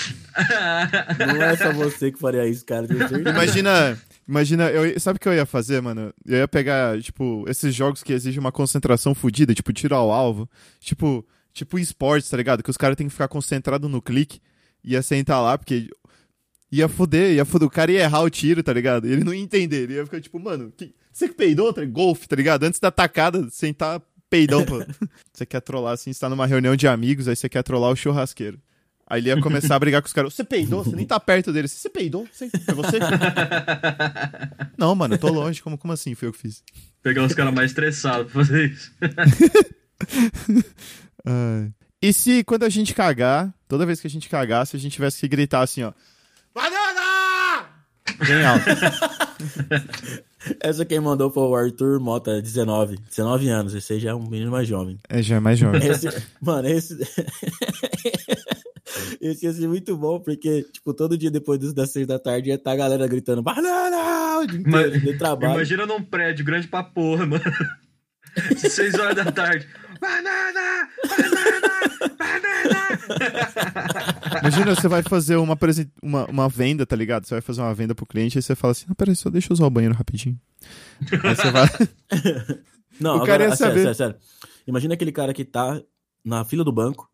não 1.19 1.41
é 1.41 1.57
só 1.57 1.71
você 1.73 2.11
que 2.11 2.19
faria 2.19 2.47
isso, 2.47 2.65
cara. 2.65 2.87
Imagina. 3.29 3.97
Imagina, 4.27 4.69
eu, 4.69 4.97
sabe 4.99 5.17
o 5.17 5.19
que 5.19 5.27
eu 5.27 5.33
ia 5.33 5.45
fazer, 5.45 5.81
mano? 5.81 6.13
Eu 6.25 6.37
ia 6.37 6.47
pegar, 6.47 7.01
tipo, 7.01 7.43
esses 7.49 7.75
jogos 7.75 8.01
que 8.01 8.13
exigem 8.13 8.39
uma 8.39 8.51
concentração 8.51 9.13
fodida, 9.13 9.53
tipo, 9.53 9.73
tiro 9.73 9.93
ao 9.93 10.09
alvo. 10.09 10.49
Tipo, 10.79 11.25
tipo 11.51 11.77
esportes, 11.77 12.29
tá 12.29 12.37
ligado? 12.37 12.63
Que 12.63 12.69
os 12.69 12.77
caras 12.77 12.95
têm 12.95 13.07
que 13.07 13.11
ficar 13.11 13.27
concentrados 13.27 13.89
no 13.91 14.01
clique. 14.01 14.39
Ia 14.83 15.01
sentar 15.01 15.41
lá, 15.41 15.57
porque 15.57 15.89
ia 16.71 16.87
foder, 16.87 17.33
ia 17.33 17.43
foder. 17.43 17.67
O 17.67 17.71
cara 17.71 17.91
ia 17.91 18.03
errar 18.03 18.21
o 18.21 18.29
tiro, 18.29 18.63
tá 18.63 18.71
ligado? 18.71 19.05
Ele 19.05 19.23
não 19.23 19.33
ia 19.33 19.41
entender. 19.41 19.83
Ele 19.83 19.95
ia 19.95 20.05
ficar 20.05 20.21
tipo, 20.21 20.39
mano, 20.39 20.71
que... 20.75 20.93
você 21.11 21.29
que 21.29 21.35
peidou? 21.35 21.73
Tá? 21.73 21.83
Golfe, 21.85 22.27
tá 22.27 22.35
ligado? 22.35 22.63
Antes 22.63 22.79
da 22.79 22.91
tacada, 22.91 23.49
sentar 23.49 24.01
peidão, 24.29 24.65
pô. 24.65 24.83
você 25.33 25.45
quer 25.45 25.61
trollar 25.61 25.93
assim, 25.93 26.13
você 26.13 26.19
tá 26.19 26.29
numa 26.29 26.45
reunião 26.45 26.75
de 26.75 26.87
amigos, 26.87 27.27
aí 27.27 27.35
você 27.35 27.49
quer 27.49 27.63
trollar 27.63 27.91
o 27.91 27.95
churrasqueiro. 27.95 28.59
Aí 29.11 29.19
ele 29.19 29.27
ia 29.27 29.41
começar 29.41 29.75
a 29.75 29.79
brigar 29.79 30.01
com 30.01 30.07
os 30.07 30.13
caras. 30.13 30.33
Você 30.33 30.41
peidou? 30.41 30.85
Você 30.85 30.95
nem 30.95 31.05
tá 31.05 31.19
perto 31.19 31.51
dele. 31.51 31.67
Você 31.67 31.89
peidou? 31.89 32.25
Você... 32.31 32.45
É 32.45 32.73
você? 32.73 32.97
Não, 34.77 34.95
mano, 34.95 35.15
eu 35.15 35.17
tô 35.17 35.27
longe. 35.27 35.61
Como, 35.61 35.77
como 35.77 35.91
assim? 35.91 36.15
Foi 36.15 36.29
eu 36.29 36.31
que 36.31 36.39
fiz. 36.39 36.63
Pegar 37.03 37.25
os 37.25 37.33
caras 37.33 37.53
mais 37.53 37.71
estressados 37.71 38.31
pra 38.31 38.45
fazer 38.45 38.71
isso. 38.71 38.93
E 42.03 42.11
se 42.11 42.43
quando 42.43 42.63
a 42.63 42.69
gente 42.69 42.95
cagar, 42.95 43.53
toda 43.67 43.85
vez 43.85 44.01
que 44.01 44.07
a 44.07 44.09
gente 44.09 44.27
cagasse, 44.27 44.75
a 44.75 44.79
gente 44.79 44.93
tivesse 44.93 45.19
que 45.19 45.27
gritar 45.27 45.61
assim, 45.61 45.83
ó. 45.83 45.93
Banana! 46.51 47.67
Bem 48.25 48.43
alto. 48.43 48.65
Essa 50.61 50.85
quem 50.85 50.99
mandou 50.99 51.31
foi 51.31 51.43
o 51.43 51.55
Arthur 51.55 51.99
Mota, 51.99 52.41
19. 52.41 52.97
19 52.97 53.49
anos, 53.49 53.73
esse 53.73 53.93
aí 53.93 53.99
já 53.99 54.11
é 54.11 54.13
um 54.13 54.27
menino 54.27 54.51
mais 54.51 54.67
jovem. 54.67 54.97
É, 55.09 55.21
já 55.21 55.35
é 55.35 55.39
mais 55.39 55.59
jovem. 55.59 55.81
Esse, 55.87 56.07
mano, 56.41 56.67
esse. 56.67 56.97
esse 59.21 59.45
ia 59.45 59.53
ser 59.53 59.67
muito 59.67 59.95
bom, 59.95 60.19
porque, 60.19 60.63
tipo, 60.71 60.93
todo 60.93 61.17
dia 61.17 61.31
depois 61.31 61.59
das 61.59 61.73
das 61.73 61.91
seis 61.91 62.07
da 62.07 62.19
tarde 62.19 62.49
ia 62.49 62.55
estar 62.55 62.71
a 62.71 62.75
galera 62.75 63.07
gritando 63.07 63.41
banana 63.41 64.39
o 64.39 64.47
dia 64.47 64.59
inteiro, 64.59 64.99
de 64.99 65.17
trabalho. 65.17 65.53
Imagina 65.53 65.85
num 65.85 66.03
prédio 66.03 66.45
grande 66.45 66.67
pra 66.67 66.83
porra, 66.83 67.25
mano. 67.25 67.43
Seis 68.57 68.93
horas 68.95 69.15
da 69.15 69.31
tarde. 69.31 69.67
Banana! 69.99 70.89
Banana! 71.07 72.15
Banana! 72.17 72.40
Imagina, 74.41 74.75
você 74.75 74.87
vai 74.87 75.03
fazer 75.03 75.35
uma, 75.37 75.57
uma, 76.01 76.25
uma 76.25 76.49
venda, 76.49 76.85
tá 76.85 76.95
ligado? 76.95 77.25
Você 77.25 77.35
vai 77.35 77.41
fazer 77.41 77.61
uma 77.61 77.73
venda 77.73 77.93
pro 77.93 78.05
cliente 78.05 78.37
e 78.37 78.41
você 78.41 78.55
fala 78.55 78.71
assim, 78.71 78.85
não, 78.87 78.95
peraí, 78.95 79.15
só 79.15 79.29
deixa 79.29 79.51
eu 79.51 79.53
usar 79.53 79.65
o 79.65 79.69
banheiro 79.69 79.95
rapidinho. 79.95 80.39
Aí 81.23 81.35
você 81.35 81.51
vai... 81.51 81.67
Não, 82.99 83.17
O 83.17 83.25
cara 83.25 83.43
ia 83.43 83.47
agora, 83.47 83.55
sério, 83.55 83.73
saber. 83.73 83.95
sério, 83.95 83.95
sério. 83.95 84.15
Imagina 84.67 84.93
aquele 84.93 85.11
cara 85.11 85.33
que 85.33 85.43
tá 85.43 85.81
na 86.23 86.45
fila 86.45 86.63
do 86.63 86.71
banco, 86.71 87.09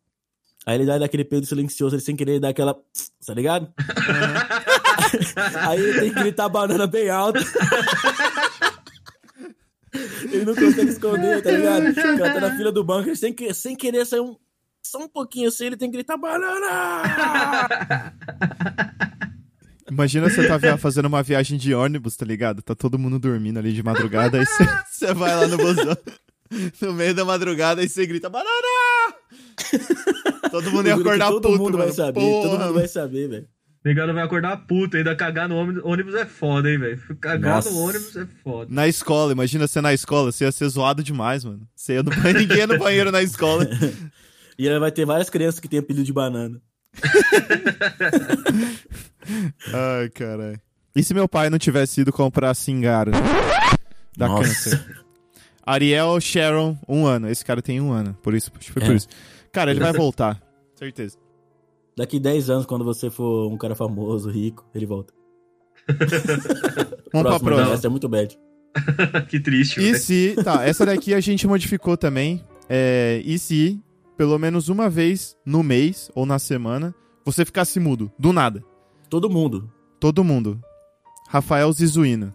aí 0.65 0.75
ele 0.75 0.86
dá 0.86 1.03
aquele 1.03 1.23
peido 1.23 1.45
silencioso, 1.45 1.95
ele 1.95 2.01
sem 2.01 2.15
querer 2.15 2.33
ele 2.33 2.39
dá 2.41 2.49
aquela. 2.49 2.75
Tá 3.25 3.33
ligado? 3.33 3.73
aí 5.65 5.79
ele 5.79 5.99
tem 6.01 6.13
que 6.13 6.19
gritar 6.19 6.49
banana 6.49 6.86
bem 6.86 7.10
alto. 7.10 7.39
ele 10.23 10.43
não 10.43 10.53
consegue 10.55 10.91
esconder, 10.91 11.41
tá 11.41 11.51
ligado? 11.51 11.89
O 11.89 12.17
cara 12.17 12.33
tá 12.33 12.39
na 12.41 12.57
fila 12.57 12.71
do 12.71 12.83
banco, 12.83 13.07
ele 13.07 13.15
sem, 13.15 13.33
sem 13.53 13.75
querer 13.75 14.05
sair 14.05 14.19
um. 14.19 14.36
Só 14.89 15.00
um 15.00 15.10
pouquinho 15.10 15.50
assim, 15.50 15.65
ele 15.65 15.76
tem 15.76 15.91
que 15.91 15.97
gritar 15.97 16.15
banana! 16.15 17.13
Imagina 19.91 20.30
você 20.30 20.47
tá 20.47 20.78
fazendo 20.78 21.08
uma 21.08 21.21
viagem 21.21 21.58
de 21.58 21.73
ônibus, 21.73 22.15
tá 22.15 22.26
ligado? 22.26 22.62
Tá 22.62 22.73
todo 22.73 22.97
mundo 22.97 23.19
dormindo 23.19 23.58
ali 23.60 23.73
de 23.73 23.84
madrugada, 23.84 24.39
aí 24.39 24.45
você, 24.45 25.12
vai 25.13 25.36
lá 25.36 25.47
no 25.47 25.58
busão, 25.58 25.97
no 26.82 26.93
meio 26.93 27.13
da 27.13 27.26
madrugada, 27.26 27.84
e 27.84 27.89
você 27.89 28.06
grita, 28.06 28.30
banana! 28.30 29.13
Todo 30.52 30.71
mundo 30.71 30.88
ia 30.88 30.95
acordar 30.95 31.32
todo 31.32 31.41
puto, 31.41 31.58
mundo 31.58 31.78
vai 31.78 31.88
mano. 31.88 31.95
saber, 31.95 32.19
Porra, 32.19 32.50
todo 32.50 32.60
mundo 32.60 32.73
vai 32.73 32.88
saber, 32.88 33.28
velho. 33.28 33.47
Negado 33.84 34.13
vai 34.13 34.23
acordar 34.23 34.58
puto, 34.67 34.97
ainda 34.97 35.15
cagar 35.15 35.47
no 35.47 35.56
ônibus, 35.56 35.84
ônibus 35.86 36.15
é 36.15 36.26
foda, 36.26 36.69
hein, 36.69 36.78
velho. 36.78 37.00
Cagar 37.21 37.56
Nossa. 37.56 37.69
no 37.71 37.78
ônibus 37.78 38.15
é 38.17 38.26
foda. 38.43 38.73
Na 38.73 38.88
escola, 38.88 39.32
imagina 39.32 39.67
você 39.67 39.80
na 39.80 39.93
escola, 39.93 40.32
você 40.32 40.43
ia 40.43 40.52
ser 40.52 40.67
zoado 40.67 41.04
demais, 41.04 41.45
mano. 41.45 41.65
Você 41.73 41.93
ia 41.93 42.04
no 42.04 42.10
banheiro, 42.12 42.39
ninguém 42.39 42.58
ia 42.58 42.67
no 42.67 42.78
banheiro 42.78 43.12
na 43.12 43.21
escola. 43.21 43.65
E 44.57 44.67
aí 44.67 44.79
vai 44.79 44.91
ter 44.91 45.05
várias 45.05 45.29
crianças 45.29 45.59
que 45.59 45.67
têm 45.67 45.79
apelido 45.79 46.03
de 46.05 46.11
banana. 46.13 46.61
Ai, 49.73 50.09
caralho. 50.09 50.59
E 50.95 51.03
se 51.03 51.13
meu 51.13 51.27
pai 51.27 51.49
não 51.49 51.59
tivesse 51.59 52.01
ido 52.01 52.11
comprar 52.11 52.53
Singaro? 52.55 53.11
Da 54.17 54.27
Nossa. 54.27 54.43
câncer. 54.43 55.03
Ariel 55.65 56.19
Sharon, 56.19 56.77
um 56.87 57.05
ano. 57.05 57.29
Esse 57.29 57.43
cara 57.45 57.61
tem 57.61 57.79
um 57.81 57.91
ano, 57.91 58.17
por 58.23 58.33
isso, 58.33 58.51
foi 58.59 58.81
É. 58.81 58.85
por 58.85 58.95
isso. 58.95 59.07
Cara, 59.51 59.69
ele 59.71 59.79
vai 59.79 59.93
voltar. 59.93 60.41
Certeza. 60.75 61.17
Daqui 61.95 62.19
10 62.19 62.49
anos, 62.49 62.65
quando 62.65 62.85
você 62.85 63.09
for 63.09 63.51
um 63.51 63.57
cara 63.57 63.75
famoso, 63.75 64.29
rico, 64.29 64.65
ele 64.73 64.85
volta. 64.85 65.13
Vamos 67.13 67.29
pra 67.29 67.39
próxima. 67.39 67.73
Essa 67.73 67.87
é 67.87 67.89
muito 67.89 68.07
bad. 68.07 68.37
que 69.29 69.39
triste, 69.39 69.79
E 69.79 69.91
velho. 69.91 69.99
se. 69.99 70.35
Tá, 70.43 70.65
essa 70.65 70.85
daqui 70.85 71.13
a 71.13 71.19
gente 71.19 71.47
modificou 71.47 71.97
também. 71.97 72.43
É, 72.69 73.21
e 73.25 73.39
se, 73.39 73.79
pelo 74.17 74.38
menos 74.38 74.67
uma 74.69 74.89
vez 74.89 75.38
no 75.45 75.62
mês 75.63 76.10
ou 76.15 76.25
na 76.25 76.39
semana, 76.39 76.93
você 77.23 77.45
ficasse 77.45 77.80
mudo? 77.80 78.12
Do 78.17 78.34
nada. 78.34 78.63
Todo 79.10 79.30
mundo. 79.30 79.71
Todo 79.99 80.23
mundo. 80.23 80.60
Rafael 81.30 81.71
Zizuína. 81.71 82.34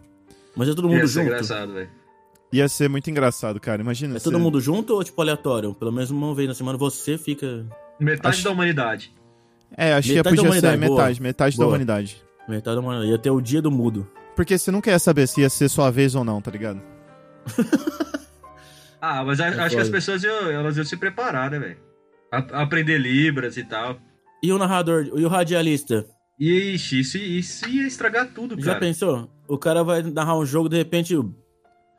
Mas 0.55 0.69
é 0.69 0.73
todo 0.73 0.87
mundo 0.87 0.99
Ia 0.99 1.07
ser 1.07 1.13
junto. 1.13 1.25
engraçado, 1.25 1.73
velho. 1.73 1.89
Ia 2.51 2.69
ser 2.69 2.87
muito 2.89 3.09
engraçado, 3.09 3.59
cara. 3.59 3.81
Imagina. 3.81 4.15
É 4.15 4.19
você- 4.19 4.23
todo 4.25 4.39
mundo 4.39 4.61
junto 4.61 4.93
ou 4.93 5.03
tipo 5.03 5.19
aleatório? 5.21 5.73
Pelo 5.73 5.91
menos 5.91 6.11
uma 6.11 6.33
vez 6.35 6.47
na 6.47 6.53
semana 6.53 6.77
você 6.77 7.17
fica. 7.17 7.65
Metade 7.99 8.35
Acho- 8.35 8.43
da 8.43 8.51
humanidade. 8.51 9.13
É, 9.75 9.93
acho 9.93 10.09
Metade 10.09 10.23
que 10.23 10.29
podia 10.29 10.41
ser 10.41 10.47
humanidade, 10.47 10.77
boa. 10.87 10.99
metade, 11.01 11.21
metade 11.21 11.57
da 11.57 11.63
Boa. 11.63 11.69
humanidade. 11.69 12.23
Metade 12.47 12.75
da 12.75 12.81
humanidade. 12.81 13.11
Ia 13.11 13.17
ter 13.17 13.31
o 13.31 13.41
dia 13.41 13.61
do 13.61 13.71
mudo. 13.71 14.07
Porque 14.35 14.55
você 14.57 14.69
nunca 14.71 14.91
ia 14.91 14.99
saber 14.99 15.27
se 15.27 15.41
ia 15.41 15.49
ser 15.49 15.67
sua 15.69 15.89
vez 15.89 16.13
ou 16.13 16.23
não, 16.23 16.39
tá 16.41 16.51
ligado? 16.51 16.79
Ah, 19.05 19.21
mas 19.25 19.41
a- 19.41 19.47
É 19.49 19.59
acho 19.59 19.75
que 19.75 19.81
as 19.81 19.89
pessoas 19.89 20.23
iam, 20.23 20.49
elas 20.49 20.77
iam 20.77 20.85
se 20.85 20.95
preparar, 20.95 21.51
né, 21.51 21.59
velho? 21.59 21.77
Aprender 22.31 22.97
Libras 22.97 23.57
e 23.57 23.63
tal. 23.65 23.99
E 24.41 24.49
o 24.51 24.57
narrador, 24.57 25.09
e 25.13 25.25
o 25.25 25.27
radialista? 25.27 26.05
Ixi, 26.39 27.01
isso, 27.01 27.17
isso 27.17 27.69
ia 27.69 27.85
estragar 27.85 28.27
tudo, 28.33 28.55
Já 28.59 28.67
cara. 28.67 28.79
pensou? 28.79 29.29
O 29.47 29.57
cara 29.57 29.83
vai 29.83 30.01
narrar 30.03 30.37
um 30.37 30.45
jogo, 30.45 30.69
de 30.69 30.77
repente. 30.77 31.13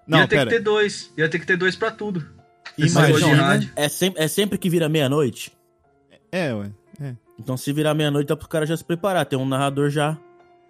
Não, 0.06 0.18
ia 0.18 0.26
ter 0.26 0.36
pera. 0.36 0.50
que 0.50 0.56
ter 0.56 0.62
dois. 0.62 1.12
Ia 1.18 1.28
ter 1.28 1.38
que 1.38 1.46
ter 1.46 1.56
dois 1.58 1.76
pra 1.76 1.90
tudo. 1.90 2.26
Imagina. 2.78 3.34
rádio. 3.36 3.70
É 3.76 3.88
sempre, 3.88 4.22
é 4.22 4.26
sempre 4.28 4.58
que 4.58 4.68
vira 4.70 4.88
meia-noite? 4.88 5.52
É, 6.32 6.52
ué. 6.54 6.70
É. 7.00 7.14
Então 7.38 7.56
se 7.56 7.70
virar 7.72 7.92
meia-noite 7.94 8.28
dá 8.28 8.36
pro 8.36 8.48
cara 8.48 8.64
já 8.66 8.76
se 8.76 8.84
preparar. 8.84 9.26
Tem 9.26 9.38
um 9.38 9.46
narrador 9.46 9.90
já. 9.90 10.18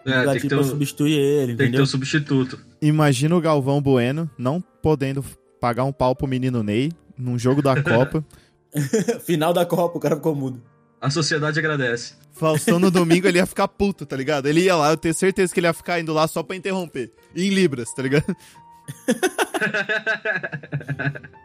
É, 0.04 0.24
tem 0.24 0.34
que 0.34 0.40
ter 0.42 0.48
pra 0.48 0.60
um, 0.60 0.64
substituir 0.64 1.12
ele, 1.16 1.46
tem 1.46 1.46
que 1.46 1.56
ter 1.56 1.64
entendeu? 1.64 1.82
um 1.84 1.86
substituto. 1.86 2.58
Imagina 2.82 3.34
o 3.36 3.40
Galvão 3.40 3.80
Bueno 3.80 4.28
não 4.36 4.60
podendo 4.60 5.24
pagar 5.64 5.84
um 5.84 5.92
pau 5.92 6.14
pro 6.14 6.28
menino 6.28 6.62
Ney 6.62 6.92
num 7.16 7.38
jogo 7.38 7.62
da 7.62 7.82
Copa. 7.82 8.22
Final 9.24 9.54
da 9.54 9.64
Copa, 9.64 9.96
o 9.96 10.00
cara 10.00 10.16
ficou 10.16 10.34
mudo. 10.34 10.60
A 11.00 11.08
sociedade 11.08 11.58
agradece. 11.58 12.12
Faustão 12.32 12.78
no 12.78 12.90
domingo 12.92 13.26
ele 13.26 13.38
ia 13.38 13.46
ficar 13.46 13.66
puto, 13.66 14.04
tá 14.04 14.14
ligado? 14.14 14.46
Ele 14.46 14.60
ia 14.60 14.76
lá, 14.76 14.90
eu 14.90 14.96
tenho 14.98 15.14
certeza 15.14 15.54
que 15.54 15.60
ele 15.60 15.66
ia 15.66 15.72
ficar 15.72 15.98
indo 15.98 16.12
lá 16.12 16.28
só 16.28 16.42
pra 16.42 16.54
interromper. 16.54 17.10
Em 17.34 17.48
Libras, 17.48 17.94
tá 17.94 18.02
ligado? 18.02 18.26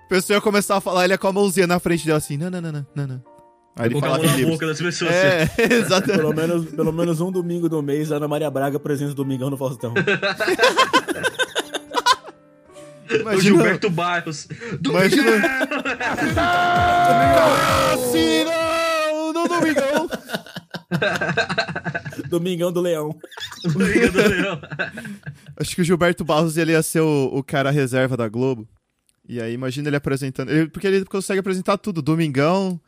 A 0.04 0.10
pessoa 0.10 0.36
ia 0.36 0.42
começar 0.42 0.76
a 0.76 0.82
falar, 0.82 1.06
ele 1.06 1.14
ia 1.14 1.18
com 1.18 1.28
a 1.28 1.32
mãozinha 1.32 1.66
na 1.66 1.80
frente 1.80 2.06
dela 2.06 2.18
assim, 2.18 2.36
não, 2.36 2.50
não, 2.50 2.60
não, 2.60 2.74
não, 2.74 2.86
não, 2.94 3.08
não. 3.08 3.24
Aí 3.78 3.86
ele 3.86 4.02
falava 4.02 4.22
na 4.26 4.36
Libras. 4.36 4.54
boca 4.56 4.68
das 4.68 4.82
pessoas. 4.82 5.12
assim. 5.12 5.62
É, 5.62 5.74
exatamente. 5.76 6.18
Pelo 6.18 6.34
menos, 6.36 6.66
pelo 6.66 6.92
menos 6.92 7.22
um 7.22 7.32
domingo 7.32 7.70
do 7.70 7.82
mês, 7.82 8.12
Ana 8.12 8.28
Maria 8.28 8.52
Braga 8.52 8.78
presença 8.78 9.14
Domingão 9.14 9.50
no 9.50 9.56
Faustão. 9.56 9.94
O 13.10 13.16
Imagina, 13.16 13.42
Gilberto 13.42 13.90
Barros. 13.90 14.48
Do 14.80 14.92
imagina... 14.92 15.42
Cassino! 17.36 18.52
No 19.34 19.48
domingão! 19.48 20.10
Domingão 22.30 22.72
do 22.72 22.82
Leão. 22.82 23.16
Liga 23.66 24.12
do 24.12 24.18
Leão. 24.20 24.62
Acho 25.58 25.76
que 25.76 25.82
o 25.82 25.86
Gilberto 25.86 26.24
Barros 26.24 26.58
ele 26.58 26.72
ia 26.72 26.82
ser 26.84 27.02
o, 27.02 27.30
o 27.34 27.44
cara 27.44 27.72
reserva 27.72 28.16
da 28.18 28.28
Globo. 28.28 28.68
E 29.28 29.40
aí, 29.42 29.54
imagina 29.54 29.90
ele 29.90 29.96
apresentando. 29.96 30.50
ele- 30.50 30.70
porque 30.70 30.88
ele 30.88 31.06
consegue 31.06 31.40
apresentar 31.40 31.78
tudo: 31.78 32.02
Domingão, 32.02 32.80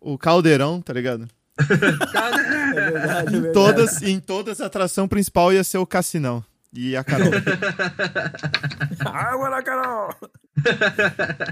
o 0.00 0.16
Caldeirão, 0.18 0.80
tá 0.80 0.92
ligado? 0.92 1.28
É 1.58 2.80
verdade, 2.84 3.34
é 3.34 3.40
verdade. 3.40 3.52
Todas, 3.52 4.02
em 4.02 4.20
todas 4.20 4.60
a 4.60 4.66
atração 4.66 5.08
principal 5.08 5.52
ia 5.52 5.64
ser 5.64 5.78
o 5.78 5.86
Cassinão. 5.86 6.44
E 6.80 6.96
a 6.96 7.02
Carol. 7.02 7.32
Água 9.04 9.50
na 9.50 9.60
Carol! 9.64 10.14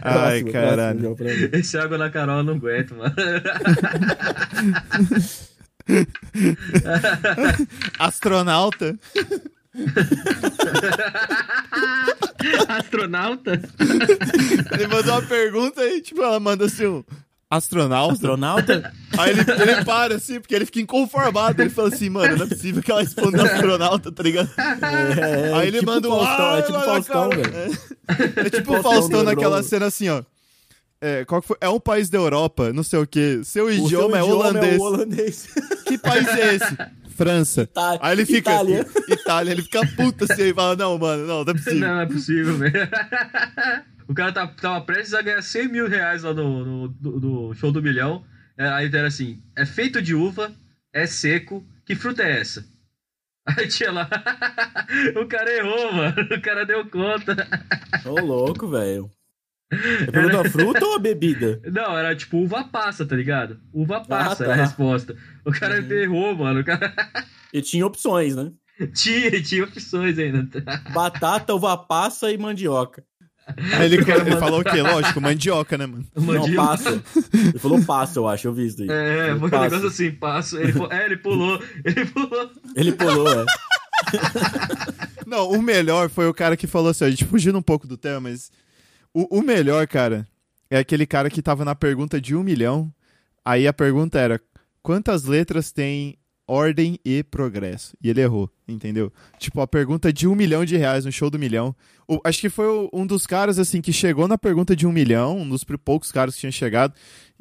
Ai, 0.03 0.43
Próximo, 0.45 0.53
caralho. 0.53 1.16
próximo. 1.16 1.49
Esse 1.53 1.77
água 1.79 1.99
na 1.99 2.11
Carol 2.11 2.37
eu 2.39 2.45
não 2.45 2.55
aguento, 2.55 2.95
mano. 2.95 3.12
Astronauta. 7.99 8.97
Astronauta? 12.68 13.61
Ele 14.72 14.87
mandou 14.87 15.12
uma 15.14 15.22
pergunta 15.22 15.85
e, 15.85 16.01
tipo, 16.01 16.22
ela 16.22 16.41
manda 16.41 16.66
assim, 16.66 16.87
um 16.87 17.05
astronauta? 17.51 18.13
Astronauta? 18.15 18.93
Aí 19.19 19.31
ele, 19.31 19.41
ele 19.41 19.85
para, 19.85 20.17
assim, 20.17 20.41
porque 20.41 20.55
ele 20.55 20.67
fica 20.67 20.81
inconformado. 20.81 21.61
Ele 21.63 21.71
fala 21.71 21.89
assim, 21.89 22.09
mano, 22.11 22.37
não 22.37 22.47
é 22.47 22.49
possível 22.49 22.83
que 22.83 22.91
ela 22.91 23.01
responda 23.03 23.43
astronauta, 23.45 24.11
tá 24.13 24.23
ligado? 24.23 24.51
É, 24.59 25.53
Aí 25.55 25.69
ele 25.69 25.79
tipo 25.81 25.91
manda 25.91 26.09
um... 26.09 26.17
Faustão, 26.19 26.47
"Ah, 26.47 26.59
é 26.59 26.63
tipo 26.63 26.81
Faustão, 26.81 27.31
cara." 27.31 27.43
velho. 27.43 27.79
É, 28.09 28.47
é 28.47 28.51
tipo 28.51 28.71
o 28.71 28.75
Faustão 28.75 28.93
Faustão 28.93 29.23
naquela 29.23 29.63
cena 29.63 29.87
assim, 29.87 30.09
ó. 30.09 30.23
É, 31.01 31.25
qual 31.27 31.43
que 31.43 31.49
foi? 31.49 31.57
é 31.61 31.69
um 31.69 31.79
país 31.79 32.09
da 32.09 32.19
Europa, 32.19 32.73
não 32.73 32.83
sei 32.83 32.99
o 32.99 33.07
quê. 33.07 33.41
Seu 33.45 33.67
O 33.67 33.71
seu 33.71 33.85
idioma, 33.85 34.17
é 34.19 34.23
holandês. 34.23 34.79
o 34.79 34.83
holandês. 34.83 35.49
Que 35.87 35.99
país 35.99 36.27
é 36.27 36.55
esse? 36.55 36.77
França. 37.15 37.63
Itália. 37.63 37.99
Aí 38.03 38.13
ele 38.13 38.27
fica. 38.27 38.51
Itália. 38.53 38.87
Itália. 39.09 39.51
Ele 39.53 39.63
fica 39.63 39.87
puto 39.97 40.25
assim 40.25 40.43
e 40.45 40.55
fala: 40.55 40.75
Não, 40.77 40.99
mano, 40.99 41.27
não, 41.27 41.45
não 41.45 41.51
é 41.51 41.55
possível. 41.55 41.79
Não, 41.81 41.95
não 41.95 42.01
é 42.01 42.07
possível, 42.07 42.57
velho. 42.57 42.75
O 44.09 44.15
cara 44.15 44.33
tá, 44.33 44.47
tava 44.47 44.85
prestes 44.85 45.15
a 45.15 45.23
ganhar 45.23 45.43
100 45.43 45.69
mil 45.69 45.89
reais 45.89 46.23
lá 46.23 46.33
no, 46.33 46.65
no, 46.65 46.89
do 46.89 47.55
show 47.55 47.73
do 47.73 47.83
milhão. 47.83 48.25
É, 48.57 48.69
Aí 48.69 48.87
era 48.87 49.09
assim: 49.09 49.43
é 49.57 49.67
feito 49.67 50.01
de 50.01 50.15
uva, 50.15 50.53
é 50.93 51.07
seco, 51.07 51.67
que 51.85 51.95
fruta 51.95 52.23
é 52.23 52.41
essa? 52.41 52.65
Aí 53.47 53.69
tinha 53.69 53.93
lá. 53.93 54.09
o 55.21 55.27
cara 55.27 55.53
errou, 55.53 55.93
mano. 55.93 56.15
O 56.23 56.41
cara 56.41 56.65
deu 56.65 56.89
conta. 56.89 57.49
Ô, 58.05 58.21
louco, 58.21 58.69
velho. 58.69 59.11
Você 59.73 60.13
perguntou 60.13 60.41
a 60.41 60.49
fruta 60.49 60.85
ou 60.85 60.95
a 60.95 60.99
bebida? 60.99 61.61
Não, 61.71 61.97
era 61.97 62.15
tipo 62.15 62.39
uva 62.39 62.65
passa, 62.65 63.05
tá 63.05 63.17
ligado? 63.17 63.61
Uva 63.73 64.01
passa 64.01 64.45
tá. 64.45 64.53
era 64.53 64.63
a 64.63 64.65
resposta. 64.65 65.17
O 65.45 65.53
cara 65.53 65.79
errou, 65.79 66.37
mano. 66.37 66.61
O 66.61 66.65
cara 66.65 66.95
E 67.53 67.61
tinha 67.61 67.87
opções, 67.87 68.37
né? 68.37 68.53
tinha, 68.95 69.43
tinha 69.43 69.65
opções 69.65 70.19
ainda. 70.19 70.49
Batata, 70.93 71.55
uva 71.55 71.77
passa 71.77 72.31
e 72.31 72.39
mandioca. 72.39 73.05
Aí 73.47 73.85
ele, 73.85 73.97
ele 73.97 74.37
falou 74.39 74.61
o 74.61 74.65
quê? 74.65 74.83
Lógico, 74.83 75.21
mandioca, 75.21 75.79
né, 75.79 75.87
mano? 75.87 76.05
Não, 76.15 76.23
Mandíbula. 76.25 76.67
passa. 76.67 77.03
Ele 77.33 77.59
falou 77.59 77.85
passa, 77.85 78.19
eu 78.19 78.29
acho, 78.29 78.49
eu 78.49 78.53
vi 78.53 78.67
isso 78.67 78.79
daí. 78.79 78.89
É, 78.91 79.37
foi 79.39 79.49
um 79.49 79.63
negócio 79.63 79.87
assim, 79.87 80.11
passo. 80.11 80.59
Ele, 80.59 80.73
é, 80.91 81.05
ele 81.05 81.17
pulou, 81.17 81.63
ele 81.85 82.05
pulou. 82.07 82.51
Ele 82.75 82.93
pulou, 82.93 83.29
é. 83.29 83.45
Não, 85.27 85.51
o 85.51 85.63
melhor 85.63 86.09
foi 86.09 86.29
o 86.29 86.35
cara 86.35 86.57
que 86.57 86.67
falou 86.67 86.91
assim, 86.91 87.05
a 87.05 87.11
gente 87.11 87.25
fugindo 87.25 87.59
um 87.59 87.63
pouco 87.63 87.87
do 87.87 87.97
tema, 87.97 88.21
mas 88.21 88.51
o, 89.15 89.39
o 89.39 89.43
melhor, 89.43 89.87
cara, 89.87 90.27
é 90.69 90.79
aquele 90.79 91.07
cara 91.07 91.31
que 91.31 91.43
tava 91.43 91.65
na 91.65 91.75
pergunta 91.75 92.21
de 92.21 92.35
um 92.35 92.43
milhão. 92.43 92.93
Aí 93.45 93.67
a 93.67 93.73
pergunta 93.73 94.19
era: 94.19 94.41
quantas 94.83 95.25
letras 95.25 95.71
tem 95.71 96.19
ordem 96.47 96.99
e 97.05 97.23
progresso? 97.23 97.97
E 98.03 98.09
ele 98.11 98.21
errou, 98.21 98.51
entendeu? 98.69 99.13
Tipo, 99.39 99.61
a 99.61 99.67
pergunta 99.67 100.13
de 100.13 100.27
um 100.29 100.35
milhão 100.35 100.65
de 100.65 100.77
reais 100.77 101.05
no 101.05 101.13
show 101.13 101.29
do 101.31 101.39
milhão. 101.39 101.75
O- 102.09 102.21
acho 102.25 102.41
que 102.41 102.49
foi 102.49 102.67
o- 102.67 102.89
um 102.93 103.07
dos 103.07 103.27
caras, 103.27 103.59
assim, 103.59 103.81
que 103.81 103.93
chegou 103.93 104.29
na 104.29 104.39
pergunta 104.39 104.77
de 104.77 104.87
um 104.87 104.93
milhão, 104.93 105.39
um 105.39 105.49
dos 105.49 105.65
poucos 105.85 106.13
caras 106.13 106.35
que 106.35 106.41
tinham 106.41 106.53
chegado. 106.53 106.95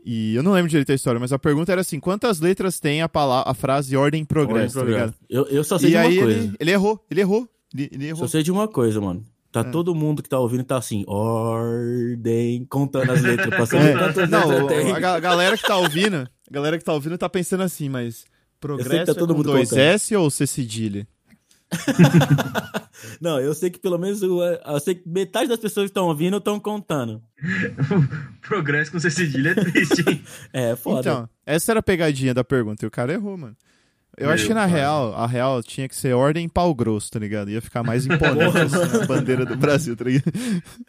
E 0.04 0.36
eu 0.36 0.44
não 0.44 0.52
lembro 0.54 0.70
direito 0.70 0.92
a 0.92 0.96
história, 0.96 1.20
mas 1.20 1.34
a 1.34 1.40
pergunta 1.40 1.72
era 1.72 1.82
assim: 1.82 2.00
quantas 2.00 2.40
letras 2.40 2.80
tem 2.80 3.02
a, 3.02 3.10
pala- 3.10 3.44
a 3.46 3.54
frase 3.54 3.96
ordem 3.98 4.22
e 4.22 4.26
progresso, 4.26 4.80
tá 4.80 4.86
ligado? 4.86 5.14
Eu, 5.30 5.46
eu 5.48 5.64
só 5.64 5.78
sei 5.80 5.90
E 5.90 5.92
de 5.92 5.98
uma 5.98 6.04
aí 6.08 6.18
coisa. 6.20 6.40
ele, 6.40 6.54
ele 6.60 6.72
errou, 6.72 7.06
ele 7.10 7.22
errou. 7.22 7.50
Ele, 7.74 7.90
ele 7.92 8.06
errou. 8.08 8.20
Só 8.22 8.28
sei 8.28 8.44
de 8.44 8.52
uma 8.52 8.68
coisa, 8.68 9.02
mano. 9.02 9.24
Tá 9.52 9.64
todo 9.64 9.96
mundo 9.96 10.22
que 10.22 10.28
tá 10.30 10.38
ouvindo 10.38 10.64
tá 10.66 10.78
assim, 10.78 11.06
ordem, 11.08 12.66
contando 12.66 13.12
as 13.12 13.22
letras, 13.22 13.70
saber 13.70 13.92
É, 14.24 14.28
não, 14.28 14.66
letras 14.68 14.94
a 14.94 15.00
ga- 15.00 15.20
galera 15.20 15.58
que 15.58 15.64
tá 15.64 15.78
ouvindo, 15.78 16.18
a 16.18 16.54
galera 16.54 16.78
que 16.78 16.84
tá 16.84 16.94
ouvindo 16.94 17.18
tá 17.18 17.30
pensando 17.30 17.64
assim, 17.64 17.88
mas 17.90 18.26
sei 18.68 18.78
progresso 18.84 19.00
que 19.06 19.14
tá 19.14 19.20
todo 19.20 19.32
é 19.32 19.34
com 19.34 19.38
mundo 19.38 19.52
dois 19.52 19.70
contando. 19.70 19.82
S 19.84 20.16
ou 20.16 20.30
C 20.30 20.46
cedilha? 20.48 21.08
Não, 23.20 23.40
eu 23.40 23.54
sei 23.54 23.70
que 23.70 23.80
pelo 23.80 23.98
menos 23.98 24.22
o- 24.22 24.44
eu 24.44 24.80
sei 24.80 24.96
que 24.96 25.08
metade 25.08 25.50
das 25.50 25.60
pessoas 25.60 25.86
que 25.86 25.90
estão 25.92 26.08
ouvindo 26.08 26.38
estão 26.38 26.60
contando. 26.60 27.22
Progresso 28.42 28.92
com 28.92 29.00
C 29.00 29.10
cedilha 29.10 29.50
é 29.52 29.56
triste, 29.56 30.04
hein? 30.08 30.24
É, 30.54 30.76
foda. 30.76 31.00
Então, 31.00 31.30
essa 31.46 31.72
era 31.72 31.80
a 31.80 31.84
pegadinha 31.84 32.34
da 32.34 32.44
pergunta 32.44 32.86
e 32.86 32.88
o 32.88 32.92
cara 32.92 33.14
errou, 33.14 33.38
mano. 33.38 33.56
Eu 34.18 34.28
Meu 34.28 34.34
acho 34.34 34.48
que 34.48 34.54
na 34.54 34.62
pai. 34.62 34.72
real, 34.72 35.14
a 35.14 35.28
real 35.28 35.62
tinha 35.62 35.90
que 35.90 35.96
ser 35.96 36.14
ordem 36.14 36.48
pau 36.48 36.74
grosso, 36.74 37.12
tá 37.12 37.20
ligado? 37.20 37.50
Ia 37.52 37.62
ficar 37.62 37.84
mais 37.84 38.06
imponente 38.06 38.58
assim, 38.58 39.04
a 39.04 39.06
bandeira 39.06 39.46
do 39.46 39.58
Brasil, 39.58 39.96
tá 39.96 40.06
ligado? 40.06 40.32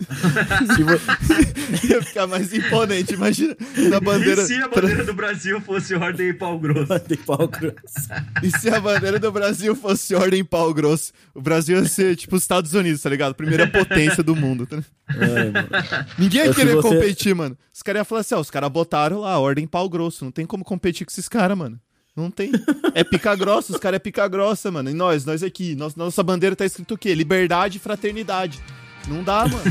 Ia 1.91 2.03
ficar 2.03 2.27
mais 2.27 2.53
imponente, 2.53 3.15
imagina, 3.15 3.57
na 3.91 4.01
bandeira... 4.01 4.43
E 4.43 4.47
se 4.47 4.55
a 4.55 4.69
bandeira 4.69 5.05
do 5.05 5.15
Brasil 5.15 5.61
fosse 5.61 5.95
ordem 5.95 6.33
pau 6.35 6.59
grosso? 6.59 6.93
Ordem 6.93 7.19
pau 7.19 7.49
grosso. 7.49 8.09
E 8.43 8.59
se 8.59 8.69
a 8.71 8.81
bandeira 8.81 9.19
do 9.19 9.33
Brasil 9.33 9.75
fosse 9.75 10.15
ordem 10.15 10.45
pau 10.45 10.73
grosso? 10.73 11.13
O 11.35 11.41
Brasil 11.43 11.79
ia 11.79 11.85
ser 11.89 12.17
tipo 12.17 12.37
os 12.37 12.43
Estados 12.43 12.73
Unidos, 12.75 13.03
tá 13.03 13.11
ligado? 13.11 13.35
Primeira 13.35 13.67
potência 13.67 14.23
do 14.23 14.37
mundo, 14.37 14.67
tá 14.67 14.77
ligado? 14.77 14.93
É. 15.09 16.07
Ninguém 16.19 16.47
ia 16.47 16.55
querer 16.55 16.75
você- 16.77 16.89
competir, 16.89 17.35
mano. 17.35 17.57
Os 17.73 17.83
caras 17.83 18.01
iam 18.01 18.05
falar 18.05 18.21
assim, 18.21 18.35
ó, 18.35 18.41
os 18.41 18.51
caras 18.51 18.71
botaram 18.71 19.21
lá, 19.21 19.39
ordem 19.39 19.67
pau 19.67 19.89
grosso. 19.89 20.25
Não 20.25 20.33
tem 20.33 20.47
como 20.47 20.65
competir 20.65 21.05
com 21.05 21.11
esses 21.11 21.29
caras, 21.29 21.57
mano. 21.57 21.79
Não 22.17 22.31
tem. 22.31 22.51
É 22.95 23.05
pica 23.05 23.35
grossa, 23.37 23.73
os 23.73 23.79
caras 23.79 23.97
é 23.97 23.99
pica 23.99 24.27
grossa, 24.27 24.71
mano. 24.71 24.89
E 24.89 24.95
nós, 24.95 25.25
nós 25.27 25.43
aqui, 25.43 25.75
nós- 25.77 25.95
nossa 25.95 26.23
bandeira 26.23 26.57
tá 26.57 26.65
escrito 26.65 26.95
o 26.95 26.99
quê? 26.99 27.15
Liberdade 27.15 27.77
e 27.77 27.81
fraternidade. 27.81 28.59
Não 29.07 29.23
dá, 29.23 29.47
mano. 29.47 29.63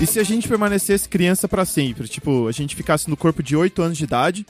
E 0.00 0.06
se 0.06 0.20
a 0.20 0.22
gente 0.22 0.46
permanecesse 0.46 1.08
criança 1.08 1.48
pra 1.48 1.64
sempre? 1.64 2.06
Tipo, 2.06 2.46
a 2.48 2.52
gente 2.52 2.76
ficasse 2.76 3.08
no 3.08 3.16
corpo 3.16 3.42
de 3.42 3.56
8 3.56 3.80
anos 3.82 3.96
de 3.96 4.04
idade, 4.04 4.46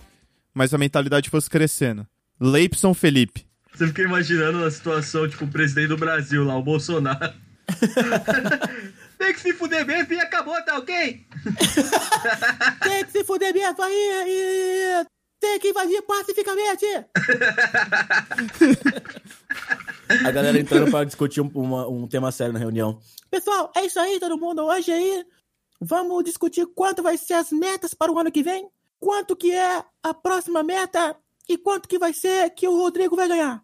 mas 0.53 0.74
a 0.74 0.78
mentalidade 0.78 1.30
fosse 1.30 1.49
crescendo. 1.49 2.07
Leipson 2.41 2.93
Felipe. 2.95 3.47
Você 3.74 3.87
fica 3.89 4.03
imaginando 4.03 4.64
a 4.64 4.70
situação, 4.70 5.28
tipo, 5.28 5.45
o 5.45 5.49
presidente 5.51 5.89
do 5.89 5.97
Brasil 5.97 6.45
lá, 6.45 6.57
o 6.57 6.62
Bolsonaro. 6.62 7.32
Tem 9.18 9.32
que 9.32 9.41
se 9.41 9.53
fuder 9.55 9.87
mesmo 9.87 10.12
e 10.12 10.20
acabou, 10.20 10.55
tá 10.64 10.76
ok? 10.78 11.26
Tem 12.82 13.05
que 13.05 13.11
se 13.12 13.24
fuder 13.24 13.53
mesmo 13.55 13.82
aí 13.82 14.24
e 14.28 15.07
tem 15.41 15.59
que 15.59 15.68
invadir 15.68 16.03
pacificamente. 16.03 16.84
A 20.24 20.30
galera 20.30 20.59
entrando 20.59 20.91
pra 20.91 21.05
discutir 21.05 21.41
um, 21.41 21.51
uma- 21.55 21.89
um 21.89 22.07
tema 22.07 22.30
sério 22.32 22.53
na 22.53 22.59
reunião. 22.59 22.99
Pessoal, 23.30 23.70
é 23.76 23.84
isso 23.84 23.99
aí, 23.99 24.18
todo 24.20 24.39
mundo. 24.39 24.62
Hoje 24.64 24.93
aí, 24.93 25.24
vamos 25.80 26.24
discutir 26.24 26.66
quanto 26.74 27.03
vai 27.03 27.16
ser 27.16 27.34
as 27.34 27.51
metas 27.51 27.95
para 27.95 28.12
o 28.12 28.18
ano 28.18 28.30
que 28.32 28.43
vem, 28.43 28.68
quanto 29.01 29.34
que 29.37 29.53
é 29.53 29.82
a 30.03 30.14
próxima 30.14 30.62
meta 30.62 31.16
e 31.49 31.57
quanto 31.59 31.88
que 31.88 31.99
vai 31.99 32.12
ser 32.12 32.51
que 32.51 32.66
o 32.66 32.76
Rodrigo 32.76 33.16
vai 33.16 33.28
ganhar. 33.28 33.62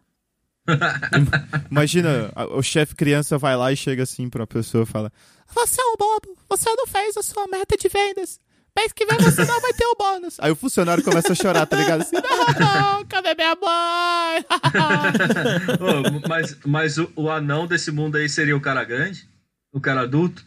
Imagina, 1.69 2.31
o 2.51 2.61
chefe 2.61 2.95
criança 2.95 3.37
vai 3.37 3.55
lá 3.55 3.71
e 3.71 3.75
chega 3.75 4.03
assim 4.03 4.29
pra 4.29 4.47
pessoa 4.47 4.83
e 4.83 4.87
fala: 4.87 5.11
Você 5.53 5.81
é 5.81 5.85
um 5.85 5.95
bobo, 5.97 6.37
você 6.49 6.69
não 6.73 6.87
fez 6.87 7.17
a 7.17 7.23
sua 7.23 7.47
meta 7.47 7.75
de 7.75 7.89
vendas. 7.89 8.39
Mês 8.75 8.91
que 8.91 9.05
vem 9.05 9.17
você 9.19 9.45
não 9.45 9.61
vai 9.61 9.71
ter 9.73 9.85
o 9.85 9.95
bônus. 9.95 10.37
Aí 10.39 10.51
o 10.51 10.55
funcionário 10.55 11.03
começa 11.03 11.33
a 11.33 11.35
chorar, 11.35 11.65
tá 11.67 11.77
ligado? 11.77 12.01
Assim, 12.01 12.15
não, 12.59 13.05
cadê 13.05 13.35
minha 13.35 13.55
mãe? 13.55 14.45
Ô, 15.79 16.27
mas 16.27 16.57
mas 16.65 16.97
o, 16.97 17.11
o 17.15 17.29
anão 17.29 17.67
desse 17.67 17.91
mundo 17.91 18.15
aí 18.15 18.27
seria 18.27 18.57
o 18.57 18.61
cara 18.61 18.83
grande? 18.83 19.29
O 19.71 19.79
cara 19.79 20.01
adulto? 20.01 20.43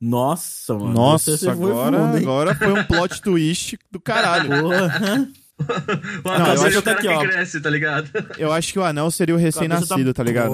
Nossa, 0.00 0.74
mano. 0.74 0.94
Nossa, 0.94 1.36
foi 1.36 1.48
agora, 1.48 2.16
agora 2.16 2.54
foi 2.54 2.72
um 2.72 2.84
plot 2.84 3.20
twist 3.20 3.78
do 3.90 4.00
caralho. 4.00 4.62
Porra. 4.62 5.28
O 6.24 6.28
anão 6.28 6.46
eu 6.52 6.56
seria 6.58 6.68
acho 6.68 6.78
o 6.78 6.82
cara 6.82 6.96
que 6.98 7.02
que, 7.08 7.12
aqui, 7.12 7.26
ó. 7.26 7.28
cresce, 7.30 7.60
tá 7.60 7.68
ligado? 7.68 8.08
Eu 8.38 8.52
acho 8.52 8.72
que 8.72 8.78
o 8.78 8.84
anão 8.84 9.10
seria 9.10 9.34
o 9.34 9.38
recém-nascido, 9.38 10.14
tá 10.14 10.22
ligado? 10.22 10.52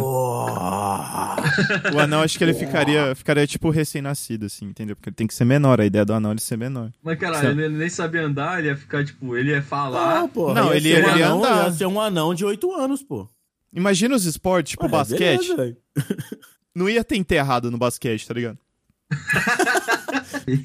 O 1.94 1.98
anão 2.00 2.22
acho 2.22 2.38
que 2.38 2.44
ele 2.44 2.54
ficaria, 2.54 3.14
ficaria 3.14 3.46
tipo 3.46 3.68
recém-nascido, 3.70 4.46
assim, 4.46 4.64
entendeu? 4.66 4.96
Porque 4.96 5.10
ele 5.10 5.16
tem 5.16 5.26
que 5.26 5.34
ser 5.34 5.44
menor, 5.44 5.80
a 5.80 5.84
ideia 5.86 6.04
do 6.04 6.14
anão 6.14 6.30
é 6.30 6.32
ele 6.34 6.40
ser 6.40 6.56
menor. 6.56 6.90
Mas 7.02 7.18
caralho, 7.18 7.48
ele 7.60 7.76
nem 7.76 7.88
sabia 7.88 8.22
andar, 8.22 8.58
ele 8.58 8.68
ia 8.68 8.76
ficar, 8.76 9.04
tipo, 9.04 9.36
ele 9.36 9.50
ia 9.50 9.62
falar. 9.62 10.20
Ah, 10.22 10.28
porra, 10.28 10.54
Não, 10.54 10.70
ia 10.70 10.76
ele- 10.76 10.90
ser 10.94 11.04
um 11.04 11.08
ele 11.10 11.18
ia 11.18 11.26
anão, 11.26 11.38
andar. 11.44 11.64
Ia 11.66 11.72
ser 11.72 11.86
um 11.86 12.00
anão 12.00 12.34
de 12.34 12.44
8 12.44 12.72
anos, 12.72 13.02
pô. 13.02 13.28
Imagina 13.72 14.14
os 14.16 14.24
esportes, 14.24 14.70
tipo 14.70 14.84
Ué, 14.84 14.90
basquete. 14.90 15.48
beleza. 15.54 15.76
Não 16.74 16.88
ia 16.88 17.04
ter 17.04 17.16
enterrado 17.16 17.70
no 17.70 17.76
basquete, 17.78 18.26
tá 18.26 18.34
ligado? 18.34 18.58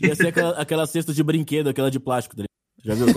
Ia 0.01 0.15
ser 0.15 0.27
aquela, 0.27 0.51
aquela 0.59 0.87
cesta 0.87 1.13
de 1.13 1.21
brinquedo, 1.23 1.67
aquela 1.69 1.91
de 1.91 1.99
plástico. 1.99 2.35
tá 2.35 2.41
ligado? 2.43 2.48
Já 2.83 2.93
viu? 2.95 3.07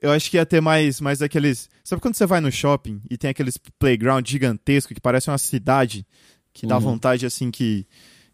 Eu 0.00 0.10
acho 0.12 0.30
que 0.30 0.36
ia 0.36 0.46
ter 0.46 0.60
mais, 0.60 1.00
mais 1.00 1.22
aqueles. 1.22 1.68
Sabe 1.82 2.00
quando 2.02 2.14
você 2.14 2.26
vai 2.26 2.40
no 2.40 2.52
shopping 2.52 3.00
e 3.10 3.16
tem 3.16 3.30
aqueles 3.30 3.56
playground 3.78 4.28
gigantesco 4.28 4.94
que 4.94 5.00
parece 5.00 5.30
uma 5.30 5.38
cidade 5.38 6.06
que 6.52 6.66
dá 6.66 6.74
Uhum. 6.76 6.80
vontade 6.82 7.24
assim 7.26 7.50
que 7.50 7.86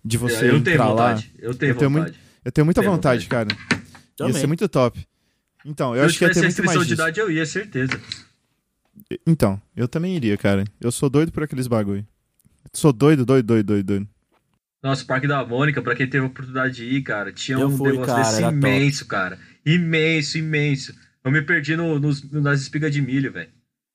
de 0.05 0.19
você 0.19 0.47
eu 0.51 0.61
tenho 0.63 0.75
entrar 0.75 0.89
lá. 0.89 1.15
vontade. 1.15 1.33
Eu 1.39 1.55
tenho 1.55 1.71
Eu 1.73 1.77
tenho 1.77 1.91
vontade. 1.91 2.19
Eu 2.45 2.53
tenho 2.53 2.65
muita 2.65 2.81
Tenho 2.81 2.93
vontade, 2.93 3.25
vontade. 3.25 3.49
cara. 3.49 3.79
Ia 3.79 3.83
Também. 4.17 4.33
ser 4.35 4.47
muito 4.49 4.69
top. 4.69 5.07
Então, 5.65 5.95
eu 5.95 6.01
Se 6.01 6.01
eu 6.01 6.07
acho 6.07 6.19
que 6.19 6.25
ia 6.25 6.31
ter 6.33 6.41
muito 6.43 6.65
mais 6.65 6.77
restrição 6.77 6.85
de 6.85 6.93
idade, 6.95 7.21
eu 7.21 7.31
ia, 7.31 7.47
certeza. 7.47 8.01
Então, 9.27 9.63
eu 9.77 9.87
também 9.87 10.17
iria, 10.17 10.37
cara. 10.37 10.65
Eu 10.81 10.91
sou 10.91 11.09
doido 11.09 11.31
por 11.31 11.45
aqueles 11.45 11.69
bagulho. 11.69 12.05
Sou 12.73 12.93
doido, 12.93 13.25
doido, 13.25 13.47
doido, 13.47 13.67
doido, 13.67 13.87
doido. 13.87 14.09
Nossa, 14.83 15.05
o 15.05 15.07
Parque 15.07 15.29
da 15.29 15.45
Mônica, 15.47 15.81
pra 15.81 15.95
quem 15.95 16.09
teve 16.11 16.25
a 16.25 16.29
oportunidade 16.29 16.75
de 16.75 16.85
ir, 16.85 17.03
cara, 17.03 17.33
tinha 17.33 17.57
Eu 17.59 17.69
um 17.69 17.77
fui, 17.77 17.93
negócio 17.93 18.15
cara, 18.15 18.23
desse 18.25 18.43
era 18.43 18.47
top. 18.47 18.57
imenso, 18.57 19.07
cara. 19.07 19.39
Imenso, 19.65 20.39
imenso. 20.39 20.93
Eu 21.25 21.31
me 21.31 21.41
perdi 21.41 21.77
no, 21.77 22.01
nos, 22.01 22.29
nas 22.33 22.61
espigas 22.63 22.93
de 22.93 23.01
milho, 23.01 23.33
velho. 23.33 23.51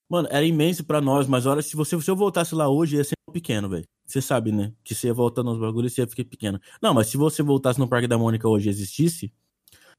Mano, 0.09 0.29
era 0.31 0.45
imenso 0.45 0.85
pra 0.85 1.01
nós, 1.01 1.27
mas 1.27 1.45
olha, 1.45 1.61
se, 1.61 1.75
você, 1.75 1.99
se 1.99 2.09
eu 2.09 2.15
voltasse 2.15 2.55
lá 2.55 2.69
hoje, 2.69 2.95
ia 2.95 3.03
ser 3.03 3.15
pequeno, 3.33 3.67
velho. 3.67 3.83
Você 4.05 4.21
sabe, 4.21 4.53
né? 4.53 4.71
Que 4.81 4.95
você 4.95 5.07
ia 5.07 5.13
voltando 5.13 5.49
aos 5.49 5.59
bagulhos, 5.59 5.91
você 5.91 6.01
ia 6.01 6.07
ficar 6.07 6.23
pequeno. 6.23 6.57
Não, 6.81 6.93
mas 6.93 7.07
se 7.07 7.17
você 7.17 7.43
voltasse 7.43 7.77
no 7.77 7.89
Parque 7.89 8.07
da 8.07 8.17
Mônica 8.17 8.47
hoje 8.47 8.67
e 8.67 8.69
existisse, 8.69 9.33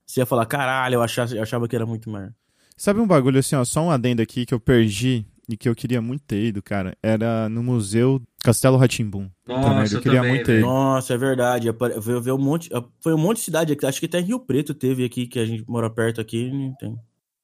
você 0.06 0.20
ia 0.20 0.26
falar, 0.26 0.46
caralho, 0.46 0.94
eu 0.94 1.02
achava, 1.02 1.34
eu 1.34 1.42
achava 1.42 1.68
que 1.68 1.76
era 1.76 1.84
muito 1.84 2.08
maior. 2.08 2.32
Sabe 2.78 3.00
um 3.00 3.06
bagulho 3.06 3.38
assim, 3.38 3.56
ó, 3.56 3.64
só 3.66 3.82
um 3.82 3.90
adendo 3.90 4.22
aqui 4.22 4.46
que 4.46 4.54
eu 4.54 4.60
perdi 4.60 5.26
e 5.48 5.56
que 5.56 5.68
eu 5.68 5.74
queria 5.74 6.02
muito 6.02 6.22
ter 6.26 6.44
ido, 6.44 6.62
cara? 6.62 6.96
Era 7.02 7.48
no 7.48 7.62
Museu 7.62 8.20
Castelo 8.42 8.76
Ratimbum. 8.76 9.30
Nossa, 9.46 9.96
eu 9.96 10.00
queria 10.02 10.18
também, 10.18 10.34
muito 10.34 10.46
ter. 10.46 10.60
Nossa, 10.60 11.14
é 11.14 11.16
verdade. 11.16 11.68
Veio, 12.00 12.20
veio 12.20 12.36
um 12.36 12.40
monte, 12.40 12.68
foi 13.00 13.14
um 13.14 13.18
monte 13.18 13.38
de 13.38 13.44
cidade 13.44 13.72
aqui. 13.72 13.86
Acho 13.86 13.98
que 14.00 14.06
até 14.06 14.20
Rio 14.20 14.38
Preto 14.40 14.74
teve 14.74 15.04
aqui, 15.04 15.26
que 15.26 15.38
a 15.38 15.46
gente 15.46 15.64
mora 15.68 15.88
perto 15.88 16.20
aqui. 16.20 16.50
não 16.50 16.74
tem. 16.74 16.96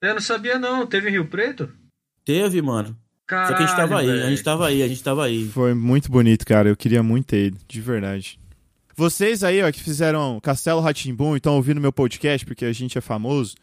Eu 0.02 0.14
não 0.14 0.20
sabia, 0.20 0.58
não. 0.58 0.86
Teve 0.86 1.08
em 1.08 1.12
Rio 1.12 1.26
Preto? 1.28 1.70
Teve, 2.24 2.60
mano. 2.60 2.96
Caralho, 3.26 3.48
Só 3.48 3.56
que 3.56 3.62
a 3.62 3.66
gente 3.66 3.76
tava 3.76 4.00
aí, 4.00 4.06
velho. 4.06 4.24
a 4.24 4.30
gente 4.30 4.42
tava 4.42 4.66
aí, 4.66 4.82
a 4.82 4.88
gente 4.88 5.02
tava 5.02 5.24
aí. 5.24 5.48
Foi 5.48 5.72
muito 5.72 6.10
bonito, 6.10 6.44
cara. 6.44 6.68
Eu 6.68 6.76
queria 6.76 7.02
muito 7.02 7.26
ter 7.26 7.46
ido, 7.46 7.58
de 7.66 7.80
verdade. 7.80 8.38
Vocês 8.96 9.42
aí, 9.42 9.62
ó, 9.62 9.72
que 9.72 9.80
fizeram 9.82 10.38
Castelo 10.40 10.80
Ratimbum 10.80 11.34
e 11.34 11.38
estão 11.38 11.56
ouvindo 11.56 11.80
meu 11.80 11.92
podcast 11.92 12.46
porque 12.46 12.64
a 12.64 12.72
gente 12.72 12.96
é 12.96 13.00
famoso, 13.00 13.56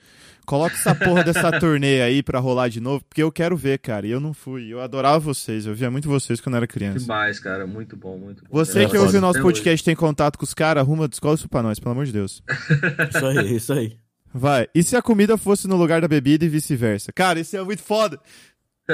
coloca 0.45 0.75
essa 0.75 0.93
porra 0.95 1.23
dessa 1.23 1.51
turnê 1.59 2.01
aí 2.01 2.21
pra 2.23 2.39
rolar 2.39 2.67
de 2.69 2.79
novo, 2.81 3.03
porque 3.07 3.21
eu 3.23 3.31
quero 3.31 3.55
ver, 3.55 3.79
cara. 3.79 4.05
E 4.07 4.11
eu 4.11 4.19
não 4.19 4.33
fui. 4.33 4.67
Eu 4.71 4.81
adorava 4.81 5.19
vocês, 5.19 5.65
eu 5.65 5.73
via 5.73 5.89
muito 5.91 6.07
vocês 6.09 6.39
quando 6.41 6.55
eu 6.55 6.57
era 6.57 6.67
criança. 6.67 6.99
Demais, 6.99 7.39
cara. 7.39 7.65
Muito 7.67 7.95
bom, 7.95 8.17
muito 8.17 8.43
bom. 8.43 8.49
Você 8.51 8.83
É, 8.83 8.89
que 8.89 8.97
ouve 8.97 9.17
o 9.17 9.21
nosso 9.21 9.41
podcast 9.41 9.83
tem 9.83 9.95
contato 9.95 10.37
com 10.37 10.43
os 10.43 10.53
caras, 10.53 10.81
arruma 10.81 11.07
descola 11.07 11.35
isso 11.35 11.47
pra 11.49 11.61
nós, 11.63 11.79
pelo 11.79 11.91
amor 11.91 12.05
de 12.05 12.11
Deus. 12.13 12.41
Isso 13.15 13.25
aí, 13.25 13.55
isso 13.55 13.73
aí. 13.73 13.97
Vai. 14.33 14.67
E 14.73 14.81
se 14.81 14.95
a 14.95 15.01
comida 15.01 15.37
fosse 15.37 15.67
no 15.67 15.75
lugar 15.75 15.99
da 16.01 16.07
bebida 16.07 16.45
e 16.45 16.49
vice-versa? 16.49 17.11
Cara, 17.11 17.39
isso 17.39 17.55
é 17.57 17.63
muito 17.63 17.81
foda. 17.83 18.17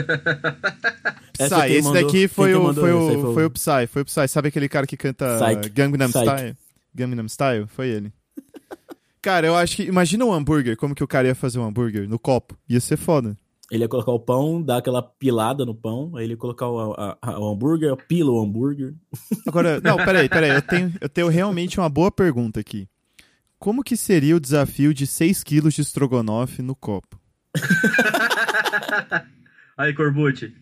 Psy, 1.38 1.72
esse 1.74 1.82
mandou- 1.84 2.04
daqui 2.04 2.28
foi 2.28 2.54
o, 2.56 2.74
foi, 2.74 2.92
o, 2.94 3.08
foi 3.10 3.16
o- 3.18 3.34
foi 3.34 3.46
o 3.46 3.50
Psy, 3.52 3.88
foi 3.88 4.02
o 4.02 4.06
Psy. 4.06 4.28
Sabe 4.28 4.48
aquele 4.50 4.68
cara 4.68 4.88
que 4.88 4.98
canta 4.98 5.38
Psyche. 5.38 5.70
Gangnam 5.70 6.10
Psyche. 6.10 6.26
Style? 6.26 6.56
Gangnam 6.94 7.26
Style? 7.28 7.68
Foi 7.68 7.88
ele. 7.88 8.12
Cara, 9.28 9.46
eu 9.48 9.58
acho 9.58 9.76
que. 9.76 9.84
Imagina 9.84 10.24
um 10.24 10.32
hambúrguer, 10.34 10.78
como 10.78 10.96
que 10.96 11.04
o 11.04 11.08
cara 11.08 11.28
ia 11.28 11.36
fazer 11.36 11.60
um 11.60 11.66
hambúrguer 11.66 12.08
no 12.08 12.18
copo. 12.18 12.58
Ia 12.70 12.80
ser 12.80 12.96
foda. 12.96 13.36
Ele 13.70 13.84
ia 13.84 13.90
colocar 13.90 14.14
o 14.14 14.20
pão, 14.22 14.64
dar 14.64 14.78
aquela 14.78 15.04
pilada 15.04 15.66
no 15.66 15.76
pão, 15.76 16.16
aí 16.16 16.24
ele 16.24 16.32
ia 16.34 16.38
colocar 16.38 16.70
o, 16.70 16.94
a- 16.94 17.18
a- 17.22 17.38
o 17.38 17.52
hambúrguer, 17.52 17.94
pila 18.08 18.32
o 18.32 18.40
hambúrguer. 18.42 18.94
Agora, 19.46 19.82
não, 19.84 19.98
peraí, 19.98 20.30
peraí. 20.30 20.52
Eu 20.52 20.62
tenho, 20.62 20.94
eu 21.02 21.10
tenho 21.10 21.28
realmente 21.28 21.78
uma 21.78 21.90
boa 21.90 22.10
pergunta 22.10 22.62
aqui. 22.62 22.88
Como 23.60 23.84
que 23.84 23.98
seria 23.98 24.38
o 24.38 24.40
desafio 24.40 24.94
de 24.94 25.06
6 25.06 25.44
quilos 25.44 25.74
de 25.74 25.82
estrogonofe 25.82 26.62
no 26.62 26.74
copo? 26.74 27.20
Aí, 29.78 29.94
Corbucci. 29.94 30.54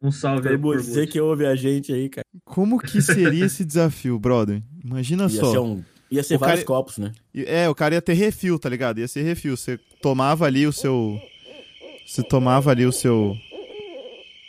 Um 0.00 0.12
salve 0.12 0.50
aí, 0.50 0.56
pro 0.58 0.68
Você 0.74 0.84
Corbucci. 0.90 1.06
que 1.08 1.20
ouve 1.20 1.46
a 1.46 1.56
gente 1.56 1.92
aí, 1.92 2.08
cara. 2.10 2.24
Como 2.44 2.78
que 2.78 3.00
seria 3.02 3.46
esse 3.46 3.64
desafio, 3.64 4.16
brother? 4.18 4.62
Imagina 4.84 5.24
Ia 5.24 5.28
só. 5.30 5.50
ser, 5.50 5.58
um, 5.58 5.82
ia 6.14 6.22
ser 6.22 6.36
O 6.36 6.38
vários 6.38 6.60
cara- 6.60 6.66
copos, 6.66 6.98
né? 6.98 7.12
É, 7.34 7.68
o 7.68 7.74
cara 7.74 7.94
ia 7.94 8.02
ter 8.02 8.14
refil, 8.14 8.58
tá 8.58 8.68
ligado? 8.68 8.98
Ia 9.00 9.08
ser 9.08 9.22
refil. 9.22 9.56
Você 9.56 9.78
tomava 10.00 10.46
ali 10.46 10.66
o 10.66 10.72
seu. 10.72 11.20
Você 12.06 12.22
tomava 12.22 12.70
ali 12.70 12.84
o 12.86 12.92
seu. 12.92 13.36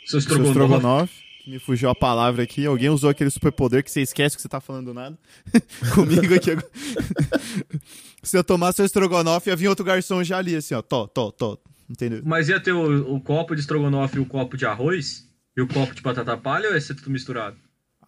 Seu 0.06 0.20
seu 0.20 0.42
estrogonofe. 0.44 1.12
me 1.46 1.58
fugiu 1.58 1.88
a 1.90 1.94
palavra 1.94 2.42
aqui. 2.44 2.64
Alguém 2.66 2.88
usou 2.90 3.10
aquele 3.10 3.30
superpoder 3.30 3.82
que 3.82 3.90
você 3.90 4.00
esquece 4.02 4.36
que 4.36 4.42
você 4.42 4.48
tá 4.48 4.60
falando 4.60 4.92
nada. 4.94 5.18
Comigo 5.94 6.34
aqui 6.34 6.52
agora. 6.52 6.68
Se 8.22 8.36
eu 8.36 8.42
tomar 8.44 8.72
seu 8.72 8.84
estrogonofe, 8.84 9.50
ia 9.50 9.56
vir 9.56 9.68
outro 9.68 9.84
garçom 9.84 10.22
já 10.24 10.38
ali, 10.38 10.56
assim, 10.56 10.74
ó. 10.74 10.82
Tó, 10.82 11.06
tó, 11.06 11.30
tó. 11.30 11.58
Entendeu? 11.88 12.20
Mas 12.24 12.48
ia 12.48 12.58
ter 12.58 12.72
o, 12.72 13.14
o 13.14 13.20
copo 13.20 13.54
de 13.54 13.60
estrogonofe 13.60 14.16
e 14.16 14.20
o 14.20 14.26
copo 14.26 14.56
de 14.56 14.66
arroz? 14.66 15.24
E 15.56 15.60
o 15.62 15.68
copo 15.68 15.94
de 15.94 16.02
batata 16.02 16.36
palha 16.36 16.68
ou 16.68 16.74
ia 16.74 16.80
ser 16.80 16.94
tudo 16.96 17.10
misturado? 17.10 17.56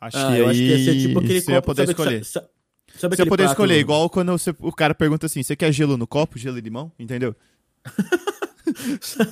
Acho 0.00 0.16
Ah, 0.18 0.32
que 0.32 0.38
eu 0.40 0.44
aí 0.48 0.50
acho 0.50 0.58
que 0.58 0.66
ia 0.66 0.78
ser 0.84 1.00
tipo 1.06 1.18
aquele 1.20 1.40
você 1.40 1.50
ia 1.52 1.56
copo. 1.56 1.66
poder 1.66 1.82
sabe, 1.86 1.90
escolher. 1.92 2.24
Sabe, 2.24 2.46
sabe 2.96 3.16
Você 3.16 3.24
poder 3.26 3.42
prato- 3.44 3.52
escolher, 3.52 3.78
igual 3.78 4.08
quando 4.10 4.32
você- 4.32 4.54
o 4.60 4.72
cara 4.72 4.94
pergunta 4.94 5.26
assim: 5.26 5.42
você 5.42 5.54
quer 5.56 5.72
gelo 5.72 5.96
no 5.96 6.06
copo, 6.06 6.38
gelo 6.38 6.58
e 6.58 6.60
limão? 6.60 6.90
Entendeu? 6.98 7.34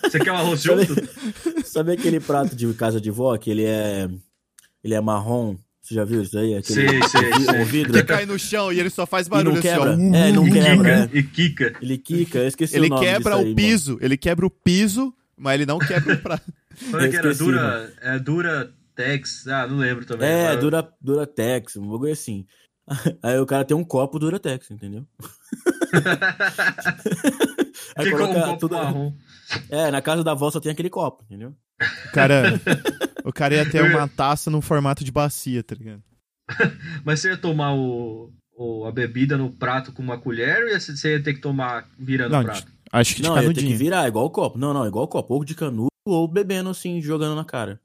Você 0.03 0.19
quer 0.19 0.33
um 0.33 0.37
arroz 0.37 0.61
Sabe- 0.63 0.85
junto? 0.85 1.09
Sabe 1.67 1.93
aquele 1.93 2.21
prato 2.21 2.57
de 2.57 2.73
casa 2.75 3.01
de 3.01 3.11
vó 3.11 3.37
que 3.37 3.51
ele 3.51 3.65
é. 3.65 4.09
Ele 4.83 4.95
é 4.95 5.01
marrom? 5.01 5.57
Você 5.83 5.95
já 5.95 6.05
viu 6.05 6.23
isso 6.23 6.37
aí? 6.37 6.55
Aquele, 6.57 6.89
Sei, 6.89 7.03
sei, 7.09 7.31
o 7.31 7.39
vi- 7.39 7.45
sei. 7.45 7.65
vidro. 7.65 7.93
Que 7.93 8.03
cai 8.03 8.27
no 8.27 8.39
chão 8.39 8.73
e 8.73 8.81
ele 8.81 8.91
só 8.91 9.07
faz 9.07 9.27
E 9.27 9.31
barulho 9.31 9.51
não 9.53 9.59
assim, 9.59 9.69
quebra. 9.69 9.91
ó. 9.91 10.17
É, 10.17 10.33
não 10.33 10.51
quebra. 10.51 11.07
Kika. 11.09 11.19
E 11.19 11.23
Kika. 11.23 11.73
Ele 11.81 11.99
quica, 11.99 12.39
eu 12.39 12.49
esqueci 12.49 12.77
Ele 12.77 12.87
o 12.87 12.91
nome 12.91 13.05
quebra 13.07 13.35
disso 13.35 13.45
o 13.45 13.47
aí, 13.49 13.55
piso, 13.55 13.99
ele 14.01 14.17
quebra 14.17 14.47
o 14.47 14.51
piso, 14.51 15.15
mas 15.37 15.55
ele 15.55 15.67
não 15.67 15.79
quebra 15.79 16.15
o 16.15 16.19
prato. 16.19 16.53
Como 16.91 16.97
é 17.03 17.09
que 17.09 17.17
era? 17.17 17.31
esqueci, 17.31 17.45
Dura, 17.51 17.93
é, 18.01 18.19
Dura 18.19 18.73
Tex. 18.97 19.47
Ah, 19.47 19.67
não 19.69 19.77
lembro 19.79 19.97
Mano. 19.97 20.07
também. 20.07 20.29
É, 20.29 20.47
Agora- 20.49 20.61
Dura, 20.61 20.89
Duratex, 21.01 21.77
um 21.77 21.89
bagulho 21.89 22.13
assim. 22.13 22.45
Aí 23.23 23.39
o 23.39 23.47
cara 23.47 23.65
tem 23.65 23.77
um 23.77 23.83
copo 23.85 24.19
Duratex, 24.19 24.71
entendeu? 24.71 25.05
Aí 27.97 28.05
Que 28.05 28.11
com 28.11 28.17
um 28.17 28.27
coloca 28.29 28.41
copo 28.47 28.59
tudo. 28.59 28.75
marrom. 28.77 29.13
É, 29.69 29.91
na 29.91 30.01
casa 30.03 30.23
da 30.23 30.33
avó 30.33 30.51
só 30.51 30.61
tem 30.61 30.71
aquele 30.73 30.91
copo, 30.91 31.25
entendeu? 31.25 31.55
O 32.09 32.13
cara, 32.13 32.61
o 33.25 33.33
cara 33.33 33.55
ia 33.55 33.69
ter 33.71 33.83
uma 33.83 34.07
taça 34.09 34.51
no 34.51 34.61
formato 34.61 35.03
de 35.05 35.11
bacia, 35.13 35.63
tá 35.63 35.75
ligado? 35.75 36.03
Mas 37.05 37.21
você 37.21 37.31
ia 37.31 37.37
tomar 37.37 37.75
o, 37.75 38.33
o- 38.57 38.85
a 38.87 38.93
bebida 38.93 39.37
no 39.37 39.51
prato 39.51 39.93
com 39.93 40.03
uma 40.03 40.19
colher 40.19 40.63
ou 40.65 40.69
ia- 40.69 40.79
você 40.81 41.13
ia 41.17 41.23
ter 41.23 41.35
que 41.35 41.41
tomar 41.41 41.89
virando 41.99 42.33
Não, 42.33 42.41
o 42.41 42.45
prato? 42.45 42.67
Acho 42.93 43.17
que 43.17 43.23
de 43.23 43.29
Não, 43.29 43.35
ia 43.37 43.43
ter 43.43 43.49
que 43.49 43.55
canudinho. 43.55 43.79
virar 43.79 44.07
igual 44.09 44.27
o 44.27 44.31
copo. 44.31 44.59
Não, 44.59 44.73
não, 44.73 44.87
igual 44.87 45.05
o 45.05 45.09
copo. 45.09 45.35
Ou 45.35 45.45
de 45.45 45.55
canudo 45.55 45.89
ou 46.07 46.29
bebendo 46.29 46.71
assim, 46.71 47.01
jogando 47.03 47.35
na 47.35 47.45
cara. 47.45 47.81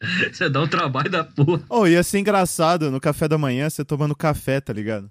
Você 0.32 0.48
dá 0.48 0.62
um 0.62 0.68
trabalho 0.68 1.10
da 1.10 1.22
porra. 1.24 1.62
Oh, 1.68 1.86
ia 1.86 2.02
ser 2.02 2.18
engraçado 2.18 2.90
no 2.90 3.00
café 3.00 3.28
da 3.28 3.36
manhã 3.38 3.68
você 3.68 3.84
tomando 3.84 4.14
café, 4.16 4.60
tá 4.60 4.72
ligado? 4.72 5.10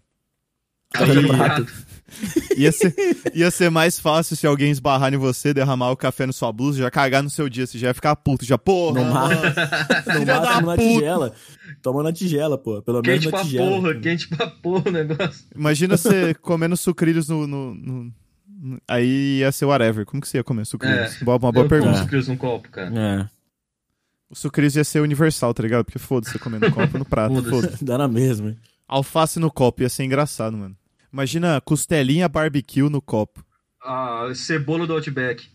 Aí. 0.96 1.06
Ia 2.58 2.72
ser, 2.72 2.96
ia 3.36 3.52
ser 3.52 3.70
mais 3.70 4.00
fácil 4.00 4.36
se 4.36 4.48
alguém 4.48 4.72
esbarrar 4.72 5.14
em 5.14 5.18
você, 5.18 5.54
derramar 5.54 5.92
o 5.92 5.96
café 5.96 6.26
na 6.26 6.34
sua 6.34 6.52
blusa, 6.52 6.80
já 6.80 6.90
cagar 6.90 7.22
no 7.22 7.30
seu 7.30 7.48
dia. 7.48 7.68
Você 7.68 7.78
já 7.78 7.90
ia 7.90 7.94
ficar 7.94 8.16
puto, 8.16 8.44
já, 8.44 8.58
porra. 8.58 9.04
No, 9.04 9.14
ma- 9.14 9.28
mano. 9.28 9.42
no 9.44 10.12
Filha 10.14 10.26
da 10.26 10.42
máximo 10.42 10.66
na 10.66 10.78
tigela. 10.78 11.34
Toma 11.84 12.02
na 12.04 12.12
tigela, 12.12 12.58
pô. 12.58 12.82
Pelo 12.82 13.02
menos 13.04 13.14
Quente 13.20 13.26
na 13.26 13.32
pra 13.32 13.42
tigela. 13.44 13.70
porra, 13.70 13.96
quente 14.00 14.28
pra 14.28 14.48
porra 14.48 14.90
o 14.90 14.92
negócio. 14.92 15.46
Imagina 15.56 15.96
você 15.96 16.34
comendo 16.34 16.76
sucrilhos 16.76 17.30
no, 17.30 17.46
no- 17.46 17.76
no- 17.76 18.14
Aí 18.88 19.38
ia 19.42 19.52
ser 19.52 19.66
whatever. 19.66 20.04
Como 20.08 20.20
que 20.20 20.28
você 20.28 20.38
ia 20.38 20.44
comer 20.44 20.66
sucrilhos? 20.66 21.22
É. 21.22 21.24
Uma 21.24 21.38
boa 21.38 21.54
Eu 21.64 21.70
pergunta. 21.70 21.92
como 21.92 22.04
sucrilhos 22.04 22.28
num 22.28 22.36
copo, 22.38 22.70
cara. 22.72 22.92
É. 23.00 23.39
O 24.30 24.36
sucrilhos 24.36 24.76
ia 24.76 24.84
ser 24.84 25.00
universal, 25.02 25.54
tá 25.54 25.64
ligado? 25.64 25.84
Porque 25.86 25.98
foda-se 26.00 26.34
você 26.34 26.40
comer 26.40 26.60
no 26.60 26.72
copo 26.72 26.94
ou 26.94 27.00
no 27.00 27.06
prato. 27.06 27.34
Foda-se. 27.36 27.50
Foda-se. 27.50 27.86
Dá 27.86 27.98
na 27.98 28.08
mesma. 28.08 28.50
hein? 28.50 28.58
Alface 28.88 29.40
no 29.40 29.52
copo 29.52 29.82
ia 29.82 29.90
ser 29.90 30.04
engraçado, 30.04 30.56
mano. 30.56 30.76
Imagina 31.12 31.60
costelinha 31.62 32.30
barbecue 32.30 32.88
no 32.90 33.02
copo. 33.02 33.44
A 33.84 34.30
cebola 34.36 34.86
do 34.86 34.94
Outback. 34.94 35.48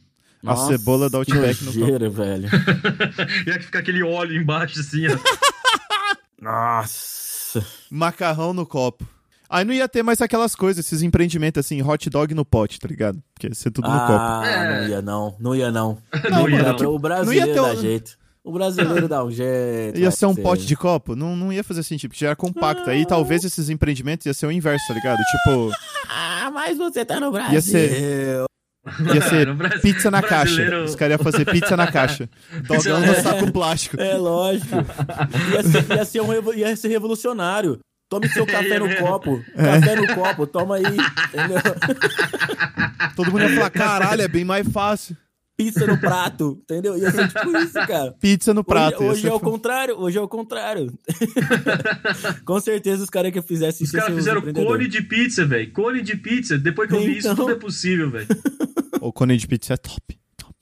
A 0.47 0.57
cebola 0.57 1.09
da 1.09 1.25
que 1.25 1.33
Outback 1.33 1.65
no 1.65 1.73
copo. 1.73 1.79
nojeira, 1.81 2.11
velho. 2.11 2.49
e 3.47 3.51
aí 3.51 3.61
fica 3.63 3.79
aquele 3.79 4.03
óleo 4.03 4.37
embaixo, 4.37 4.81
assim, 4.81 5.07
ó. 5.07 5.17
Nossa. 6.41 7.65
Macarrão 7.91 8.53
no 8.53 8.67
copo. 8.67 9.07
Aí 9.49 9.65
não 9.65 9.73
ia 9.73 9.89
ter 9.89 10.03
mais 10.03 10.21
aquelas 10.21 10.55
coisas, 10.57 10.85
esses 10.85 11.03
empreendimentos 11.03 11.61
assim, 11.65 11.81
hot 11.83 12.11
dog 12.11 12.35
no 12.35 12.45
pote, 12.45 12.79
tá 12.81 12.89
ligado? 12.89 13.23
Porque 13.33 13.47
ia 13.47 13.55
ser 13.55 13.71
tudo 13.71 13.89
no 13.89 13.99
copo. 14.01 14.13
Ah, 14.13 14.43
É. 14.45 14.81
não 14.81 14.89
ia 14.89 15.03
não. 15.03 15.37
Não 15.39 15.55
ia 15.55 15.71
não. 15.71 15.99
Não 16.31 16.49
ia, 16.49 16.63
Dá 16.65 16.73
não. 16.73 16.95
O 16.95 16.99
brasileiro 16.99 17.47
Não 17.47 17.55
ia 17.55 17.55
ter 17.55 17.75
dá 17.75 17.79
um- 17.79 17.81
jeito. 17.81 18.19
O 18.45 18.53
brasileiro 18.53 19.09
dá 19.09 19.25
um 19.25 19.31
jeito. 19.31 19.99
Ia 19.99 20.11
ser 20.11 20.27
um 20.27 20.35
ser. 20.35 20.43
pote 20.43 20.67
de 20.67 20.77
copo? 20.77 21.17
Não, 21.17 21.35
não 21.35 21.51
ia 21.51 21.65
fazer 21.65 21.83
sentido, 21.83 22.11
porque 22.11 22.21
já 22.21 22.29
era 22.29 22.37
compacto. 22.37 22.91
Aí 22.91 23.07
talvez 23.07 23.43
esses 23.43 23.71
empreendimentos 23.71 24.27
ia 24.27 24.35
ser 24.35 24.45
o 24.47 24.53
inverso, 24.53 24.87
tá 24.87 24.93
ligado? 24.95 25.19
Tipo, 25.19 25.73
Ah, 26.11 26.51
mas 26.53 26.77
você 26.77 27.05
tá 27.07 27.19
no 27.19 27.33
Brasil. 27.33 27.55
Ia 27.55 27.63
ser- 27.63 28.45
ia 29.15 29.21
ser 29.23 29.55
Brasil- 29.55 29.81
pizza 29.81 30.11
na 30.11 30.21
caixa. 30.21 30.57
brasileiro- 30.57 30.85
Os 30.85 30.95
caras 30.95 31.17
iam 31.19 31.25
fazer 31.25 31.47
pizza 31.47 31.75
na 31.75 31.91
caixa. 31.91 32.29
Dogão 32.69 33.01
no 33.01 33.15
saco 33.15 33.51
plástico. 33.51 33.99
É 33.99 34.15
lógico. 34.19 34.77
Ia 35.55 35.63
ser, 35.63 35.97
ia 35.97 36.05
ser 36.05 36.21
um 36.21 36.53
ia 36.53 36.77
ser 36.77 36.89
revolucionário. 36.89 37.79
Tome 38.11 38.29
seu 38.29 38.45
café 38.47 38.79
no 38.79 38.95
copo. 38.97 39.43
Café 39.57 39.97
no 39.97 40.15
copo, 40.15 40.47
toma 40.47 40.77
aí. 40.77 40.83
Entendeu? 40.85 41.63
Todo 43.17 43.33
mundo 43.33 43.43
ia 43.45 43.55
falar, 43.55 43.71
caralho, 43.71 44.21
é 44.21 44.29
bem 44.29 44.45
mais 44.45 44.69
fácil. 44.69 45.17
Pizza 45.57 45.87
no 45.87 45.97
prato, 45.99 46.59
entendeu? 46.65 46.99
Ia 46.99 47.11
ser 47.13 47.29
tipo 47.29 47.57
isso, 47.59 47.73
cara. 47.75 48.13
Pizza 48.21 48.53
no 48.53 48.65
prato. 48.65 48.99
Hoje, 49.05 49.11
hoje 49.21 49.29
é 49.29 49.33
o 49.33 49.39
contrário, 49.41 49.97
hoje 49.99 50.19
é 50.19 50.21
o 50.21 50.27
contrário. 50.29 50.93
Com 52.45 52.61
certeza 52.61 53.03
os 53.05 53.11
caras 53.11 53.33
que 53.33 53.41
fizessem 53.43 53.85
Os 53.85 53.89
isso 53.89 53.97
iam 53.97 54.03
caras 54.03 54.19
os 54.19 54.25
fizeram 54.25 54.53
cone 54.67 54.89
de 54.89 55.03
pizza, 55.03 55.45
velho. 55.47 55.73
Cone 55.73 56.03
de 56.03 56.17
pizza. 56.17 56.59
Depois 56.59 56.89
que 56.89 56.97
eu 56.97 57.01
vi 57.01 57.19
isso, 57.19 57.29
Então. 57.29 57.37
tudo 57.47 57.53
é 57.53 57.59
possível, 57.59 58.11
velho. 58.11 58.27
O 59.01 59.13
cone 59.13 59.37
de 59.37 59.47
pizza 59.47 59.75
é 59.75 59.77
top. 59.77 60.19
top. 60.35 60.55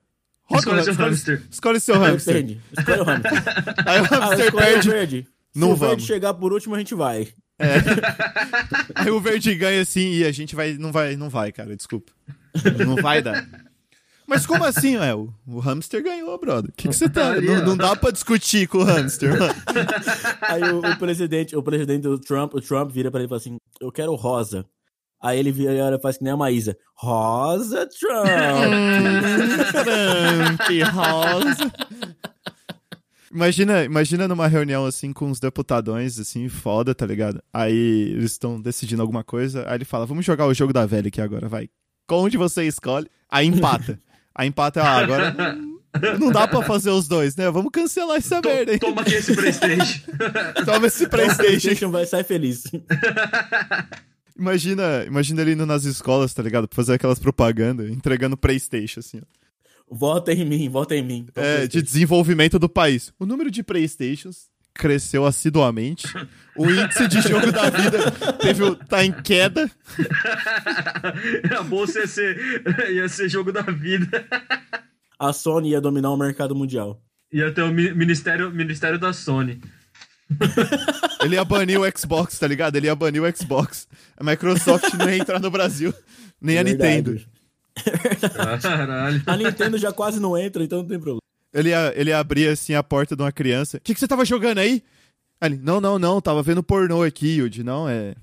Roda 0.47 0.59
Escolhe 0.59 0.79
o- 0.81 0.83
seu 0.83 0.93
hamster. 0.93 1.43
Escolhe 1.49 1.79
seu 1.79 1.99
hamster. 1.99 2.33
Depende. 2.35 2.61
Escolha 2.77 3.01
o 3.01 3.05
hamster. 3.05 3.31
Aí 3.85 3.99
o 4.01 4.03
Ah, 4.03 4.07
hamster 4.07 4.45
escolhe 4.45 4.63
o 4.63 4.69
perde. 4.73 4.89
verde. 4.89 5.27
Não 5.55 5.67
Se 5.69 5.73
o 5.73 5.75
verde 5.77 6.03
chegar 6.03 6.33
por 6.33 6.53
último, 6.53 6.75
a 6.75 6.77
gente 6.79 6.93
vai. 6.93 7.27
Aí 8.95 9.09
o 9.09 9.19
verde 9.19 9.55
ganha 9.55 9.81
assim 9.81 10.11
e 10.11 10.23
a 10.25 10.31
gente 10.31 10.55
vai. 10.55 10.73
Não 10.73 10.91
vai, 10.91 11.15
não 11.15 11.29
vai, 11.29 11.51
cara, 11.51 11.75
desculpa. 11.75 12.11
Não 12.85 12.95
vai 12.97 13.21
dar. 13.21 13.47
Mas 14.27 14.45
como 14.45 14.63
assim, 14.63 14.97
ué? 14.97 15.13
O, 15.13 15.31
o 15.45 15.59
hamster 15.59 16.03
ganhou, 16.03 16.37
brother. 16.39 16.71
O 16.71 16.73
que 16.73 16.87
que 16.89 16.93
você 16.95 17.07
tá. 17.07 17.39
Não, 17.39 17.63
não 17.63 17.77
dá 17.77 17.95
pra 17.95 18.09
discutir 18.11 18.67
com 18.67 18.79
o 18.79 18.83
hamster, 18.83 19.37
mano. 19.39 19.53
Aí 20.41 20.63
o, 20.63 20.79
o 20.79 20.97
presidente, 20.97 21.55
o 21.55 21.61
presidente 21.61 22.01
do 22.01 22.17
Trump, 22.19 22.53
o 22.55 22.61
Trump 22.61 22.91
vira 22.91 23.11
pra 23.11 23.19
ele 23.19 23.27
e 23.27 23.29
fala 23.29 23.39
assim: 23.39 23.57
Eu 23.79 23.91
quero 23.91 24.13
rosa. 24.15 24.65
Aí 25.25 25.39
ele 25.39 25.51
vira 25.51 25.73
e 25.73 25.81
olha, 25.81 25.97
faz 25.99 26.17
que 26.17 26.23
nem 26.23 26.33
a 26.33 26.37
Maísa. 26.37 26.77
Rosa 26.95 27.87
Trump. 27.99 28.27
Trump, 29.71 30.93
rosa. 30.93 31.71
Imagina, 33.33 33.83
imagina 33.83 34.27
numa 34.27 34.47
reunião 34.47 34.85
assim 34.85 35.11
com 35.11 35.25
uns 35.25 35.39
deputadões, 35.39 36.19
assim, 36.19 36.47
foda, 36.47 36.93
tá 36.93 37.05
ligado? 37.05 37.41
Aí 37.51 38.11
eles 38.13 38.33
estão 38.33 38.61
decidindo 38.61 39.01
alguma 39.01 39.23
coisa, 39.23 39.65
aí 39.67 39.75
ele 39.77 39.83
fala, 39.85 40.05
vamos 40.05 40.23
jogar 40.25 40.45
o 40.45 40.53
jogo 40.53 40.71
da 40.71 40.85
velha 40.85 41.07
aqui 41.07 41.19
agora, 41.19 41.47
vai. 41.49 41.67
Onde 42.11 42.37
você 42.37 42.63
escolhe? 42.65 43.07
Aí 43.29 43.47
empata. 43.47 43.99
Aí 44.33 44.47
empata, 44.47 44.83
ah, 44.83 44.97
agora 44.99 45.35
não, 46.19 46.31
dá 46.31 46.47
pra 46.47 46.61
fazer 46.61 46.91
os 46.91 47.07
dois, 47.07 47.35
né? 47.35 47.49
Vamos 47.49 47.71
cancelar 47.73 48.17
essa 48.17 48.41
To- 48.41 48.47
merda 48.49 48.73
aí. 48.73 48.79
Toma 48.79 49.01
aqui 49.01 49.15
esse 49.15 49.33
Playstation. 49.35 50.01
Toma 50.65 50.87
esse 50.87 51.05
O 51.05 51.09
Playstation. 51.09 51.43
PlayStation 51.47 51.91
vai 51.91 52.05
sair 52.05 52.23
feliz. 52.25 52.63
Imagina, 54.37 55.05
imagina 55.05 55.41
ele 55.41 55.53
indo 55.53 55.65
nas 55.65 55.85
escolas, 55.85 56.33
tá 56.33 56.43
ligado? 56.43 56.67
Pra 56.67 56.75
fazer 56.75 56.93
aquelas 56.93 57.19
propagandas, 57.19 57.89
entregando 57.89 58.35
Playstation, 58.37 58.99
assim, 58.99 59.19
ó. 59.21 59.25
Vota 59.89 60.33
em 60.33 60.43
mim, 60.43 60.67
vota 60.67 60.95
em 60.95 61.03
mim. 61.03 61.27
É, 61.35 61.67
de 61.67 61.81
desenvolvimento 61.81 62.57
do 62.57 62.67
país. 62.67 63.13
O 63.19 63.25
número 63.25 63.51
de 63.51 63.61
Playstations 63.61 64.47
cresceu 64.73 65.25
assiduamente. 65.25 66.07
O 66.57 66.69
índice 66.69 67.07
de 67.07 67.21
jogo 67.21 67.51
da 67.51 67.69
vida 67.69 68.11
teve, 68.41 68.63
o- 68.63 68.75
tá 68.75 69.05
em 69.05 69.11
queda. 69.13 69.69
A 71.57 71.63
bolsa 71.63 71.99
ia 71.99 72.07
ser, 72.07 72.63
ia 72.91 73.07
ser 73.07 73.29
jogo 73.29 73.51
da 73.51 73.61
vida. 73.61 74.25
A 75.19 75.31
Sony 75.31 75.69
ia 75.71 75.79
dominar 75.81 76.09
o 76.11 76.17
mercado 76.17 76.55
mundial. 76.55 77.01
Ia 77.31 77.51
ter 77.53 77.61
o 77.61 77.71
mi- 77.71 77.93
ministério, 77.93 78.51
ministério 78.51 78.99
da 78.99 79.13
Sony. 79.13 79.61
Ele 81.21 81.35
ia 81.35 81.45
banir 81.45 81.79
o 81.79 81.97
Xbox, 81.97 82.37
tá 82.39 82.47
ligado? 82.47 82.75
Ele 82.75 82.87
ia 82.87 82.95
banir 82.95 83.21
o 83.21 83.37
Xbox. 83.37 83.87
A 84.17 84.23
Microsoft 84.23 84.93
não 84.95 85.09
ia 85.09 85.17
entrar 85.17 85.39
no 85.39 85.51
Brasil. 85.51 85.93
Nem 86.41 86.57
a 86.57 86.63
Verdade. 86.63 86.97
Nintendo. 86.97 87.25
Caralho. 88.61 89.23
A 89.25 89.37
Nintendo 89.37 89.77
já 89.77 89.91
quase 89.91 90.19
não 90.19 90.37
entra, 90.37 90.63
então 90.63 90.79
não 90.79 90.87
tem 90.87 90.99
problema. 90.99 91.19
Ele 91.53 91.69
ia, 91.69 91.93
ele 91.95 92.09
ia 92.09 92.19
abrir 92.19 92.49
assim 92.49 92.73
a 92.73 92.83
porta 92.83 93.15
de 93.15 93.21
uma 93.21 93.31
criança. 93.31 93.77
O 93.77 93.81
que, 93.81 93.93
que 93.93 93.99
você 93.99 94.07
tava 94.07 94.25
jogando 94.25 94.57
aí? 94.57 94.83
Ele, 95.41 95.57
não, 95.57 95.79
não, 95.79 95.99
não, 95.99 96.19
tava 96.21 96.41
vendo 96.41 96.63
pornô 96.63 97.03
aqui, 97.03 97.37
Yudi. 97.37 97.63
Não, 97.63 97.87
é. 97.87 98.15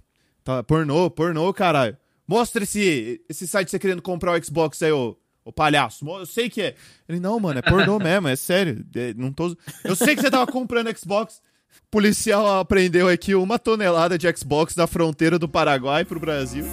Tá, 0.45 0.63
pornô, 0.63 1.11
pornô, 1.11 1.53
caralho. 1.53 1.97
Mostra 2.27 2.65
esse, 2.65 3.21
esse 3.29 3.47
site 3.47 3.67
que 3.67 3.71
você 3.71 3.79
querendo 3.79 4.03
comprar 4.03 4.39
o 4.39 4.45
Xbox 4.45 4.83
aí, 4.83 4.93
ô, 4.93 5.17
ô 5.45 5.53
palhaço. 5.53 6.07
Eu 6.09 6.27
sei 6.27 6.51
que 6.51 6.61
é. 6.63 6.75
Ele, 7.09 7.21
não, 7.21 7.39
mano, 7.39 7.59
é 7.59 7.63
pornô 7.63 7.99
mesmo, 7.99 8.29
é 8.29 8.37
sério. 8.37 8.85
É, 8.95 9.15
não 9.15 9.33
tô... 9.33 9.57
Eu 9.85 9.97
sei 9.97 10.15
que 10.15 10.23
você 10.23 10.31
tava 10.31 10.51
comprando 10.51 10.95
Xbox. 10.97 11.41
Policial 11.91 12.61
apreendeu 12.61 13.09
aqui 13.09 13.35
uma 13.35 13.59
tonelada 13.59 14.17
de 14.17 14.27
Xbox 14.37 14.75
da 14.75 14.87
fronteira 14.87 15.39
do 15.39 15.49
Paraguai 15.49 16.05
pro 16.05 16.19
Brasil. 16.19 16.65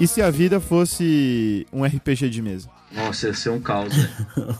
E 0.00 0.06
se 0.06 0.20
a 0.20 0.30
vida 0.30 0.60
fosse 0.60 1.66
um 1.72 1.84
RPG 1.84 2.28
de 2.28 2.42
mesa? 2.42 2.68
Nossa, 2.92 3.28
ia 3.28 3.34
ser 3.34 3.50
um 3.50 3.60
caos. 3.60 3.94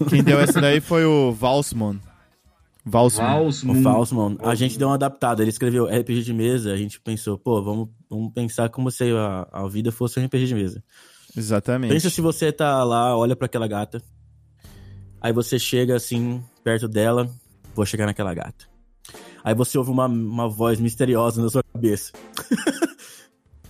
Quem 0.08 0.22
deu 0.22 0.40
essa 0.40 0.60
daí 0.60 0.80
foi 0.80 1.04
o 1.04 1.32
Valsmon. 1.32 1.96
Valsmon. 2.84 3.82
Vals, 3.82 4.12
O 4.12 4.14
mano. 4.14 4.38
A 4.42 4.54
gente 4.54 4.78
deu 4.78 4.88
uma 4.88 4.94
adaptada. 4.94 5.42
Ele 5.42 5.50
escreveu 5.50 5.86
RPG 5.86 6.22
de 6.22 6.34
mesa. 6.34 6.72
A 6.72 6.76
gente 6.76 7.00
pensou, 7.00 7.38
pô, 7.38 7.62
vamos, 7.62 7.88
vamos 8.10 8.32
pensar 8.32 8.68
como 8.68 8.90
se 8.90 9.04
a, 9.10 9.48
a 9.50 9.66
vida 9.68 9.90
fosse 9.90 10.20
um 10.20 10.24
RPG 10.24 10.46
de 10.46 10.54
mesa. 10.54 10.84
Exatamente. 11.36 11.92
Pensa 11.92 12.10
se 12.10 12.20
você 12.20 12.52
tá 12.52 12.84
lá, 12.84 13.16
olha 13.16 13.34
pra 13.34 13.46
aquela 13.46 13.66
gata. 13.66 14.02
Aí 15.20 15.32
você 15.32 15.58
chega 15.58 15.96
assim, 15.96 16.42
perto 16.62 16.86
dela. 16.86 17.28
Vou 17.74 17.86
chegar 17.86 18.04
naquela 18.06 18.34
gata. 18.34 18.66
Aí 19.42 19.54
você 19.54 19.76
ouve 19.78 19.90
uma, 19.90 20.06
uma 20.06 20.48
voz 20.48 20.78
misteriosa 20.78 21.42
na 21.42 21.48
sua 21.50 21.62
cabeça. 21.72 22.12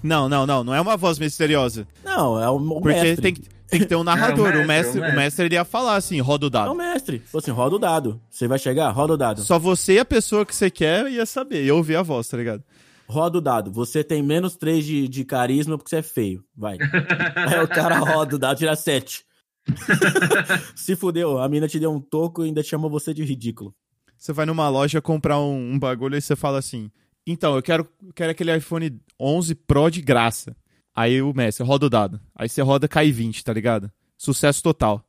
Não, 0.03 0.29
não, 0.29 0.47
não. 0.47 0.63
Não 0.63 0.75
é 0.75 0.81
uma 0.83 0.99
voz 0.99 1.19
misteriosa. 1.19 1.89
Não, 2.05 2.39
é 2.39 2.47
o, 2.51 2.57
o 2.57 2.81
Porque 2.83 2.89
mestre. 3.01 3.23
tem, 3.23 3.33
que- 3.33 3.49
tem 3.69 3.81
que 3.81 3.87
ter 3.87 3.97
um 3.97 4.05
narrador. 4.05 4.49
É, 4.53 4.59
o 4.59 4.65
o, 4.65 4.67
mestre, 4.67 4.67
mestre, 4.67 4.99
o 4.99 5.01
o 5.01 5.05
mestre. 5.05 5.17
mestre 5.21 5.45
ele 5.47 5.55
ia 5.55 5.65
falar 5.65 5.97
assim: 5.97 6.21
roda 6.21 6.45
o 6.45 6.47
É 6.47 6.49
o 6.49 6.51
dado. 6.51 6.75
mestre. 6.75 7.19
Falou 7.21 7.41
assim, 7.43 7.51
roda 7.51 7.77
o 7.77 7.79
dado. 7.79 8.21
Você 8.31 8.47
vai 8.49 8.59
chegar? 8.59 8.91
Roda 8.91 9.15
o 9.15 9.17
dado. 9.17 9.43
Só 9.43 9.59
você 9.59 9.95
e 9.95 9.99
a 9.99 10.05
pessoa 10.05 10.45
que 10.47 10.55
você 10.55 10.71
quer 10.71 11.11
ia 11.11 11.27
saber, 11.27 11.65
ia 11.65 11.75
ouvir 11.75 11.97
a 11.97 12.03
voz, 12.03 12.29
tá 12.29 12.37
ligado? 12.37 12.63
Roda 13.09 13.39
o 13.39 13.41
dado. 13.41 13.71
Você 13.73 14.03
tem 14.03 14.23
menos 14.23 14.57
3 14.57 14.85
de, 14.85 15.09
de 15.09 15.25
carisma 15.25 15.77
porque 15.77 15.91
você 15.91 15.97
é 15.97 16.03
feio. 16.03 16.43
Vai. 16.57 16.79
Aí 17.37 17.63
o 17.63 17.69
cara 17.69 17.99
roda 17.99 18.37
o 18.37 18.39
dado, 18.39 18.57
tira 18.59 18.75
7. 18.75 19.25
Se 20.75 20.95
fudeu, 20.97 21.39
a 21.39 21.49
mina 21.49 21.69
te 21.69 21.79
deu 21.79 21.93
um 21.93 22.01
toco 22.01 22.43
e 22.43 22.47
ainda 22.49 22.63
chamou 22.63 22.91
você 22.91 23.13
de 23.15 23.25
ridículo. 23.25 23.75
Você 24.17 24.33
vai 24.33 24.47
numa 24.47 24.69
loja 24.69 25.03
comprar 25.03 25.39
um, 25.39 25.73
um 25.73 25.79
bagulho 25.79 26.17
e 26.17 26.21
você 26.21 26.35
fala 26.37 26.59
assim: 26.59 26.91
então, 27.27 27.55
eu 27.57 27.63
quero, 27.63 27.89
eu 28.07 28.13
quero 28.13 28.31
aquele 28.31 28.57
iPhone 28.57 28.99
11 29.21 29.55
Pro 29.55 29.91
de 29.91 30.01
graça. 30.03 30.55
Aí 30.95 31.21
o 31.23 31.33
mestre 31.35 31.65
roda 31.67 31.87
o 31.87 31.91
dado. 31.91 32.21
Aí 32.37 32.49
você 32.49 32.63
roda 32.63 32.87
cai 32.89 33.11
20, 33.11 33.45
tá 33.45 33.53
ligado? 33.53 33.91
Sucesso 34.17 34.63
total. 34.63 35.05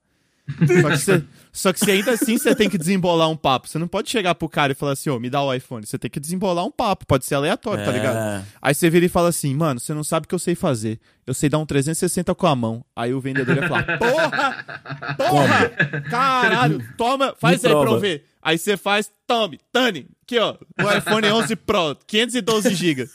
Só 0.47 0.89
que, 0.91 0.97
você, 0.97 1.23
só 1.51 1.73
que 1.73 1.79
você 1.79 1.91
ainda 1.91 2.11
assim 2.11 2.38
você 2.38 2.53
tem 2.53 2.69
que 2.69 2.77
desembolar 2.77 3.27
um 3.29 3.36
papo. 3.36 3.67
Você 3.67 3.79
não 3.79 3.88
pode 3.88 4.09
chegar 4.11 4.36
pro 4.36 4.47
cara 4.47 4.73
e 4.73 4.75
falar 4.75 4.91
assim, 4.91 5.09
ô, 5.09 5.19
me 5.19 5.27
dá 5.27 5.41
o 5.41 5.51
iPhone. 5.51 5.83
Você 5.86 5.97
tem 5.97 6.09
que 6.09 6.19
desembolar 6.19 6.63
um 6.63 6.69
papo. 6.71 7.03
Pode 7.07 7.25
ser 7.25 7.33
aleatório, 7.33 7.83
tá 7.83 7.89
É. 7.91 7.93
ligado? 7.93 8.45
Aí 8.61 8.75
você 8.75 8.88
vira 8.88 9.05
e 9.05 9.09
fala 9.09 9.29
assim, 9.29 9.55
mano, 9.55 9.79
você 9.79 9.91
não 9.91 10.03
sabe 10.03 10.25
o 10.25 10.27
que 10.29 10.36
eu 10.36 10.39
sei 10.39 10.53
fazer. 10.53 10.99
Eu 11.25 11.33
sei 11.33 11.49
dar 11.49 11.57
um 11.57 11.65
360 11.65 12.36
com 12.36 12.45
a 12.45 12.55
mão. 12.55 12.86
Aí 12.95 13.11
o 13.11 13.19
vendedor 13.19 13.55
ia 13.55 13.67
falar, 13.67 13.97
porra! 13.97 15.15
Porra! 15.17 15.69
Caralho! 16.11 16.83
Toma, 16.95 17.36
faz 17.39 17.61
Me 17.63 17.67
aí 17.69 17.73
pra 17.73 17.81
eu 17.81 17.86
prova. 17.86 17.99
ver. 17.99 18.25
Aí 18.41 18.57
você 18.59 18.77
faz, 18.77 19.09
tome, 19.25 19.59
Tani, 19.73 20.05
aqui 20.21 20.38
ó, 20.38 20.55
o 20.79 20.91
iPhone 20.95 21.27
11 21.27 21.55
Pro, 21.55 21.95
512 22.05 22.75
GB. 22.75 23.09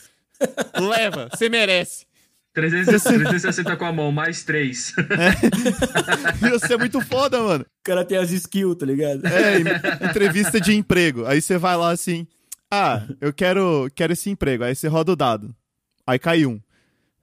Leva, 0.81 1.29
você 1.31 1.47
merece. 1.47 2.05
300 2.53 3.01
360 3.01 3.75
com 3.77 3.85
a 3.85 3.93
mão, 3.93 4.11
mais 4.11 4.43
3. 4.43 4.93
Você 6.41 6.73
é 6.73 6.77
muito 6.79 6.99
foda, 7.01 7.41
mano. 7.41 7.63
O 7.63 7.83
cara 7.83 8.03
tem 8.03 8.17
as 8.17 8.31
skills, 8.31 8.77
tá 8.77 8.85
ligado? 8.85 9.25
É, 9.25 9.59
entrevista 10.09 10.59
de 10.59 10.73
emprego. 10.73 11.25
Aí 11.25 11.41
você 11.41 11.57
vai 11.57 11.77
lá 11.77 11.91
assim, 11.91 12.27
ah, 12.69 13.03
eu 13.19 13.31
quero, 13.33 13.89
quero 13.95 14.13
esse 14.13 14.29
emprego. 14.29 14.63
Aí 14.63 14.75
você 14.75 14.87
roda 14.87 15.13
o 15.13 15.15
dado. 15.15 15.55
Aí 16.05 16.19
cai 16.19 16.45
um. 16.45 16.59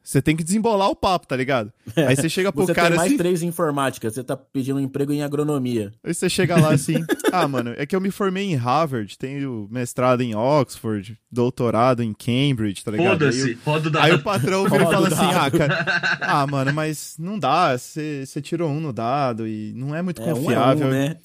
Você 0.09 0.23
tem 0.23 0.35
que 0.35 0.43
desembolar 0.43 0.89
o 0.89 0.97
papo, 0.97 1.27
tá 1.27 1.37
ligado? 1.37 1.71
Aí 1.95 2.17
você 2.17 2.31
chega 2.31 2.51
pro 2.51 2.65
Você 2.65 2.73
cara 2.73 2.89
tem 2.89 2.97
mais 2.97 3.09
assim. 3.11 3.19
três 3.19 3.43
em 3.43 3.49
informática, 3.49 4.11
você 4.11 4.25
tá 4.25 4.35
pedindo 4.39 4.79
um 4.79 4.81
emprego 4.81 5.13
em 5.13 5.23
agronomia. 5.23 5.93
Aí 6.03 6.15
você 6.15 6.31
chega 6.31 6.59
lá 6.59 6.73
assim, 6.73 6.95
ah, 7.31 7.47
mano, 7.47 7.75
é 7.77 7.85
que 7.85 7.95
eu 7.95 8.01
me 8.01 8.11
formei 8.11 8.45
em 8.51 8.55
Harvard, 8.55 9.19
tenho 9.19 9.69
mestrado 9.71 10.23
em 10.23 10.35
Oxford, 10.35 11.19
doutorado 11.31 12.03
em 12.03 12.15
Cambridge, 12.15 12.83
tá 12.83 12.91
ligado? 12.91 13.27
Aí, 13.27 13.33
Foda-se, 13.33 13.59
roda 13.67 13.89
o 13.89 13.91
dado. 13.91 14.05
aí 14.07 14.13
o 14.15 14.23
patrão 14.23 14.65
vira 14.65 14.83
e 14.85 14.87
fala 14.87 15.09
assim, 15.09 15.27
ah, 15.27 15.51
cara, 15.51 16.19
ah, 16.23 16.47
mano, 16.47 16.73
mas 16.73 17.15
não 17.19 17.39
dá, 17.39 17.77
você 17.77 18.25
você 18.25 18.41
tirou 18.41 18.71
um 18.71 18.81
no 18.81 18.95
dado 18.95 19.47
e 19.47 19.75
não 19.77 19.95
é 19.95 20.01
muito 20.01 20.23
É 20.23 20.25
um 20.25 20.31
é 20.31 20.35
confiável. 20.35 20.87
um, 20.87 20.91
né? 20.91 21.17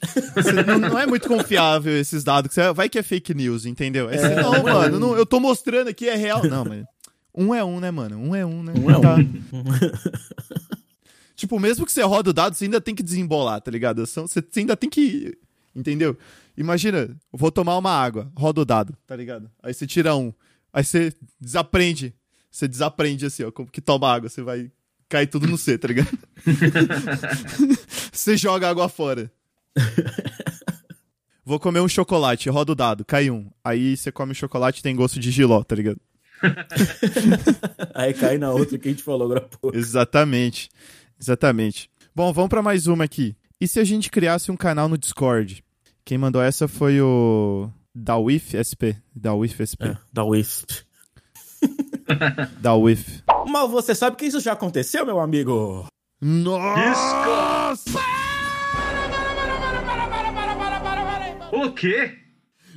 Não, 0.68 0.78
não 0.90 1.00
é 1.00 1.06
muito 1.08 1.30
confiável 1.30 1.98
esses 1.98 2.22
dados, 2.22 2.50
que 2.50 2.56
você- 2.56 2.74
vai 2.74 2.90
que 2.90 3.00
é 3.00 3.04
fake 3.04 3.34
news, 3.34 3.66
entendeu? 3.66 4.10
Aí 4.10 4.18
você, 4.18 4.26
É, 4.26 4.42
não, 4.42 4.54
é 4.56 4.62
mano, 4.62 5.00
não, 5.00 5.16
eu 5.16 5.26
tô 5.26 5.40
mostrando 5.40 5.88
aqui, 5.88 6.10
é 6.10 6.16
real. 6.16 6.44
Não, 6.44 6.66
mas 6.66 6.84
um 7.36 7.54
é 7.54 7.64
um, 7.64 7.80
né, 7.80 7.92
mano? 7.92 8.18
Um 8.18 8.36
é 8.36 8.46
um, 8.46 8.64
né? 8.64 8.74
Um 8.78 8.90
é 8.92 9.00
Tá. 9.00 9.16
um. 9.16 9.24
Tipo, 11.36 11.60
mesmo 11.60 11.86
que 11.86 11.92
você 11.92 12.04
roda 12.04 12.30
o 12.30 12.34
dado, 12.34 12.56
você 12.56 12.66
ainda 12.66 12.80
tem 12.80 12.94
que 12.96 13.04
desembolar, 13.04 13.60
tá 13.60 13.72
ligado? 13.72 14.06
Você 14.06 14.44
ainda 14.56 14.78
tem 14.78 14.90
que. 14.90 15.36
Entendeu? 15.76 16.16
Imagina, 16.56 17.10
vou 17.32 17.52
tomar 17.52 17.78
uma 17.78 17.92
água, 17.92 18.32
roda 18.38 18.62
o 18.62 18.66
dado, 18.66 18.96
tá 19.08 19.16
ligado? 19.16 19.50
Aí 19.62 19.74
você 19.74 19.88
tira 19.88 20.16
um. 20.16 20.32
Aí 20.72 20.84
você 20.84 21.12
desaprende. 21.42 22.14
Você 22.52 22.68
desaprende 22.68 23.26
assim, 23.26 23.44
ó, 23.44 23.52
como 23.52 23.70
que 23.70 23.82
toma 23.82 24.14
água. 24.14 24.30
Você 24.30 24.44
vai 24.44 24.72
cair 25.10 25.28
tudo 25.28 25.48
no 25.48 25.58
C, 25.58 25.78
tá 25.78 25.88
ligado? 25.88 26.18
você 28.14 28.38
joga 28.38 28.70
água 28.70 28.88
fora. 28.88 29.32
Vou 31.44 31.60
comer 31.60 31.82
um 31.82 31.90
chocolate, 31.90 32.50
roda 32.50 32.72
o 32.72 32.76
dado, 32.76 33.04
cai 33.04 33.30
um. 33.30 33.50
Aí 33.64 33.98
você 33.98 34.12
come 34.12 34.32
o 34.32 34.36
chocolate 34.36 34.80
e 34.80 34.84
tem 34.84 34.96
gosto 34.96 35.20
de 35.20 35.32
giló, 35.32 35.64
tá 35.64 35.76
ligado? 35.76 36.00
Aí 37.94 38.14
cai 38.14 38.38
na 38.38 38.52
outra 38.52 38.78
que 38.78 38.88
a 38.88 38.91
gente 38.91 39.04
falou 39.04 39.26
agora 39.26 39.39
há 39.39 39.58
pouco. 39.58 39.78
Exatamente. 39.78 40.70
Exatamente. 41.20 41.89
Bom, 42.16 42.32
vamos 42.34 42.50
pra 42.50 42.62
mais 42.62 42.88
uma 42.88 43.04
aqui. 43.04 43.36
E 43.60 43.68
se 43.68 43.80
a 43.80 43.84
gente 43.84 44.12
criasse 44.12 44.52
um 44.52 44.58
canal 44.58 44.89
no 44.89 44.98
Discord? 44.98 45.64
Quem 46.06 46.18
mandou 46.18 46.41
essa 46.41 46.68
foi 46.68 47.00
o 47.00 47.70
Dawif 47.96 48.58
SP. 48.60 48.98
Dawif 49.16 49.62
SP. 49.64 49.84
É, 49.86 49.98
da 50.12 50.24
Wisp. 50.24 50.70
Dawif. 52.60 53.24
Mas 53.48 53.72
você 53.72 53.96
sabe 53.96 54.18
que 54.18 54.26
isso 54.26 54.39
já 54.39 54.54
aconteceu, 54.54 55.06
meu 55.06 55.20
amigo? 55.20 55.88
Nossa! 56.22 57.78
O 61.52 61.72
quê? 61.72 62.22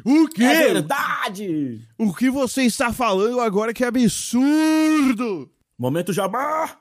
O 0.09 0.29
quê? 0.29 0.45
É 0.45 0.73
verdade! 0.73 1.81
O 1.99 2.15
que 2.15 2.31
você 2.31 2.63
está 2.63 2.93
falando 2.93 3.41
agora 3.41 3.75
que 3.75 3.83
é 3.83 3.89
absurdo? 3.89 5.51
Momento 5.77 6.13
jabá! 6.13 6.79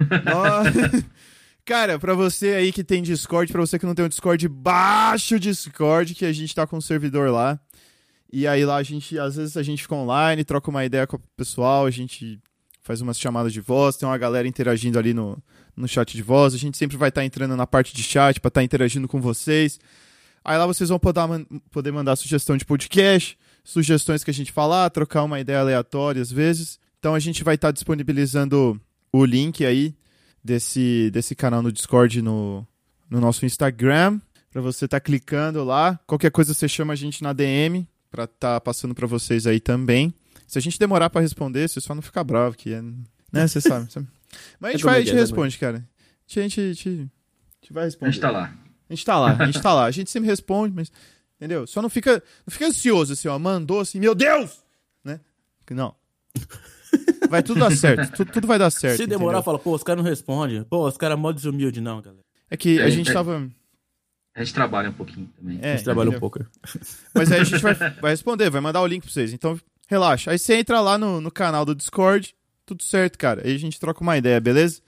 Cara, 1.62 1.98
pra 1.98 2.14
você 2.14 2.54
aí 2.54 2.72
que 2.72 2.82
tem 2.82 3.02
Discord, 3.02 3.52
pra 3.52 3.60
você 3.60 3.78
que 3.78 3.84
não 3.84 3.94
tem 3.94 4.06
o 4.06 4.08
Discord, 4.08 4.48
baixa 4.48 5.36
o 5.36 5.38
Discord, 5.38 6.14
que 6.14 6.24
a 6.24 6.32
gente 6.32 6.54
tá 6.54 6.66
com 6.66 6.78
um 6.78 6.80
servidor 6.80 7.30
lá. 7.30 7.60
E 8.32 8.46
aí 8.46 8.64
lá 8.64 8.76
a 8.76 8.82
gente, 8.82 9.18
às 9.18 9.36
vezes 9.36 9.54
a 9.58 9.62
gente 9.62 9.82
fica 9.82 9.94
online, 9.94 10.42
troca 10.42 10.70
uma 10.70 10.86
ideia 10.86 11.06
com 11.06 11.16
o 11.16 11.22
pessoal, 11.36 11.84
a 11.84 11.90
gente 11.90 12.40
faz 12.80 13.02
umas 13.02 13.20
chamadas 13.20 13.52
de 13.52 13.60
voz, 13.60 13.98
tem 13.98 14.08
uma 14.08 14.16
galera 14.16 14.48
interagindo 14.48 14.98
ali 14.98 15.12
no, 15.12 15.36
no 15.76 15.86
chat 15.86 16.16
de 16.16 16.22
voz. 16.22 16.54
A 16.54 16.58
gente 16.58 16.78
sempre 16.78 16.96
vai 16.96 17.10
estar 17.10 17.26
entrando 17.26 17.54
na 17.54 17.66
parte 17.66 17.94
de 17.94 18.02
chat 18.02 18.40
pra 18.40 18.48
estar 18.48 18.62
interagindo 18.62 19.06
com 19.06 19.20
vocês. 19.20 19.78
Aí 20.48 20.56
lá 20.58 20.66
vocês 20.66 20.88
vão 20.88 20.98
poder, 20.98 21.26
man- 21.26 21.44
poder 21.70 21.92
mandar 21.92 22.16
sugestão 22.16 22.56
de 22.56 22.64
podcast, 22.64 23.38
sugestões 23.62 24.24
que 24.24 24.30
a 24.30 24.34
gente 24.34 24.50
falar, 24.52 24.88
trocar 24.90 25.22
uma 25.24 25.38
ideia 25.40 25.60
aleatória 25.60 26.22
às 26.22 26.30
vezes. 26.32 26.78
Então 26.98 27.14
a 27.14 27.18
gente 27.18 27.44
vai 27.44 27.54
estar 27.54 27.70
disponibilizando 27.70 28.80
o 29.12 29.24
link 29.24 29.64
aí 29.64 29.94
desse, 30.42 31.10
desse 31.12 31.34
canal 31.34 31.62
no 31.62 31.70
Discord 31.72 32.22
no, 32.22 32.66
no 33.10 33.20
nosso 33.20 33.44
Instagram. 33.44 34.20
Pra 34.50 34.62
você 34.62 34.86
estar 34.86 34.98
clicando 35.00 35.62
lá. 35.62 36.00
Qualquer 36.06 36.30
coisa 36.30 36.54
você 36.54 36.66
chama 36.66 36.94
a 36.94 36.96
gente 36.96 37.22
na 37.22 37.34
DM 37.34 37.86
pra 38.10 38.24
estar 38.24 38.58
passando 38.62 38.94
pra 38.94 39.06
vocês 39.06 39.46
aí 39.46 39.60
também. 39.60 40.12
Se 40.46 40.56
a 40.58 40.62
gente 40.62 40.78
demorar 40.78 41.10
pra 41.10 41.20
responder, 41.20 41.68
você 41.68 41.78
só 41.80 41.94
não 41.94 42.00
fica 42.00 42.24
bravo, 42.24 42.56
que 42.56 42.72
é. 42.72 42.80
Né, 43.30 43.46
você 43.46 43.60
sabe. 43.60 43.92
sabe? 43.92 44.06
Mas 44.58 44.70
a 44.70 44.72
gente, 44.72 44.82
É 44.82 44.84
vai, 44.86 44.94
a 44.94 44.98
gente 45.00 45.10
que 45.10 45.16
é, 45.16 45.20
responde, 45.20 45.58
cara. 45.58 45.78
A 45.78 46.40
gente, 46.40 46.60
a 46.60 46.72
gente, 46.72 46.88
a 46.88 46.92
gente 46.92 47.72
vai 47.72 47.82
A 47.82 47.86
responder. 47.86 48.12
gente 48.12 48.20
tá 48.22 48.30
lá. 48.30 48.54
A 48.88 48.94
gente 48.94 49.04
tá 49.04 49.18
lá, 49.18 49.36
a 49.38 49.46
gente 49.46 49.60
tá 49.60 49.74
lá. 49.74 49.84
A 49.84 49.90
gente 49.90 50.10
sempre 50.10 50.28
responde, 50.28 50.74
mas. 50.74 50.90
Entendeu? 51.36 51.66
Só 51.66 51.80
não 51.80 51.88
fica, 51.88 52.22
não 52.46 52.50
fica 52.52 52.66
ansioso 52.66 53.12
assim, 53.12 53.28
ó. 53.28 53.38
Mandou 53.38 53.80
assim, 53.80 54.00
meu 54.00 54.14
Deus! 54.14 54.58
Né? 55.04 55.20
Não. 55.70 55.94
Vai 57.28 57.42
tudo 57.42 57.60
dar 57.60 57.70
certo. 57.70 58.16
Tudo, 58.16 58.32
tudo 58.32 58.46
vai 58.46 58.58
dar 58.58 58.70
certo. 58.70 58.96
Se 58.96 59.06
demorar, 59.06 59.38
entendeu? 59.38 59.44
fala, 59.44 59.58
pô, 59.58 59.74
os 59.74 59.82
caras 59.82 60.02
não 60.02 60.08
respondem. 60.10 60.62
Pô, 60.64 60.86
os 60.86 60.96
caras 60.96 61.18
mó 61.18 61.30
desumilde, 61.30 61.80
não, 61.80 62.00
galera. 62.00 62.22
É 62.50 62.56
que 62.56 62.80
a 62.80 62.88
É, 62.88 62.90
gente 62.90 63.10
é. 63.10 63.12
tava. 63.12 63.48
A 64.34 64.42
gente 64.42 64.54
trabalha 64.54 64.88
um 64.88 64.94
pouquinho 64.94 65.28
também. 65.36 65.58
É, 65.60 65.72
a 65.72 65.76
gente 65.76 65.84
trabalha 65.84 66.08
um 66.08 66.12
entendeu? 66.12 66.20
pouco. 66.20 66.46
Mas 67.14 67.30
aí 67.30 67.40
a 67.40 67.44
gente 67.44 67.60
vai, 67.60 67.74
vai 67.74 68.10
responder, 68.12 68.48
vai 68.50 68.60
mandar 68.60 68.80
o 68.80 68.86
link 68.86 69.02
pra 69.02 69.12
vocês. 69.12 69.32
Então, 69.32 69.60
relaxa. 69.88 70.30
Aí 70.30 70.38
você 70.38 70.54
entra 70.54 70.80
lá 70.80 70.96
no, 70.96 71.20
no 71.20 71.30
canal 71.30 71.64
do 71.64 71.74
Discord, 71.74 72.34
tudo 72.64 72.82
certo, 72.82 73.18
cara. 73.18 73.42
Aí 73.44 73.54
a 73.54 73.58
gente 73.58 73.78
troca 73.78 74.00
uma 74.00 74.16
ideia, 74.16 74.40
beleza? 74.40 74.80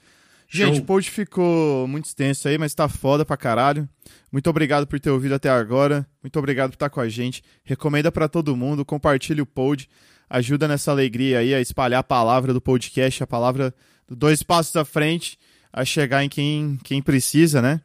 Gente, 0.53 0.81
o 0.81 0.83
pod 0.83 1.09
ficou 1.09 1.87
muito 1.87 2.05
extenso 2.05 2.47
aí, 2.47 2.57
mas 2.57 2.73
tá 2.73 2.89
foda 2.89 3.23
pra 3.23 3.37
caralho. 3.37 3.87
Muito 4.29 4.49
obrigado 4.49 4.85
por 4.85 4.99
ter 4.99 5.09
ouvido 5.09 5.33
até 5.33 5.49
agora. 5.49 6.05
Muito 6.21 6.37
obrigado 6.37 6.71
por 6.71 6.75
estar 6.75 6.89
com 6.89 6.99
a 6.99 7.07
gente. 7.07 7.41
Recomenda 7.63 8.11
pra 8.11 8.27
todo 8.27 8.55
mundo, 8.55 8.83
compartilha 8.83 9.41
o 9.41 9.45
pod. 9.45 9.89
Ajuda 10.29 10.67
nessa 10.67 10.91
alegria 10.91 11.39
aí 11.39 11.53
a 11.53 11.61
espalhar 11.61 12.01
a 12.01 12.03
palavra 12.03 12.53
do 12.53 12.59
podcast, 12.59 13.23
a 13.23 13.27
palavra 13.27 13.73
do 14.07 14.15
dois 14.15 14.43
passos 14.43 14.75
à 14.75 14.83
frente, 14.83 15.37
a 15.71 15.85
chegar 15.85 16.23
em 16.23 16.29
quem, 16.29 16.77
quem 16.83 17.01
precisa, 17.01 17.61
né? 17.61 17.79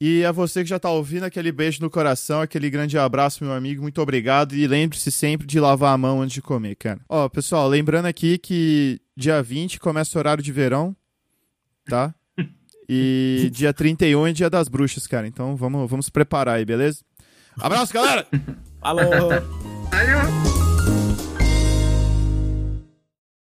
E 0.00 0.24
a 0.24 0.32
você 0.32 0.62
que 0.62 0.68
já 0.68 0.78
tá 0.78 0.90
ouvindo, 0.90 1.24
aquele 1.24 1.52
beijo 1.52 1.80
no 1.80 1.88
coração, 1.88 2.40
aquele 2.40 2.68
grande 2.68 2.98
abraço, 2.98 3.44
meu 3.44 3.52
amigo. 3.52 3.82
Muito 3.82 4.00
obrigado. 4.00 4.54
E 4.54 4.66
lembre-se 4.66 5.10
sempre 5.12 5.46
de 5.46 5.60
lavar 5.60 5.94
a 5.94 5.98
mão 5.98 6.20
antes 6.20 6.34
de 6.34 6.42
comer, 6.42 6.76
cara. 6.76 7.00
Ó, 7.08 7.28
pessoal, 7.28 7.68
lembrando 7.68 8.06
aqui 8.06 8.36
que 8.38 9.00
dia 9.16 9.42
20 9.42 9.78
começa 9.78 10.16
o 10.16 10.18
horário 10.18 10.42
de 10.42 10.52
verão, 10.52 10.94
tá? 11.84 12.14
E 12.88 13.50
dia 13.52 13.72
31 13.72 14.26
é 14.26 14.32
dia 14.32 14.50
das 14.50 14.68
bruxas, 14.68 15.06
cara. 15.06 15.26
Então 15.26 15.56
vamos, 15.56 15.88
vamos 15.88 16.06
se 16.06 16.12
preparar 16.12 16.56
aí, 16.56 16.64
beleza? 16.64 17.00
Abraço, 17.58 17.92
galera! 17.92 18.26
Alô! 18.82 19.02
Valeu! 19.08 20.53